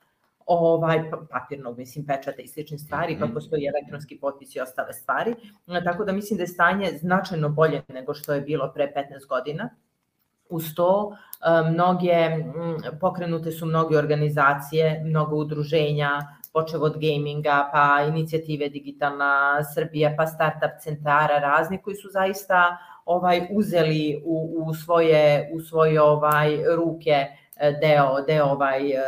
ovaj 0.46 1.10
pa, 1.10 1.16
papirnog 1.30 1.78
mislim 1.78 2.06
pečata 2.06 2.42
i 2.42 2.48
slične 2.48 2.78
stvari, 2.78 3.12
mm 3.12 3.16
-hmm. 3.16 3.20
pa 3.20 3.26
mhm. 3.26 3.34
postoji 3.34 3.66
elektronski 3.66 4.18
potpis 4.20 4.56
i 4.56 4.60
ostale 4.60 4.92
stvari. 4.92 5.34
Tako 5.84 6.04
da 6.04 6.12
mislim 6.12 6.36
da 6.36 6.42
je 6.42 6.46
stanje 6.46 6.98
značajno 7.00 7.48
bolje 7.48 7.82
nego 7.88 8.14
što 8.14 8.34
je 8.34 8.40
bilo 8.40 8.72
pre 8.74 8.92
15 8.96 9.28
godina. 9.28 9.68
Uz 10.52 10.74
to 10.76 11.16
mnoge, 11.70 12.14
pokrenute 13.00 13.50
su 13.50 13.66
mnoge 13.66 13.98
organizacije, 13.98 15.02
mnogo 15.04 15.36
udruženja, 15.36 16.10
počevo 16.52 16.84
od 16.86 16.98
gaminga, 17.00 17.70
pa 17.72 18.04
inicijative 18.08 18.68
Digitalna 18.68 19.64
Srbija, 19.74 20.14
pa 20.16 20.26
startup 20.26 20.80
centara 20.80 21.38
razni 21.38 21.78
koji 21.82 21.96
su 21.96 22.08
zaista 22.08 22.76
ovaj 23.04 23.46
uzeli 23.50 24.22
u, 24.24 24.64
u 24.66 24.74
svoje 24.74 25.50
u 25.54 25.60
svoje 25.60 26.02
ovaj 26.02 26.58
ruke 26.76 27.26
e, 27.56 27.72
deo 27.80 28.20
deo 28.26 28.44
ovaj 28.44 28.90
e, 28.90 29.02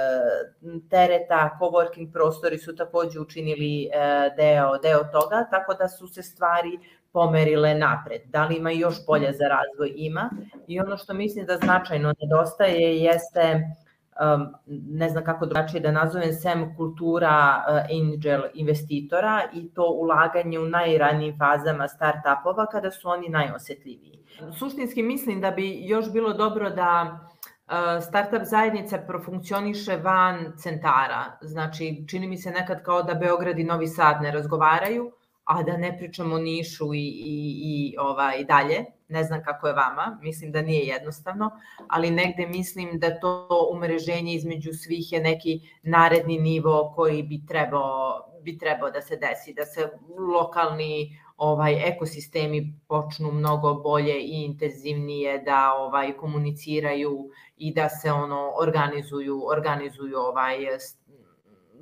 tereta 0.91 1.59
coworking 1.61 2.13
prostori 2.13 2.59
su 2.59 2.77
takođe 2.77 3.21
učinili 3.21 3.85
e, 3.85 3.91
deo 4.37 4.79
deo 4.79 5.05
toga 5.05 5.47
tako 5.51 5.75
da 5.75 5.89
su 5.89 6.09
se 6.09 6.23
stvari 6.23 6.79
pomerile 7.15 7.75
napred. 7.75 8.21
Da 8.27 8.45
li 8.45 8.57
ima 8.57 8.71
još 8.71 9.07
polja 9.07 9.33
za 9.33 9.45
razvoj? 9.49 9.93
Ima. 9.97 10.31
I 10.67 10.81
ono 10.81 10.97
što 10.97 11.15
mislim 11.15 11.47
da 11.47 11.57
značajno 11.57 12.15
nedostaje 12.21 12.99
jeste 12.99 13.43
um, 13.55 14.55
ne 14.99 15.09
znam 15.09 15.25
kako 15.25 15.47
drugačije 15.47 15.81
da 15.81 15.93
nazovem, 15.93 16.33
sem 16.33 16.77
kultura 16.77 17.65
uh, 17.69 17.77
angel 17.99 18.43
investitora 18.55 19.43
i 19.55 19.69
to 19.75 19.87
ulaganje 19.91 20.59
u 20.59 20.67
najranijim 20.67 21.39
fazama 21.39 21.89
start-upova 21.89 22.67
kada 22.73 22.91
su 22.91 23.09
oni 23.09 23.29
najosetljiviji. 23.29 24.19
Suštinski 24.59 25.03
mislim 25.03 25.41
da 25.41 25.51
bi 25.51 25.87
još 25.87 26.13
bilo 26.13 26.33
dobro 26.33 26.71
da 26.71 27.19
uh, 27.67 28.05
startup 28.09 28.43
zajednica 28.43 28.99
profunkcioniše 28.99 29.97
van 29.97 30.53
centara. 30.59 31.25
Znači, 31.41 32.05
čini 32.09 32.27
mi 32.27 32.37
se 32.37 32.51
nekad 32.51 32.83
kao 32.83 33.03
da 33.03 33.15
Beograd 33.15 33.59
i 33.59 33.65
Novi 33.65 33.87
Sad 33.87 34.23
ne 34.23 34.31
razgovaraju, 34.31 35.13
a 35.45 35.63
da 35.63 35.77
ne 35.77 35.99
pričamo 35.99 36.35
o 36.35 36.39
Nišu 36.39 36.95
i, 36.95 36.99
i, 36.99 37.61
i 37.63 37.97
ovaj, 37.99 38.45
dalje, 38.45 38.85
ne 39.09 39.25
znam 39.25 39.43
kako 39.45 39.67
je 39.67 39.73
vama, 39.75 40.19
mislim 40.23 40.53
da 40.53 40.63
nije 40.63 40.87
jednostavno, 40.87 41.51
ali 41.89 42.11
negde 42.11 42.47
mislim 42.47 42.99
da 42.99 43.21
to 43.21 43.69
umreženje 43.73 44.35
između 44.35 44.73
svih 44.73 45.13
je 45.13 45.21
neki 45.21 45.61
naredni 45.83 46.39
nivo 46.39 46.93
koji 46.97 47.23
bi 47.23 47.47
trebao, 47.47 48.25
bi 48.43 48.59
trebao 48.59 48.91
da 48.91 49.03
se 49.03 49.17
desi, 49.17 49.55
da 49.55 49.65
se 49.65 49.89
lokalni 50.35 51.19
ovaj 51.37 51.89
ekosistemi 51.89 52.81
počnu 52.89 53.33
mnogo 53.33 53.75
bolje 53.75 54.21
i 54.21 54.45
intenzivnije 54.45 55.39
da 55.39 55.73
ovaj 55.73 56.13
komuniciraju 56.17 57.31
i 57.57 57.75
da 57.75 57.89
se 57.89 58.13
ono 58.13 58.53
organizuju 58.61 59.43
organizuju 59.47 60.19
ovaj 60.19 60.57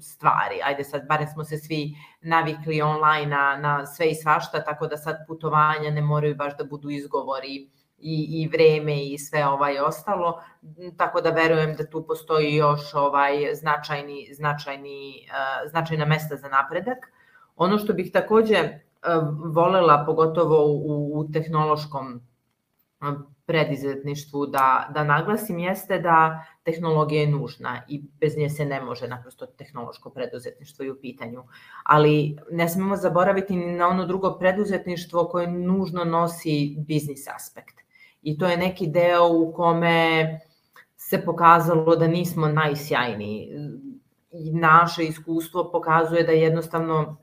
stvari. 0.03 0.61
Ajde 0.65 0.85
sad, 0.85 1.07
bare 1.09 1.27
smo 1.27 1.45
se 1.45 1.59
svi 1.59 1.95
navikli 2.21 2.83
online 2.83 3.27
na, 3.27 3.57
na 3.57 3.87
sve 3.87 4.11
i 4.11 4.15
svašta, 4.15 4.65
tako 4.65 4.87
da 4.87 4.97
sad 4.97 5.17
putovanja 5.27 5.91
ne 5.91 6.03
moraju 6.03 6.35
baš 6.37 6.57
da 6.57 6.65
budu 6.65 6.91
izgovori 6.91 7.71
i, 7.99 8.43
i 8.43 8.49
vreme 8.49 9.05
i 9.05 9.19
sve 9.19 9.47
ovaj 9.47 9.79
ostalo, 9.79 10.43
tako 10.97 11.21
da 11.21 11.31
verujem 11.31 11.77
da 11.77 11.87
tu 11.91 12.07
postoji 12.07 12.55
još 12.55 12.95
ovaj 12.95 13.55
značajni, 13.55 14.29
značajni, 14.33 15.29
uh, 15.29 15.71
značajna 15.71 16.05
mesta 16.05 16.37
za 16.37 16.49
napredak. 16.49 17.13
Ono 17.57 17.79
što 17.79 17.93
bih 17.93 18.13
takođe 18.13 18.59
uh, 18.59 18.73
volela, 19.55 20.05
pogotovo 20.07 20.65
u, 20.67 21.21
u 21.21 21.33
tehnološkom 21.33 22.21
predizetništvu 23.47 24.47
da, 24.47 24.91
da 24.95 25.05
naglasim 25.05 25.59
jeste 25.59 25.99
da 25.99 26.45
tehnologija 26.65 27.21
je 27.21 27.31
nužna 27.31 27.83
i 27.89 28.03
bez 28.21 28.37
nje 28.37 28.51
se 28.51 28.65
ne 28.65 28.81
može 28.81 29.09
naprosto 29.09 29.47
tehnološko 29.47 30.11
preduzetništvo 30.11 30.85
i 30.85 30.91
u 30.91 31.01
pitanju. 31.01 31.43
Ali 31.85 32.37
ne 32.51 32.69
smemo 32.69 32.97
zaboraviti 32.97 33.57
ni 33.57 33.77
na 33.77 33.89
ono 33.89 34.07
drugo 34.07 34.39
preduzetništvo 34.39 35.25
koje 35.25 35.47
nužno 35.47 36.05
nosi 36.05 36.77
biznis 36.79 37.29
aspekt. 37.29 37.81
I 38.23 38.39
to 38.39 38.47
je 38.47 38.57
neki 38.57 38.87
deo 38.87 39.29
u 39.29 39.53
kome 39.53 40.41
se 40.97 41.25
pokazalo 41.25 41.97
da 41.97 42.07
nismo 42.07 42.49
najsjajniji. 42.49 43.49
Naše 44.53 45.05
iskustvo 45.05 45.71
pokazuje 45.73 46.23
da 46.25 46.33
jednostavno 46.33 47.22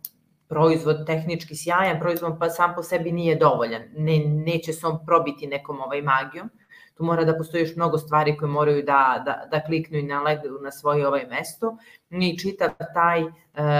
proizvod 0.50 1.06
tehnički 1.06 1.56
sjajan, 1.56 2.00
proizvod 2.00 2.38
pa 2.40 2.50
sam 2.50 2.74
po 2.76 2.84
sebi 2.84 3.12
nije 3.12 3.36
dovoljan. 3.36 3.82
Ne, 3.96 4.20
neće 4.26 4.74
se 4.74 4.88
on 4.88 5.06
probiti 5.06 5.48
nekom 5.48 5.82
ovaj 5.82 6.02
magijom. 6.02 6.50
Tu 6.98 7.04
mora 7.04 7.24
da 7.24 7.38
postoji 7.38 7.62
još 7.62 7.76
mnogo 7.76 7.98
stvari 7.98 8.38
koje 8.38 8.50
moraju 8.50 8.84
da, 8.84 9.24
da, 9.26 9.48
da 9.52 9.64
kliknu 9.66 9.98
i 9.98 10.04
nalegnu 10.04 10.60
na 10.62 10.72
svoje 10.72 11.08
ovaj 11.08 11.26
mesto. 11.30 11.78
I 12.10 12.38
čitav 12.38 12.70
taj, 12.94 13.22
e, 13.22 13.28
e, 13.56 13.72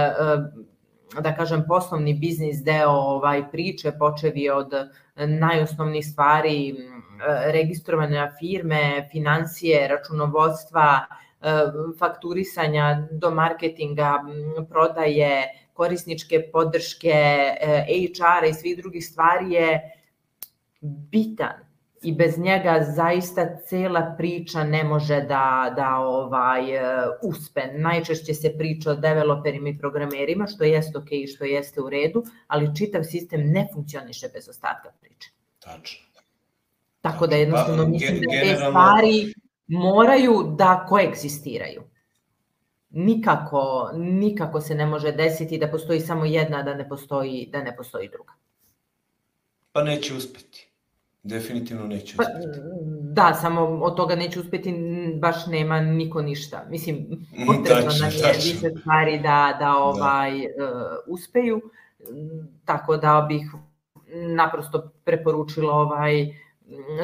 da 1.22 1.36
kažem, 1.36 1.66
poslovni 1.68 2.14
biznis 2.14 2.64
deo 2.64 2.90
ovaj 2.90 3.52
priče, 3.52 3.92
počevi 4.00 4.50
od 4.50 4.72
najosnovnih 5.16 6.06
stvari, 6.06 6.76
registrovanja 7.52 8.32
firme, 8.40 9.10
financije, 9.12 9.88
računovodstva, 9.88 11.00
e, 11.42 11.52
fakturisanja 12.00 13.08
do 13.12 13.32
marketinga, 13.32 14.20
prodaje, 14.70 15.48
korisničke 15.80 16.42
podrške, 16.52 17.16
e, 17.62 17.86
HR-a 17.88 18.48
i 18.48 18.54
svih 18.54 18.78
drugih 18.78 19.06
stvari 19.06 19.54
je 19.54 19.80
bitan 20.82 21.70
i 22.02 22.14
bez 22.16 22.38
njega 22.40 22.74
zaista 22.96 23.46
cela 23.68 24.16
priča 24.18 24.64
ne 24.64 24.84
može 24.84 25.22
da, 25.22 25.74
da 25.76 25.96
ovaj, 25.98 26.76
e, 26.76 26.82
uspe. 27.24 27.62
Najčešće 27.74 28.34
se 28.34 28.54
priča 28.58 28.92
o 28.92 28.96
developerima 28.96 29.70
i 29.70 29.78
programerima, 29.78 30.48
što 30.48 30.64
jeste 30.64 30.98
ok 30.98 31.12
i 31.12 31.28
što 31.28 31.46
jeste 31.46 31.82
u 31.82 31.90
redu, 31.90 32.24
ali 32.48 32.76
čitav 32.76 33.04
sistem 33.04 33.52
ne 33.52 33.68
funkcioniše 33.74 34.30
bez 34.34 34.50
ostatka 34.50 34.92
priče. 35.02 35.32
Tačno. 35.60 36.06
Tako 37.02 37.28
da 37.28 37.36
jednostavno 37.36 37.84
pa, 37.84 37.90
mislim 37.90 38.22
da 38.22 38.42
te 38.42 38.56
stvari 38.56 39.34
moraju 39.68 40.56
da 40.58 40.86
koegzistiraju 40.90 41.84
nikako, 42.90 43.92
nikako 43.94 44.62
se 44.62 44.76
ne 44.76 44.86
može 44.86 45.12
desiti 45.12 45.58
da 45.58 45.68
postoji 45.68 46.00
samo 46.00 46.26
jedna, 46.26 46.64
da 46.64 46.74
ne 46.74 46.90
postoji, 46.90 47.50
da 47.52 47.64
ne 47.64 47.76
postoji 47.76 48.10
druga. 48.10 48.34
Pa 49.72 49.84
neće 49.84 50.16
uspeti. 50.16 50.70
Definitivno 51.24 51.88
neće 51.88 52.18
pa, 52.18 52.24
Da, 53.02 53.34
samo 53.34 53.62
od 53.62 53.96
toga 53.96 54.16
neće 54.16 54.40
uspeti, 54.40 54.74
baš 55.16 55.48
nema 55.48 55.82
niko 55.82 56.22
ništa. 56.22 56.66
Mislim, 56.70 56.96
mm, 56.96 57.46
potrebno 57.48 57.92
nam 58.02 58.12
je 58.12 58.34
više 58.36 58.80
stvari 58.80 59.20
da, 59.20 59.58
da 59.60 59.78
ovaj, 59.78 60.32
da. 60.32 60.66
Uh, 60.66 60.82
uspeju, 61.08 61.62
tako 62.66 62.98
da 62.98 63.26
bih 63.28 63.52
naprosto 64.14 64.92
preporučila 65.04 65.74
ovaj, 65.74 66.34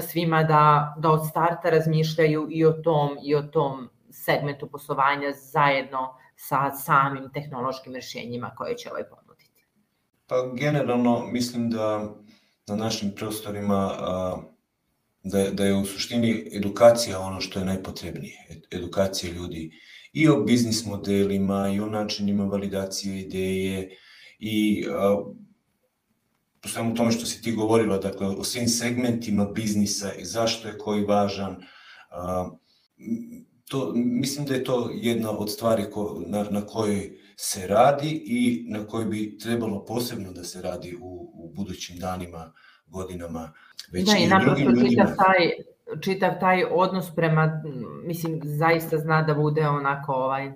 svima 0.07 0.43
da, 0.43 0.95
da 0.97 1.11
od 1.11 1.27
starta 1.29 1.69
razmišljaju 1.69 2.47
i 2.51 2.65
o 2.65 2.71
tom, 2.71 3.09
i 3.23 3.35
o 3.35 3.41
tom 3.41 3.89
segmentu 4.15 4.67
poslovanja 4.71 5.31
zajedno 5.33 6.13
sa 6.35 6.71
samim 6.71 7.29
tehnološkim 7.33 7.95
rešenjima 7.95 8.51
koje 8.57 8.77
će 8.77 8.91
ovaj 8.91 9.03
ponuditi? 9.09 9.65
Pa 10.27 10.35
generalno 10.53 11.27
mislim 11.31 11.69
da 11.69 12.15
na 12.67 12.75
našim 12.75 13.11
prostorima 13.15 13.91
da, 15.23 15.39
je, 15.39 15.51
da 15.51 15.65
je 15.65 15.75
u 15.75 15.85
suštini 15.85 16.49
edukacija 16.53 17.19
ono 17.19 17.41
što 17.41 17.59
je 17.59 17.65
najpotrebnije. 17.65 18.61
Edukacija 18.71 19.33
ljudi 19.33 19.71
i 20.13 20.29
o 20.29 20.43
biznis 20.43 20.85
modelima 20.85 21.69
i 21.69 21.79
o 21.79 21.85
načinima 21.85 22.45
validacije 22.45 23.21
ideje 23.21 23.97
i 24.39 24.85
u 26.65 26.67
svemu 26.67 26.95
tome 26.95 27.11
što 27.11 27.25
si 27.25 27.41
ti 27.41 27.51
govorila, 27.51 27.97
dakle 27.97 28.27
o 28.27 28.43
svim 28.43 28.67
segmentima 28.67 29.45
biznisa 29.45 30.13
i 30.13 30.25
zašto 30.25 30.67
je 30.67 30.77
koji 30.77 31.05
važan 31.05 31.57
to, 33.69 33.91
mislim 33.95 34.45
da 34.45 34.53
je 34.53 34.63
to 34.63 34.89
jedna 34.93 35.31
od 35.31 35.51
stvari 35.51 35.85
ko, 35.91 36.23
na, 36.27 36.43
na 36.49 36.65
kojoj 36.65 37.17
se 37.35 37.67
radi 37.67 38.23
i 38.25 38.65
na 38.69 38.87
kojoj 38.87 39.05
bi 39.05 39.37
trebalo 39.37 39.85
posebno 39.85 40.31
da 40.31 40.43
se 40.43 40.61
radi 40.61 40.97
u, 41.01 41.31
u 41.33 41.51
budućim 41.55 41.97
danima, 41.97 42.51
godinama, 42.87 43.53
već 43.91 44.05
da, 44.05 44.17
i, 44.17 44.23
i 44.23 44.89
čitav 44.89 45.07
taj, 45.07 45.51
čitav 46.01 46.39
taj 46.39 46.63
odnos 46.71 47.15
prema, 47.15 47.61
mislim, 48.03 48.41
zaista 48.43 48.97
zna 48.97 49.21
da 49.21 49.33
bude 49.33 49.67
onako 49.67 50.13
ovaj, 50.13 50.51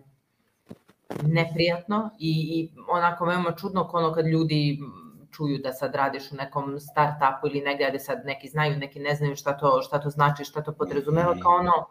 neprijatno 1.23 2.09
i, 2.19 2.31
i 2.53 2.71
onako 2.89 3.25
veoma 3.25 3.51
čudno 3.51 3.89
ono 3.93 4.13
kad 4.13 4.27
ljudi 4.27 4.79
čuju 5.31 5.57
da 5.57 5.73
sad 5.73 5.95
radiš 5.95 6.31
u 6.31 6.35
nekom 6.35 6.79
start-upu 6.79 7.47
ili 7.47 7.61
negde 7.61 7.89
gde 7.89 7.99
sad 7.99 8.21
neki 8.25 8.47
znaju, 8.47 8.77
neki 8.77 8.99
ne 8.99 9.15
znaju 9.15 9.35
šta 9.35 9.57
to, 9.57 9.81
šta 9.81 9.99
to 9.99 10.09
znači, 10.09 10.45
šta 10.45 10.63
to 10.63 10.73
podrazumeva, 10.73 11.35
kao 11.41 11.51
ono, 11.51 11.87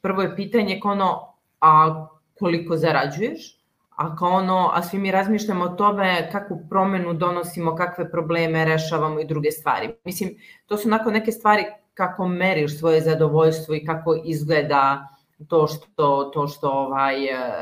prvo 0.00 0.22
je 0.22 0.36
pitanje 0.36 0.80
kao 0.82 0.92
ono, 0.92 1.34
a 1.60 2.06
koliko 2.38 2.76
zarađuješ, 2.76 3.58
a 3.96 4.16
kao 4.16 4.30
ono, 4.30 4.70
a 4.74 4.82
svi 4.82 4.98
mi 4.98 5.10
razmišljamo 5.10 5.64
o 5.64 5.68
tome 5.68 6.28
kakvu 6.32 6.60
promenu 6.68 7.12
donosimo, 7.14 7.76
kakve 7.76 8.10
probleme 8.10 8.64
rešavamo 8.64 9.20
i 9.20 9.26
druge 9.26 9.50
stvari. 9.50 9.94
Mislim, 10.04 10.30
to 10.66 10.76
su 10.76 10.88
onako 10.88 11.10
neke 11.10 11.32
stvari 11.32 11.64
kako 11.94 12.28
meriš 12.28 12.78
svoje 12.78 13.00
zadovoljstvo 13.00 13.74
i 13.74 13.84
kako 13.84 14.22
izgleda 14.24 15.08
to 15.48 15.66
što, 15.66 16.30
to 16.34 16.48
što 16.48 16.70
ovaj, 16.70 17.14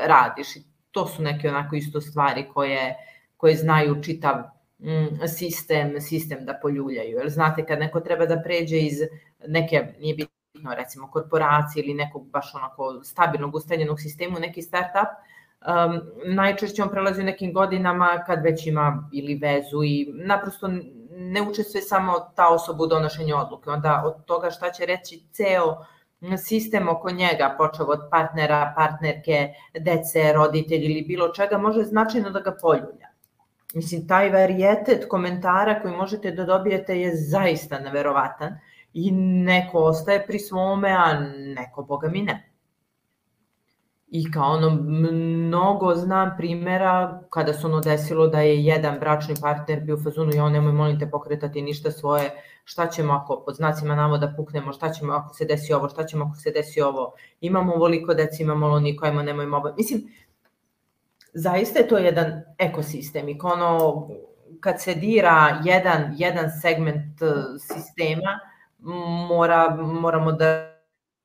radiš. 0.05 0.55
I 0.55 0.63
to 0.91 1.07
su 1.07 1.21
neke 1.21 1.49
onako 1.49 1.75
isto 1.75 2.01
stvari 2.01 2.45
koje, 2.53 2.95
koje 3.37 3.55
znaju 3.55 4.03
čitav 4.03 4.35
mm, 4.79 5.27
sistem, 5.27 6.01
sistem 6.01 6.45
da 6.45 6.59
poljuljaju. 6.61 7.17
Jer 7.17 7.29
znate, 7.29 7.65
kad 7.65 7.79
neko 7.79 7.99
treba 7.99 8.25
da 8.25 8.41
pređe 8.43 8.77
iz 8.77 8.99
neke, 9.47 9.85
nije 9.99 10.15
bitno 10.15 10.36
bitno, 10.57 10.75
recimo 10.75 11.11
korporacije 11.11 11.83
ili 11.83 11.93
nekog 11.93 12.29
baš 12.29 12.55
onako 12.55 13.03
stabilnog 13.03 13.55
ustanjenog 13.55 13.99
sistema, 13.99 14.39
neki 14.39 14.61
startup, 14.61 15.09
um, 15.61 16.01
najčešće 16.25 16.83
on 16.83 16.89
prelazi 16.89 17.21
u 17.21 17.25
nekim 17.25 17.53
godinama 17.53 18.23
kad 18.25 18.43
već 18.43 18.67
ima 18.67 19.09
ili 19.13 19.35
vezu 19.35 19.83
i 19.83 20.11
naprosto 20.13 20.69
ne 21.09 21.41
učestvuje 21.41 21.81
samo 21.81 22.19
ta 22.35 22.47
osoba 22.49 22.83
u 22.83 22.87
donošenju 22.87 23.35
odluke. 23.35 23.69
Onda 23.69 24.03
od 24.05 24.25
toga 24.25 24.51
šta 24.51 24.71
će 24.71 24.85
reći 24.85 25.23
ceo 25.31 25.85
sistem 26.37 26.89
oko 26.89 27.11
njega, 27.11 27.55
počeo 27.57 27.85
od 27.85 28.07
partnera, 28.11 28.73
partnerke, 28.77 29.53
dece, 29.79 30.33
roditelji 30.33 30.85
ili 30.85 31.01
bilo 31.07 31.29
čega, 31.29 31.57
može 31.57 31.83
značajno 31.83 32.29
da 32.29 32.39
ga 32.39 32.57
poljulja. 32.61 33.07
Mislim, 33.73 34.07
taj 34.07 34.29
varijetet 34.29 35.05
komentara 35.09 35.81
koji 35.81 35.95
možete 35.95 36.31
da 36.31 36.45
dobijete 36.45 36.99
je 36.99 37.15
zaista 37.15 37.79
neverovatan 37.79 38.59
i 38.99 39.11
neko 39.11 39.79
ostaje 39.79 40.25
pri 40.27 40.39
svome, 40.39 40.89
a 40.89 41.19
neko, 41.55 41.83
boga 41.83 42.09
mi, 42.09 42.21
ne. 42.21 42.53
I 44.07 44.31
kao 44.31 44.51
ono, 44.51 44.69
mnogo 44.69 45.95
znam 45.95 46.31
primera 46.37 47.21
kada 47.29 47.53
se 47.53 47.67
ono 47.67 47.79
desilo 47.79 48.27
da 48.27 48.41
je 48.41 48.63
jedan 48.63 48.99
bračni 48.99 49.35
partner 49.41 49.81
bio 49.81 49.95
u 49.95 50.03
fazonu 50.03 50.35
i 50.35 50.39
on 50.39 50.51
nemoj 50.51 50.73
molim 50.73 50.99
te 50.99 51.09
pokretati 51.09 51.61
ništa 51.61 51.91
svoje, 51.91 52.31
šta 52.63 52.87
ćemo 52.87 53.13
ako 53.13 53.43
pod 53.45 53.55
znacima 53.55 53.95
navoda 53.95 54.33
puknemo, 54.37 54.73
šta 54.73 54.89
ćemo 54.89 55.13
ako 55.13 55.33
se 55.33 55.45
desi 55.45 55.73
ovo, 55.73 55.89
šta 55.89 56.05
ćemo 56.05 56.25
ako 56.25 56.35
se 56.35 56.51
desi 56.51 56.81
ovo, 56.81 57.13
imamo 57.41 57.73
ovoliko 57.73 58.13
deci, 58.13 58.43
imamo 58.43 58.65
ono 58.65 58.79
niko, 58.79 59.05
ajmo, 59.05 59.23
nemojmo 59.23 59.57
ovo. 59.57 59.73
Mislim, 59.77 60.03
zaista 61.33 61.79
je 61.79 61.87
to 61.87 61.97
jedan 61.97 62.41
ekosistem 62.57 63.29
i 63.29 63.39
ono, 63.43 64.07
kad 64.59 64.81
se 64.81 64.95
dira 64.95 65.61
jedan, 65.65 66.15
jedan 66.17 66.51
segment 66.61 67.21
eh, 67.21 67.27
sistema, 67.59 68.39
mora, 68.79 69.75
moramo 69.75 70.31
da 70.31 70.73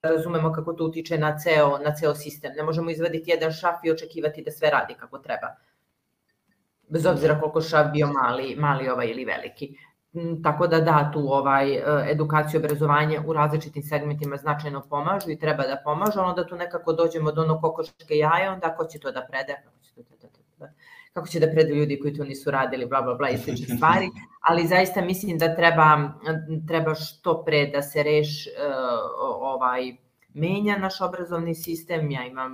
razumemo 0.03 0.53
kako 0.53 0.73
to 0.73 0.85
utiče 0.85 1.19
na 1.19 1.39
ceo, 1.39 1.79
na 1.79 1.95
ceo 1.95 2.15
sistem. 2.15 2.53
Ne 2.57 2.63
možemo 2.63 2.91
izvaditi 2.91 3.31
jedan 3.31 3.53
šaf 3.53 3.85
i 3.85 3.91
očekivati 3.91 4.43
da 4.43 4.51
sve 4.51 4.71
radi 4.71 4.95
kako 4.95 5.19
treba. 5.19 5.57
Bez 6.89 7.07
obzira 7.07 7.41
koliko 7.41 7.61
šaf 7.61 7.93
bio 7.93 8.07
mali, 8.07 8.57
mali 8.59 8.89
ovaj 8.89 9.07
ili 9.07 9.25
veliki. 9.25 9.77
Mm, 10.15 10.43
tako 10.43 10.67
da 10.67 10.81
da, 10.81 11.11
tu 11.13 11.21
ovaj, 11.33 11.77
edukaciju 12.11 12.61
i 12.61 12.65
obrazovanje 12.65 13.21
u 13.27 13.33
različitim 13.33 13.83
segmentima 13.83 14.37
značajno 14.37 14.81
pomažu 14.91 15.31
i 15.31 15.39
treba 15.39 15.63
da 15.67 15.81
pomažu, 15.85 16.21
onda 16.21 16.47
tu 16.47 16.57
nekako 16.57 16.93
dođemo 16.93 17.33
do 17.33 17.43
ono 17.43 17.61
kokoške 17.61 18.17
jaja, 18.17 18.53
onda 18.53 18.77
ko 18.77 18.85
će 18.85 18.99
to 18.99 19.13
da 19.13 19.27
prede, 19.31 19.57
kako 19.65 19.79
će 19.83 19.95
to 19.95 20.03
da, 20.03 20.17
da, 20.17 20.29
da, 20.29 20.67
da, 20.67 20.73
kako 21.13 21.29
će 21.29 21.41
da 21.41 21.51
predaju 21.51 21.77
ljudi 21.77 22.01
koji 22.01 22.15
to 22.15 22.25
nisu 22.25 22.51
radili, 22.51 22.87
bla, 22.87 23.03
bla, 23.03 23.15
bla 23.15 23.31
i 23.31 23.39
slične 23.39 23.67
stvari, 23.77 24.11
ali 24.43 24.67
zaista 24.67 25.01
mislim 25.01 25.39
da 25.39 25.57
treba, 25.57 26.13
treba 26.69 26.95
što 26.95 27.45
pre 27.45 27.67
da 27.67 27.83
se 27.83 28.03
reš 28.03 28.49
ovaj, 29.41 29.97
menja 30.35 30.79
naš 30.79 31.01
obrazovni 31.01 31.55
sistem. 31.55 32.11
Ja 32.11 32.27
imam 32.27 32.53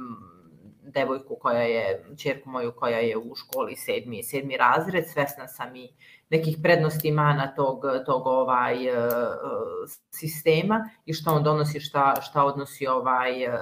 devojku 0.82 1.36
koja 1.41 1.62
je, 1.62 2.05
čerku 2.18 2.51
moju 2.51 2.72
koja 2.72 2.99
je 2.99 3.16
u 3.16 3.34
školi 3.34 3.76
sedmi, 3.76 4.22
sedmi 4.22 4.57
razred, 4.57 5.05
svesna 5.09 5.49
sam 5.49 5.76
i 5.76 5.89
nekih 6.30 6.59
prednosti 6.62 7.12
mana 7.12 7.55
tog, 7.55 7.82
tog 8.07 8.26
ovaj 8.26 8.86
e, 8.86 9.09
sistema 10.11 10.91
i 11.07 11.12
šta 11.12 11.32
on 11.32 11.43
donosi, 11.43 11.80
šta, 11.80 12.14
šta 12.20 12.45
odnosi 12.45 12.86
ovaj, 12.86 13.45
e, 13.45 13.59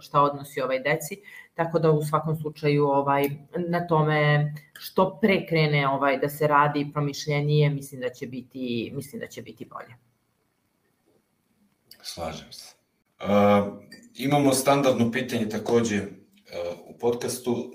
šta 0.00 0.22
odnosi 0.22 0.60
ovaj 0.60 0.78
deci. 0.78 1.22
Tako 1.54 1.78
da 1.78 1.90
u 1.90 2.04
svakom 2.04 2.36
slučaju 2.36 2.86
ovaj 2.86 3.30
na 3.68 3.86
tome 3.86 4.52
što 4.78 5.18
pre 5.20 5.46
krene 5.46 5.88
ovaj 5.88 6.18
da 6.18 6.28
se 6.28 6.46
radi 6.46 6.90
promišljenije, 6.92 7.70
mislim 7.70 8.00
da 8.00 8.08
će 8.08 8.26
biti 8.26 8.92
mislim 8.94 9.20
da 9.20 9.26
će 9.26 9.42
biti 9.42 9.64
bolje. 9.64 9.94
Slažem 12.02 12.52
se. 12.52 12.74
Uh, 13.20 13.28
imamo 14.14 14.52
standardno 14.52 15.12
pitanje 15.12 15.48
takođe 15.48 16.02
u 16.86 16.98
podcastu 16.98 17.72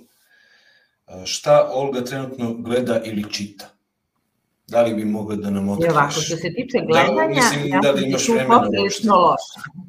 šta 1.26 1.70
Olga 1.74 2.04
trenutno 2.04 2.54
gleda 2.54 3.02
ili 3.06 3.34
čita? 3.34 3.70
Da 4.68 4.82
li 4.82 4.94
bi 4.94 5.06
mogla 5.06 5.36
da 5.36 5.50
nam 5.50 5.70
otkriješ? 5.70 5.94
Ovako, 5.94 6.12
što 6.12 6.36
se 6.36 6.54
tiče 6.56 6.78
da, 6.80 6.86
gledanja, 6.86 7.16
da, 7.16 7.28
mislim, 7.28 7.68
ja 7.68 7.80
da 7.80 7.92
li 7.92 8.08
imaš 8.08 8.26
tu 8.26 8.34
poprilično 8.48 9.16
loša. 9.16 9.89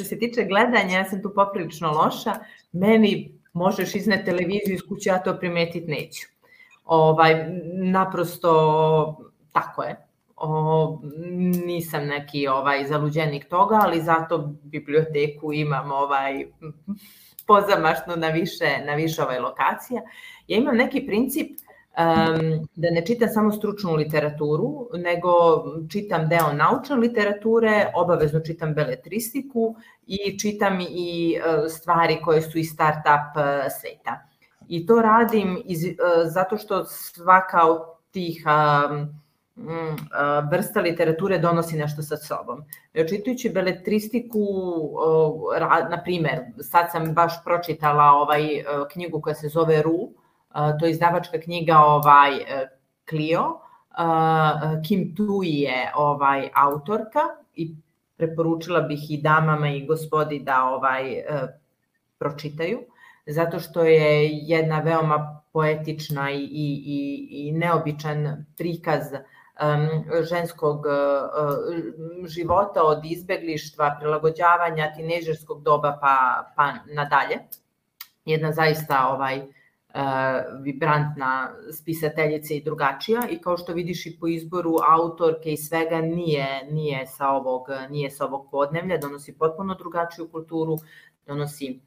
Što 0.00 0.08
se 0.08 0.18
tiče 0.18 0.44
gledanja, 0.44 0.98
ja 0.98 1.04
sam 1.04 1.22
tu 1.22 1.32
poprilično 1.34 1.90
loša. 1.90 2.34
Meni 2.72 3.38
možeš 3.52 3.94
izneti 3.94 4.24
televiziju 4.24 4.74
iz 4.74 4.80
kuće, 4.88 5.10
ja 5.10 5.18
to 5.22 5.38
primetiti 5.38 5.86
neću. 5.86 6.26
Ovaj, 6.84 7.44
naprosto, 7.72 8.52
tako 9.52 9.82
je. 9.82 10.06
O, 10.36 11.00
nisam 11.66 12.06
neki 12.06 12.48
ovaj 12.48 12.86
zaluđenik 12.86 13.48
toga, 13.48 13.80
ali 13.82 14.02
zato 14.02 14.54
biblioteku 14.62 15.52
imam 15.52 15.92
ovaj 15.92 16.46
pozamašno 17.46 18.16
na 18.16 18.28
više, 18.28 18.84
na 18.86 18.94
više 18.94 19.22
ovaj 19.22 19.38
lokacija. 19.38 20.02
Ja 20.46 20.58
imam 20.58 20.76
neki 20.76 21.06
princip 21.06 21.50
um, 21.98 22.68
da 22.74 22.90
ne 22.90 23.06
čitam 23.06 23.28
samo 23.28 23.52
stručnu 23.52 23.94
literaturu, 23.94 24.88
nego 24.94 25.30
čitam 25.92 26.28
deo 26.28 26.52
naučne 26.52 26.96
literature, 26.96 27.92
obavezno 27.94 28.40
čitam 28.40 28.74
beletristiku 28.74 29.74
i 30.06 30.38
čitam 30.38 30.80
i 30.80 31.36
uh, 31.38 31.70
stvari 31.70 32.18
koje 32.24 32.42
su 32.42 32.58
iz 32.58 32.66
start-up 32.66 33.36
uh, 33.36 33.42
sveta. 33.80 34.20
I 34.68 34.86
to 34.86 35.02
radim 35.02 35.62
iz, 35.64 35.84
uh, 35.84 35.90
zato 36.24 36.56
što 36.56 36.84
svaka 36.84 37.66
od 37.66 37.80
tih 38.10 38.44
um, 38.46 39.20
vrsta 40.50 40.80
literature 40.80 41.38
donosi 41.38 41.76
nešto 41.76 42.02
sa 42.02 42.16
sobom. 42.16 42.62
Čitajući 43.08 43.50
beletristiku, 43.50 44.38
na 45.90 46.02
primer, 46.04 46.38
sad 46.60 46.86
sam 46.92 47.14
baš 47.14 47.44
pročitala 47.44 48.04
ovaj 48.04 48.40
knjigu 48.92 49.20
koja 49.20 49.34
se 49.34 49.48
zove 49.48 49.82
Ru, 49.82 50.10
to 50.78 50.86
je 50.86 50.90
izdavačka 50.90 51.40
knjiga 51.40 51.78
ovaj 51.78 52.30
Clio, 53.08 53.60
Kim 54.88 55.14
Tui 55.16 55.48
je 55.48 55.92
ovaj 55.94 56.48
autorka 56.54 57.20
i 57.54 57.74
preporučila 58.16 58.80
bih 58.80 59.10
i 59.10 59.22
damama 59.22 59.68
i 59.68 59.86
gospodi 59.86 60.38
da 60.38 60.64
ovaj 60.64 61.22
pročitaju, 62.18 62.78
zato 63.26 63.60
što 63.60 63.82
je 63.82 64.28
jedna 64.32 64.80
veoma 64.80 65.42
poetična 65.52 66.30
i, 66.30 66.42
i, 66.42 66.82
i, 66.86 67.28
i 67.30 67.52
neobičan 67.52 68.46
prikaz 68.56 69.12
uh, 69.12 69.18
ženskog 70.28 70.86
e, 70.86 70.90
e, 70.90 72.28
života 72.28 72.82
od 72.82 73.04
izbeglištva, 73.04 73.96
prilagođavanja 74.00 74.92
tinežerskog 74.96 75.62
doba 75.62 75.98
pa, 76.00 76.44
pa 76.56 76.72
nadalje. 76.94 77.38
Jedna 78.24 78.52
zaista 78.52 79.08
ovaj, 79.08 79.36
e, 79.36 79.46
vibrantna 80.62 81.50
spisateljica 81.72 82.54
i 82.54 82.62
drugačija. 82.62 83.22
I 83.30 83.38
kao 83.38 83.56
što 83.56 83.72
vidiš 83.72 84.06
i 84.06 84.16
po 84.20 84.26
izboru 84.26 84.76
autorke 84.88 85.52
i 85.52 85.56
svega 85.56 86.00
nije 86.00 86.46
nije 86.70 87.06
sa 87.06 87.28
ovog 87.28 87.66
nije 87.90 88.10
sa 88.10 88.24
ovog 88.24 88.48
podnevlja. 88.50 88.98
Donosi 88.98 89.38
potpuno 89.38 89.74
drugačiju 89.74 90.28
kulturu 90.28 90.76
donosi 91.26 91.80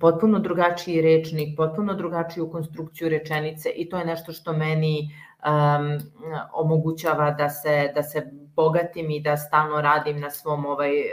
potpuno 0.00 0.38
drugačiji 0.38 1.02
rečnik, 1.02 1.56
potpuno 1.56 1.94
drugačiju 1.94 2.50
konstrukciju 2.50 3.08
rečenice 3.08 3.70
i 3.70 3.88
to 3.88 3.98
je 3.98 4.04
nešto 4.04 4.32
što 4.32 4.52
meni 4.52 5.08
um, 5.44 5.98
omogućava 6.52 7.30
da 7.30 7.48
se, 7.48 7.92
da 7.94 8.02
se 8.02 8.30
bogatim 8.32 9.10
i 9.10 9.20
da 9.20 9.36
stalno 9.36 9.80
radim 9.80 10.20
na 10.20 10.30
svom 10.30 10.66
ovaj 10.66 11.00
uh, 11.00 11.06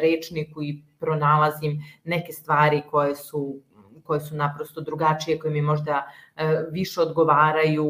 rečniku 0.00 0.62
i 0.62 0.82
pronalazim 0.98 1.82
neke 2.04 2.32
stvari 2.32 2.82
koje 2.90 3.14
su 3.14 3.60
koje 4.04 4.20
su 4.20 4.36
naprosto 4.36 4.80
drugačije, 4.80 5.38
koje 5.38 5.52
mi 5.52 5.62
možda 5.62 6.06
uh, 6.06 6.42
više 6.70 7.00
odgovaraju 7.00 7.86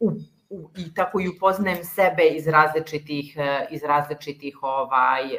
u, 0.00 0.12
i 0.76 0.94
tako 0.94 1.20
i 1.20 1.28
upoznajem 1.28 1.84
sebe 1.84 2.22
iz 2.32 2.48
različitih 2.48 3.36
uh, 3.36 3.44
iz 3.70 3.82
različitih 3.82 4.62
ovaj 4.62 5.24
uh, 5.24 5.30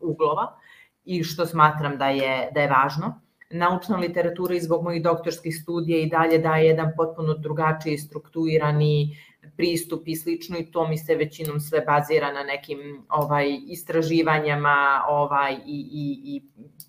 uglova 0.00 0.56
i 1.04 1.24
što 1.24 1.46
smatram 1.46 1.98
da 1.98 2.08
je 2.08 2.50
da 2.54 2.60
je 2.60 2.68
važno. 2.68 3.20
Naučna 3.50 3.96
literatura 3.96 4.54
i 4.54 4.60
zbog 4.60 4.82
mojih 4.82 5.02
doktorskih 5.02 5.56
studija 5.62 5.98
i 5.98 6.08
dalje 6.08 6.38
daje 6.38 6.66
jedan 6.66 6.92
potpuno 6.96 7.34
drugačiji 7.34 7.98
strukturirani 7.98 9.16
pristup 9.56 10.02
i 10.06 10.16
slično 10.16 10.58
i 10.58 10.70
to 10.70 10.88
mi 10.88 10.98
se 10.98 11.14
većinom 11.14 11.60
sve 11.60 11.80
bazira 11.80 12.32
na 12.32 12.42
nekim 12.42 13.06
ovaj 13.08 13.58
istraživanjama 13.66 15.04
ovaj 15.08 15.52
i 15.52 15.88
i 15.92 16.20
i 16.24 16.42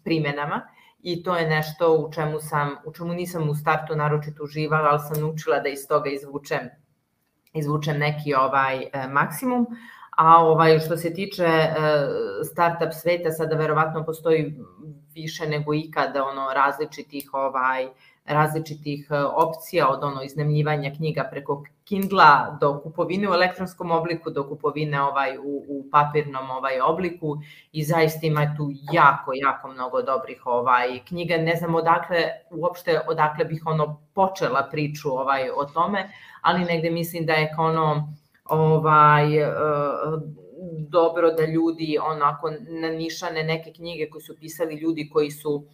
primenama 0.03 0.61
i 1.05 1.23
to 1.23 1.35
je 1.37 1.49
nešto 1.49 1.93
u 1.93 2.11
čemu 2.11 2.39
sam 2.39 2.75
u 2.85 2.93
čemu 2.93 3.13
nisam 3.13 3.49
u 3.49 3.55
startu 3.55 3.95
naročito 3.95 4.43
uživala, 4.43 4.89
ali 4.89 4.99
sam 4.99 5.21
naučila 5.21 5.59
da 5.59 5.69
iz 5.69 5.87
toga 5.87 6.09
izvučem 6.09 6.69
izvučem 7.53 7.99
neki 7.99 8.33
ovaj 8.33 8.81
e, 8.81 9.07
maksimum. 9.07 9.67
A 10.17 10.37
ovaj 10.37 10.79
što 10.79 10.97
se 10.97 11.13
tiče 11.13 11.43
e, 11.43 11.73
startup 12.43 12.93
sveta 12.93 13.31
sada 13.31 13.55
verovatno 13.55 14.05
postoji 14.05 14.55
više 15.13 15.47
nego 15.47 15.73
ikada 15.73 16.23
ono 16.23 16.53
različitih 16.53 17.29
ovaj 17.33 17.87
različitih 18.25 19.07
e, 19.09 19.23
opcija 19.23 19.89
od 19.89 20.03
ono 20.03 20.23
iznemljivanja 20.23 20.91
knjiga 20.97 21.27
preko 21.31 21.63
Kindla 21.83 22.57
do 22.61 22.79
kupovine 22.83 23.29
u 23.29 23.33
elektronskom 23.33 23.91
obliku 23.91 24.29
do 24.29 24.47
kupovine 24.49 25.01
ovaj 25.01 25.37
u, 25.37 25.65
u 25.67 25.83
papirnom 25.91 26.49
ovaj 26.51 26.79
obliku 26.81 27.37
i 27.71 27.83
zaista 27.83 28.27
ima 28.27 28.53
tu 28.57 28.69
jako 28.91 29.31
jako 29.33 29.67
mnogo 29.67 30.01
dobrih 30.01 30.41
ovaj 30.45 30.99
knjiga. 31.07 31.37
Ne 31.37 31.55
znam 31.55 31.75
odakle 31.75 32.17
uopšte 32.51 32.99
odakle 33.07 33.45
bih 33.45 33.61
ono 33.65 34.01
počela 34.13 34.67
priču 34.71 35.09
ovaj 35.09 35.49
o 35.49 35.65
tome 35.65 36.09
ali 36.41 36.65
negde 36.65 36.89
mislim 36.89 37.25
da 37.25 37.33
je 37.33 37.51
kao 37.55 37.65
ono 37.65 38.13
ovaj 38.45 39.43
uh, 39.43 40.21
dobro 40.89 41.31
da 41.31 41.45
ljudi 41.45 41.97
onako 42.01 42.51
nanišane 42.67 43.43
neke 43.43 43.73
knjige 43.73 44.09
koje 44.09 44.21
su 44.21 44.35
pisali 44.39 44.75
ljudi 44.75 45.09
koji 45.13 45.31
su 45.31 45.53
uh, 45.55 45.65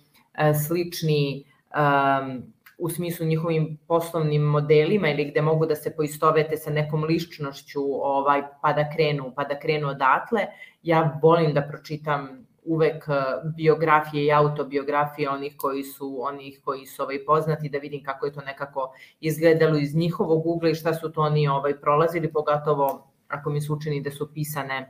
slični 0.68 1.51
um, 1.76 2.54
u 2.78 2.90
smislu 2.90 3.26
njihovim 3.26 3.78
poslovnim 3.88 4.42
modelima 4.42 5.10
ili 5.10 5.26
gde 5.32 5.42
mogu 5.42 5.66
da 5.66 5.76
se 5.76 5.96
poistovete 5.96 6.58
sa 6.58 6.72
nekom 6.72 7.04
ličnošću 7.04 7.82
ovaj 8.02 8.42
pa 8.62 8.74
da 8.74 8.90
krenu 8.90 9.34
pa 9.36 9.44
da 9.44 9.60
krenu 9.60 9.88
odatle 9.88 10.46
ja 10.84 11.20
volim 11.22 11.54
da 11.54 11.62
pročitam 11.62 12.48
uvek 12.64 13.06
biografije 13.56 14.26
i 14.26 14.32
autobiografije 14.32 15.30
onih 15.30 15.54
koji 15.58 15.84
su 15.84 16.18
onih 16.22 16.60
koji 16.64 16.86
su 16.86 17.04
ovaj 17.04 17.26
poznati 17.26 17.70
da 17.70 17.78
vidim 17.78 18.04
kako 18.04 18.26
je 18.26 18.34
to 18.34 18.42
nekako 18.42 18.94
izgledalo 19.20 19.78
iz 19.78 19.96
njihovog 19.96 20.48
ugla 20.48 20.70
i 20.70 20.76
šta 20.76 20.94
su 20.94 21.12
to 21.12 21.22
oni 21.22 21.48
ovaj 21.48 21.80
prolazili 21.82 22.34
pogotovo 22.34 23.12
ako 23.28 23.50
mi 23.50 23.62
se 23.62 23.74
učini 23.74 24.02
da 24.02 24.12
su 24.12 24.34
pisane 24.34 24.90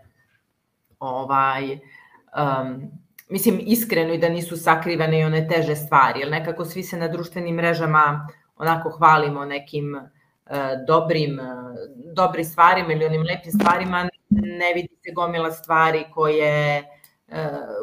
ovaj 1.00 1.74
um, 1.74 2.92
mislim 3.32 3.60
iskreno 3.66 4.14
i 4.14 4.18
da 4.18 4.30
nisu 4.30 4.58
sakrivane 4.58 5.20
i 5.20 5.24
one 5.24 5.48
teže 5.48 5.76
stvari, 5.76 6.20
jer 6.20 6.32
nekako 6.32 6.66
svi 6.66 6.84
se 6.84 6.98
na 6.98 7.08
društvenim 7.08 7.56
mrežama 7.56 8.28
onako 8.58 8.90
hvalimo 8.90 9.46
nekim 9.46 9.96
uh, 9.96 10.58
dobrim, 10.88 11.40
uh, 11.40 11.76
dobrim 12.16 12.46
stvarima 12.46 12.94
ili 12.94 13.06
onim 13.06 13.22
lepim 13.22 13.52
stvarima, 13.52 14.10
ne 14.30 14.74
vidi 14.76 14.96
se 15.06 15.12
gomila 15.12 15.52
stvari 15.52 16.06
koje 16.14 16.84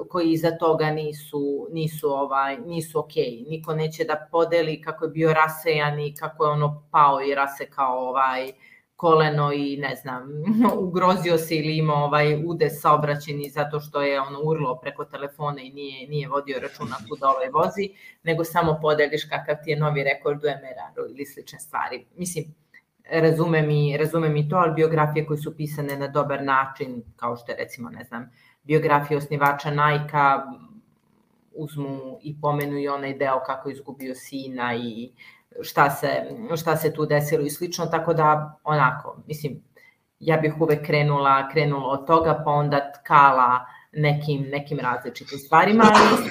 koji 0.09 0.33
iza 0.33 0.51
toga 0.51 0.91
nisu 0.91 1.69
nisu 1.73 2.11
ovaj 2.11 2.57
nisu 2.57 2.99
okej. 2.99 3.45
Niko 3.49 3.75
neće 3.75 4.05
da 4.05 4.29
podeli 4.31 4.83
kako 4.83 5.05
je 5.05 5.11
bio 5.11 5.33
rasejan 5.33 6.01
i 6.01 6.15
kako 6.15 6.45
je 6.45 6.51
ono 6.51 6.83
pao 6.91 7.23
i 7.23 7.35
rasekao 7.35 8.09
ovaj 8.09 8.53
koleno 8.99 9.53
i 9.53 9.77
ne 9.77 9.95
znam, 9.97 10.29
ugrozio 10.87 11.39
se 11.39 11.57
ili 11.57 11.77
imao 11.77 12.05
ovaj 12.05 12.45
udes 12.47 12.81
saobraćeni 12.81 13.51
zato 13.51 13.81
što 13.81 14.03
je 14.03 14.21
ono 14.21 14.41
urlo 14.45 14.79
preko 14.83 15.05
telefona 15.05 15.61
i 15.63 15.71
nije, 15.71 16.09
nije 16.09 16.29
vodio 16.29 16.59
računa 16.61 16.97
kuda 17.09 17.29
ovaj 17.29 17.49
vozi, 17.49 17.91
nego 18.23 18.45
samo 18.45 18.79
podeliš 18.83 19.25
kakav 19.25 19.57
ti 19.65 19.71
je 19.71 19.77
novi 19.77 20.05
rekord 20.05 20.45
u 20.45 20.49
MRR-u 20.49 21.11
ili 21.11 21.27
slične 21.27 21.59
stvari. 21.59 22.07
Mislim, 22.17 22.55
razume 23.11 23.63
mi, 23.63 23.97
razume 23.97 24.29
mi 24.29 24.49
to, 24.49 24.57
ali 24.57 24.75
biografije 24.75 25.27
koje 25.27 25.39
su 25.39 25.57
pisane 25.57 25.97
na 25.97 26.09
dobar 26.09 26.43
način, 26.45 27.03
kao 27.17 27.37
što 27.37 27.53
je 27.53 27.59
recimo, 27.59 27.91
ne 27.91 28.05
znam, 28.05 28.31
biografija 28.63 29.19
osnivača 29.19 29.71
Nike-a, 29.71 30.53
uzmu 31.53 32.19
i 32.23 32.41
pomenu 32.41 32.79
i 32.79 32.89
onaj 32.89 33.15
deo 33.15 33.41
kako 33.47 33.69
je 33.69 33.73
izgubio 33.73 34.15
sina 34.15 34.75
i 34.75 35.13
šta 35.63 35.91
se, 35.91 36.09
šta 36.57 36.77
se 36.77 36.93
tu 36.95 37.07
desilo 37.07 37.43
i 37.43 37.51
slično, 37.51 37.87
tako 37.87 38.15
da 38.15 38.59
onako, 38.65 39.17
mislim, 39.27 39.63
ja 40.21 40.37
bih 40.37 40.61
uvek 40.61 40.87
krenula, 40.87 41.49
krenula 41.49 41.89
od 41.89 42.07
toga, 42.07 42.43
pa 42.45 42.51
onda 42.51 42.93
tkala 42.93 43.67
nekim, 43.93 44.43
nekim 44.43 44.79
različitim 44.79 45.39
stvarima, 45.39 45.85
ali 45.85 46.31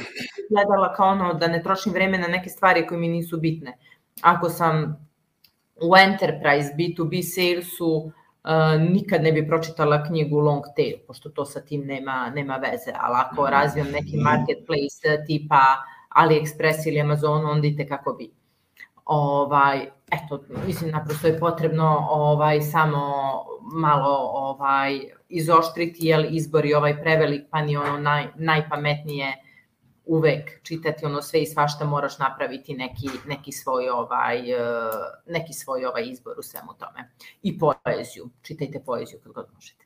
gledala 0.49 0.93
kao 0.95 1.07
ono 1.07 1.33
da 1.33 1.47
ne 1.47 1.63
trošim 1.63 1.93
vreme 1.93 2.17
na 2.17 2.27
neke 2.27 2.49
stvari 2.49 2.87
koje 2.87 2.97
mi 2.97 3.07
nisu 3.07 3.37
bitne. 3.37 3.77
Ako 4.21 4.49
sam 4.49 5.07
u 5.81 5.97
Enterprise 5.97 6.73
B2B 6.77 7.21
salesu 7.21 8.11
uh, 8.47 8.91
nikad 8.91 9.23
ne 9.23 9.31
bi 9.31 9.47
pročitala 9.47 10.03
knjigu 10.03 10.39
Long 10.39 10.63
Tail, 10.75 10.97
pošto 11.07 11.29
to 11.29 11.45
sa 11.45 11.61
tim 11.61 11.85
nema, 11.85 12.31
nema 12.35 12.55
veze, 12.55 12.91
ali 12.99 13.15
ako 13.17 13.41
mhm. 13.41 13.51
razvijam 13.51 13.87
neki 13.91 14.17
marketplace 14.17 15.25
tipa 15.27 15.63
AliExpress 16.15 16.87
ili 16.87 17.01
Amazon, 17.01 17.45
onda 17.45 17.67
ite 17.67 17.87
kako 17.87 18.13
bi. 18.13 18.31
Ovaj, 19.07 19.89
eto, 20.11 20.43
mislim, 20.65 20.91
naprosto 20.91 21.27
je 21.27 21.39
potrebno 21.39 22.07
ovaj, 22.09 22.61
samo 22.61 23.13
malo 23.61 24.17
ovaj, 24.33 24.99
izoštriti, 25.29 26.05
jer 26.05 26.27
izbor 26.29 26.65
je 26.65 26.77
ovaj 26.77 27.01
prevelik, 27.01 27.43
pa 27.51 27.61
ni 27.61 27.77
ono 27.77 27.97
naj, 27.97 28.27
najpametnije 28.35 29.33
uvek 30.05 30.63
čitati 30.63 31.05
ono 31.05 31.21
sve 31.21 31.41
i 31.41 31.45
svašta 31.45 31.85
moraš 31.85 32.19
napraviti 32.19 32.73
neki, 32.73 33.09
neki 33.27 33.51
svoj 33.51 33.89
ovaj 33.89 34.51
e, 34.51 34.59
neki 35.27 35.53
svoj 35.53 35.85
ovaj 35.85 36.03
izbor 36.05 36.39
u 36.39 36.43
svemu 36.43 36.73
tome. 36.79 37.11
I 37.43 37.59
poeziju, 37.59 38.29
čitajte 38.41 38.83
poeziju 38.85 39.19
kad 39.23 39.31
god 39.31 39.47
možete. 39.53 39.85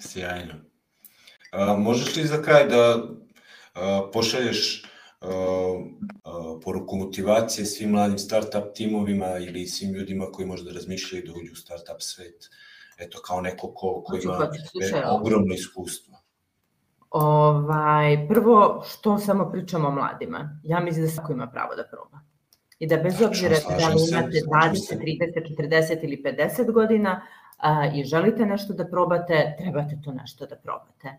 Sjajno. 0.00 0.54
A, 1.52 1.76
možeš 1.76 2.16
li 2.16 2.26
za 2.26 2.42
kraj 2.42 2.68
da 2.68 3.02
a, 3.74 4.10
pošalješ 4.12 4.84
a, 4.84 4.86
a, 4.86 4.89
poruku 6.64 6.96
motivacije 6.96 7.66
svim 7.66 7.90
mladim 7.90 8.18
startup 8.18 8.74
timovima 8.74 9.38
ili 9.38 9.66
svim 9.66 9.92
ljudima 9.92 10.26
koji 10.32 10.48
možda 10.48 10.72
razmišljaju 10.72 11.24
da 11.26 11.32
uđu 11.32 11.52
u 11.52 11.56
startup 11.56 12.00
svet? 12.00 12.50
Eto, 12.98 13.18
kao 13.26 13.40
neko 13.40 13.74
ko, 13.74 14.02
ko 14.06 14.16
ima 14.22 14.50
ogromno 15.10 15.54
iskustvo. 15.54 16.20
Ovaj, 17.10 18.28
prvo, 18.28 18.84
što 18.88 19.18
samo 19.18 19.50
pričamo 19.50 19.88
o 19.88 19.90
mladima? 19.90 20.60
Ja 20.64 20.80
mislim 20.80 21.04
da 21.04 21.10
svako 21.10 21.32
ima 21.32 21.46
pravo 21.46 21.74
da 21.74 21.84
proba. 21.90 22.20
I 22.78 22.86
da 22.86 22.96
bez 22.96 23.22
obzira 23.22 23.56
da 23.68 23.88
li 23.88 24.08
imate 24.10 24.38
20, 24.48 24.98
30, 24.98 25.56
40 25.58 26.04
ili 26.04 26.22
50 26.24 26.72
godina 26.72 27.22
a, 27.56 27.86
i 27.94 28.04
želite 28.04 28.46
nešto 28.46 28.72
da 28.72 28.86
probate, 28.86 29.56
trebate 29.58 29.98
to 30.04 30.12
nešto 30.12 30.46
da 30.46 30.56
probate 30.56 31.16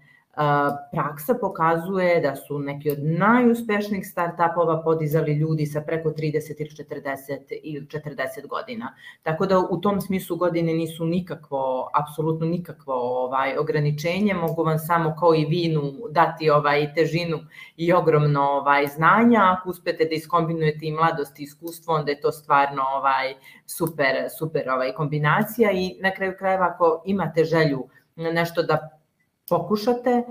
praksa 0.92 1.34
pokazuje 1.42 2.22
da 2.22 2.36
su 2.36 2.60
neki 2.60 2.92
od 2.92 2.98
najuspešnijih 3.04 4.08
startupova 4.08 4.82
podizali 4.84 5.34
ljudi 5.34 5.66
sa 5.66 5.82
preko 5.82 6.10
30 6.10 6.54
ili 6.60 6.70
40 6.70 7.38
ili 7.64 7.86
40 7.86 8.48
godina. 8.48 8.96
Tako 9.24 9.46
da 9.46 9.60
u 9.60 9.82
tom 9.82 10.02
smislu 10.02 10.38
godine 10.38 10.74
nisu 10.74 11.06
nikakvo, 11.06 11.90
apsolutno 11.94 12.46
nikakvo 12.46 12.94
ovaj 13.24 13.58
ograničenje, 13.58 14.34
mogu 14.34 14.64
vam 14.64 14.80
samo 14.80 15.16
kao 15.20 15.36
i 15.36 15.46
vinu 15.46 15.94
dati 16.10 16.50
ovaj 16.50 16.94
težinu 16.94 17.40
i 17.78 17.94
ogromno 17.94 18.42
ovaj 18.42 18.88
znanja, 18.88 19.40
ako 19.58 19.70
uspete 19.70 20.06
da 20.06 20.16
iskombinujete 20.16 20.86
i 20.86 20.92
mladost 20.92 21.40
i 21.40 21.44
iskustvo, 21.44 21.94
onda 21.94 22.12
je 22.12 22.22
to 22.22 22.32
stvarno 22.32 22.84
ovaj 22.96 23.34
super 23.66 24.16
super 24.40 24.70
ovaj 24.70 24.94
kombinacija. 24.94 25.72
I 25.72 25.98
na 26.02 26.12
kraju 26.12 26.34
krajeva 26.40 26.66
ako 26.66 27.02
imate 27.06 27.44
želju 27.44 27.88
nešto 28.16 28.64
da 28.64 29.01
pokušate, 29.50 30.24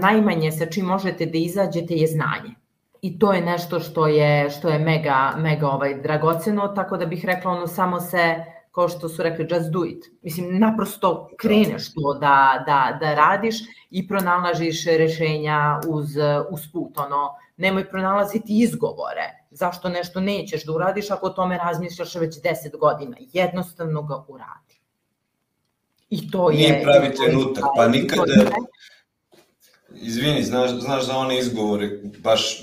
najmanje 0.00 0.52
sa 0.52 0.66
čim 0.66 0.86
možete 0.86 1.26
da 1.26 1.38
izađete 1.38 1.94
je 1.94 2.06
znanje. 2.06 2.54
I 3.02 3.18
to 3.18 3.32
je 3.32 3.40
nešto 3.40 3.80
što 3.80 4.06
je, 4.06 4.50
što 4.50 4.68
je 4.68 4.78
mega, 4.78 5.32
mega 5.36 5.68
ovaj, 5.68 5.94
dragoceno, 6.00 6.68
tako 6.68 6.96
da 6.96 7.06
bih 7.06 7.24
rekla 7.24 7.50
ono 7.50 7.66
samo 7.66 8.00
se, 8.00 8.44
kao 8.72 8.88
što 8.88 9.08
su 9.08 9.22
rekli, 9.22 9.46
just 9.50 9.70
do 9.70 9.84
it. 9.84 10.04
Mislim, 10.22 10.58
naprosto 10.58 11.28
kreneš 11.38 11.94
to 11.94 12.14
da, 12.14 12.64
da, 12.66 12.98
da 13.00 13.14
radiš 13.14 13.56
i 13.90 14.08
pronalažiš 14.08 14.84
rešenja 14.84 15.80
uz, 15.88 16.16
uz 16.50 16.60
put. 16.72 16.98
Ono, 16.98 17.30
nemoj 17.56 17.90
pronalaziti 17.90 18.62
izgovore 18.62 19.44
zašto 19.54 19.88
nešto 19.88 20.20
nećeš 20.20 20.64
da 20.64 20.72
uradiš 20.72 21.10
ako 21.10 21.26
o 21.26 21.30
tome 21.30 21.58
razmišljaš 21.58 22.14
već 22.14 22.34
10 22.42 22.78
godina. 22.78 23.16
Jednostavno 23.20 24.02
ga 24.02 24.24
uradi. 24.28 24.73
I 26.14 26.30
to 26.30 26.50
je... 26.50 26.56
Nije 26.56 26.82
pravi 26.82 27.14
trenutak, 27.14 27.64
pa 27.76 27.88
nikada... 27.88 28.32
Izvini, 29.94 30.42
znaš, 30.42 30.70
znaš 30.70 31.06
za 31.06 31.16
one 31.16 31.38
izgovore, 31.38 31.90
baš 32.18 32.62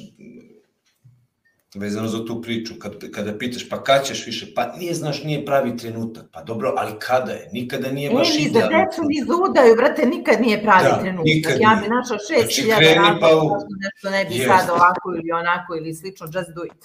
vezano 1.75 2.07
za 2.07 2.25
tu 2.25 2.41
priču, 2.41 2.73
kad, 2.79 3.11
kada 3.11 3.37
pitaš 3.37 3.69
pa 3.69 3.83
kad 3.83 4.05
ćeš 4.05 4.25
više, 4.25 4.53
pa 4.55 4.73
nije, 4.77 4.93
znaš, 4.93 5.23
nije 5.23 5.45
pravi 5.45 5.77
trenutak, 5.77 6.25
pa 6.31 6.43
dobro, 6.43 6.73
ali 6.77 6.91
kada 6.99 7.31
je? 7.31 7.49
Nikada 7.53 7.91
nije 7.91 8.11
baš 8.11 8.29
e, 8.29 8.41
idealno. 8.41 8.77
Ni 8.77 8.83
za 8.83 8.85
decu, 8.85 9.01
ni 9.07 9.25
za 9.27 9.33
udaju, 9.49 9.75
brate, 9.75 10.05
nikad 10.05 10.41
nije 10.41 10.63
pravi 10.63 10.83
da, 10.83 10.99
trenutak. 10.99 11.25
Nikad 11.25 11.53
ja 11.59 11.79
bi 11.83 11.89
našao 11.89 12.17
šest 12.17 12.41
znači, 12.41 12.61
hiljada 12.61 12.93
razloga 12.93 13.19
pa 13.19 13.35
u... 13.35 13.49
nešto 13.83 14.09
ne 14.09 14.25
bi 14.25 14.33
sad 14.33 14.69
ovako 14.69 15.13
ili 15.19 15.31
onako 15.31 15.75
ili 15.75 15.93
slično, 15.93 16.25
just 16.25 16.51
do 16.55 16.63
it. 16.65 16.81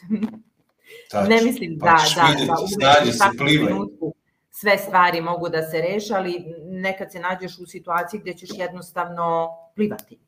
Tač, 1.10 1.28
ne 1.28 1.42
mislim 1.42 1.78
pa 1.78 1.86
da, 1.86 1.98
da, 2.16 2.44
da, 2.44 2.54
da, 2.80 3.04
da, 3.04 3.12
se 3.12 3.38
plivaj. 3.38 3.66
Trenutku 3.66 4.15
sve 4.58 4.78
stvari 4.78 5.20
mogu 5.20 5.48
da 5.48 5.62
se 5.62 5.80
reše, 5.80 6.14
ali 6.14 6.44
nekad 6.64 7.12
se 7.12 7.20
nađeš 7.20 7.58
u 7.58 7.66
situaciji 7.66 8.20
gde 8.20 8.34
ćeš 8.34 8.50
jednostavno 8.52 9.48
plivati. 9.74 10.18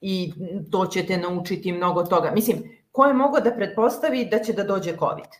I 0.00 0.32
to 0.70 0.86
će 0.86 1.06
te 1.06 1.16
naučiti 1.16 1.72
mnogo 1.72 2.02
toga. 2.02 2.30
Mislim, 2.30 2.62
ko 2.92 3.04
je 3.04 3.14
mogao 3.14 3.40
da 3.40 3.52
pretpostavi 3.54 4.28
da 4.30 4.38
će 4.38 4.52
da 4.52 4.64
dođe 4.64 4.96
COVID? 4.96 5.36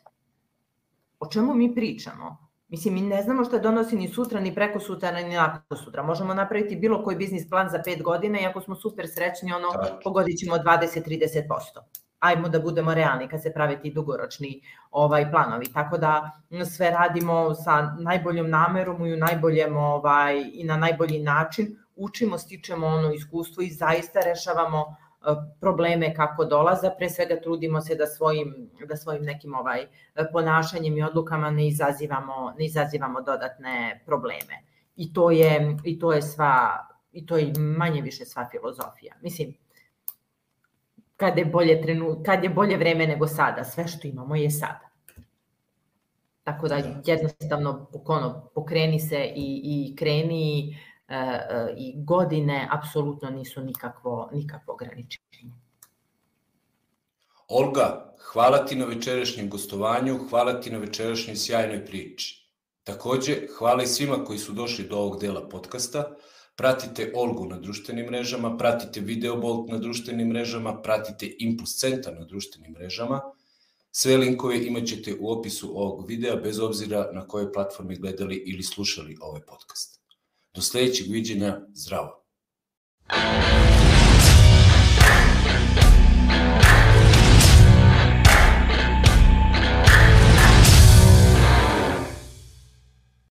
O 1.20 1.28
čemu 1.28 1.54
mi 1.54 1.74
pričamo? 1.74 2.36
Mislim, 2.68 2.94
mi 2.94 3.00
ne 3.00 3.22
znamo 3.22 3.44
šta 3.44 3.58
donosi 3.58 3.96
ni 3.96 4.08
sutra, 4.08 4.40
ni 4.40 4.54
preko 4.54 4.80
sutra, 4.80 5.10
ni 5.10 5.34
nakon 5.34 5.78
sutra. 5.78 6.02
Možemo 6.02 6.34
napraviti 6.34 6.76
bilo 6.76 7.04
koji 7.04 7.16
biznis 7.16 7.48
plan 7.48 7.70
za 7.70 7.82
pet 7.84 8.02
godina 8.02 8.40
i 8.40 8.46
ako 8.46 8.60
smo 8.60 8.74
super 8.74 9.08
srećni, 9.08 9.52
ono, 9.52 9.68
pogodit 10.04 10.38
ćemo 10.38 10.56
20-30% 10.56 12.05
ajmo 12.26 12.48
da 12.48 12.60
budemo 12.60 12.94
realni 12.94 13.28
kad 13.28 13.42
se 13.42 13.52
prave 13.52 13.80
ti 13.80 13.90
dugoročni 13.90 14.60
ovaj 14.90 15.30
planovi. 15.30 15.72
Tako 15.72 15.98
da 15.98 16.30
sve 16.76 16.90
radimo 16.90 17.54
sa 17.54 17.94
najboljom 17.98 18.50
namerom 18.50 19.06
i 19.06 19.12
u 19.12 19.16
najboljem 19.16 19.76
ovaj 19.76 20.44
i 20.52 20.64
na 20.64 20.76
najbolji 20.76 21.18
način 21.18 21.76
učimo, 21.96 22.38
stičemo 22.38 22.86
ono 22.86 23.12
iskustvo 23.12 23.62
i 23.62 23.70
zaista 23.70 24.20
rešavamo 24.20 24.80
e, 24.80 25.34
probleme 25.60 26.14
kako 26.14 26.44
dolaza, 26.44 26.90
pre 26.98 27.10
svega 27.10 27.40
trudimo 27.42 27.80
se 27.80 27.94
da 27.94 28.06
svojim 28.06 28.70
da 28.88 28.96
svojim 28.96 29.22
nekim 29.24 29.54
ovaj 29.54 29.86
ponašanjem 30.32 30.98
i 30.98 31.02
odlukama 31.02 31.50
ne 31.50 31.68
izazivamo 31.68 32.54
ne 32.58 32.64
izazivamo 32.64 33.20
dodatne 33.20 34.02
probleme. 34.06 34.62
I 34.96 35.12
to 35.12 35.30
je 35.30 35.76
i 35.84 35.98
to 35.98 36.12
je 36.12 36.22
sva 36.22 36.86
i 37.12 37.26
to 37.26 37.36
je 37.36 37.52
manje 37.58 38.02
više 38.02 38.24
sva 38.24 38.48
filozofija. 38.50 39.14
Mislim, 39.22 39.54
kad 41.16 41.38
je 41.38 41.44
bolje 41.44 41.82
trenu, 41.82 42.22
kad 42.26 42.44
je 42.44 42.50
bolje 42.50 42.76
vreme 42.76 43.06
nego 43.06 43.26
sada, 43.26 43.64
sve 43.64 43.88
što 43.88 44.08
imamo 44.08 44.36
je 44.36 44.50
sada. 44.50 44.90
Tako 46.44 46.68
da, 46.68 46.76
da. 46.76 47.00
jednostavno 47.04 47.90
ono, 48.06 48.50
pokreni 48.54 49.00
se 49.00 49.32
i, 49.36 49.60
i 49.64 49.96
kreni 49.96 50.76
e, 51.08 51.16
e, 51.16 51.74
i 51.76 51.94
godine 52.04 52.68
apsolutno 52.70 53.30
nisu 53.30 53.60
nikakvo, 53.60 54.30
nikakvo 54.32 54.74
ograničenje. 54.74 55.52
Olga, 57.48 58.14
hvala 58.32 58.66
ti 58.66 58.76
na 58.76 58.84
večerašnjem 58.84 59.50
gostovanju, 59.50 60.18
hvala 60.30 60.60
ti 60.60 60.70
na 60.70 60.78
večerašnjoj 60.78 61.36
sjajnoj 61.36 61.86
priči. 61.86 62.46
Takođe, 62.84 63.36
hvala 63.58 63.82
i 63.82 63.86
svima 63.86 64.24
koji 64.24 64.38
su 64.38 64.52
došli 64.52 64.88
do 64.88 64.96
ovog 64.96 65.20
dela 65.20 65.48
podcasta. 65.48 66.16
Pratite 66.56 67.12
Olgu 67.14 67.46
na 67.46 67.58
društvenim 67.60 68.06
mrežama, 68.06 68.56
pratite 68.56 69.00
Videobolt 69.00 69.70
na 69.70 69.78
društvenim 69.78 70.28
mrežama, 70.28 70.82
pratite 70.82 71.28
Impuls 71.38 71.76
centar 71.76 72.14
na 72.18 72.24
društvenim 72.24 72.72
mrežama. 72.72 73.20
Sve 73.92 74.16
linkove 74.16 74.66
imat 74.66 74.86
ćete 74.86 75.14
u 75.20 75.30
opisu 75.30 75.70
ovog 75.78 76.08
videa, 76.08 76.36
bez 76.36 76.60
obzira 76.60 77.10
na 77.12 77.26
kojoj 77.28 77.52
platformi 77.52 77.96
gledali 77.96 78.42
ili 78.46 78.62
slušali 78.62 79.16
ovaj 79.20 79.40
podcast. 79.40 80.00
Do 80.54 80.62
sledećeg 80.62 81.06
viđenja, 81.10 81.60
zdravo! 81.74 82.26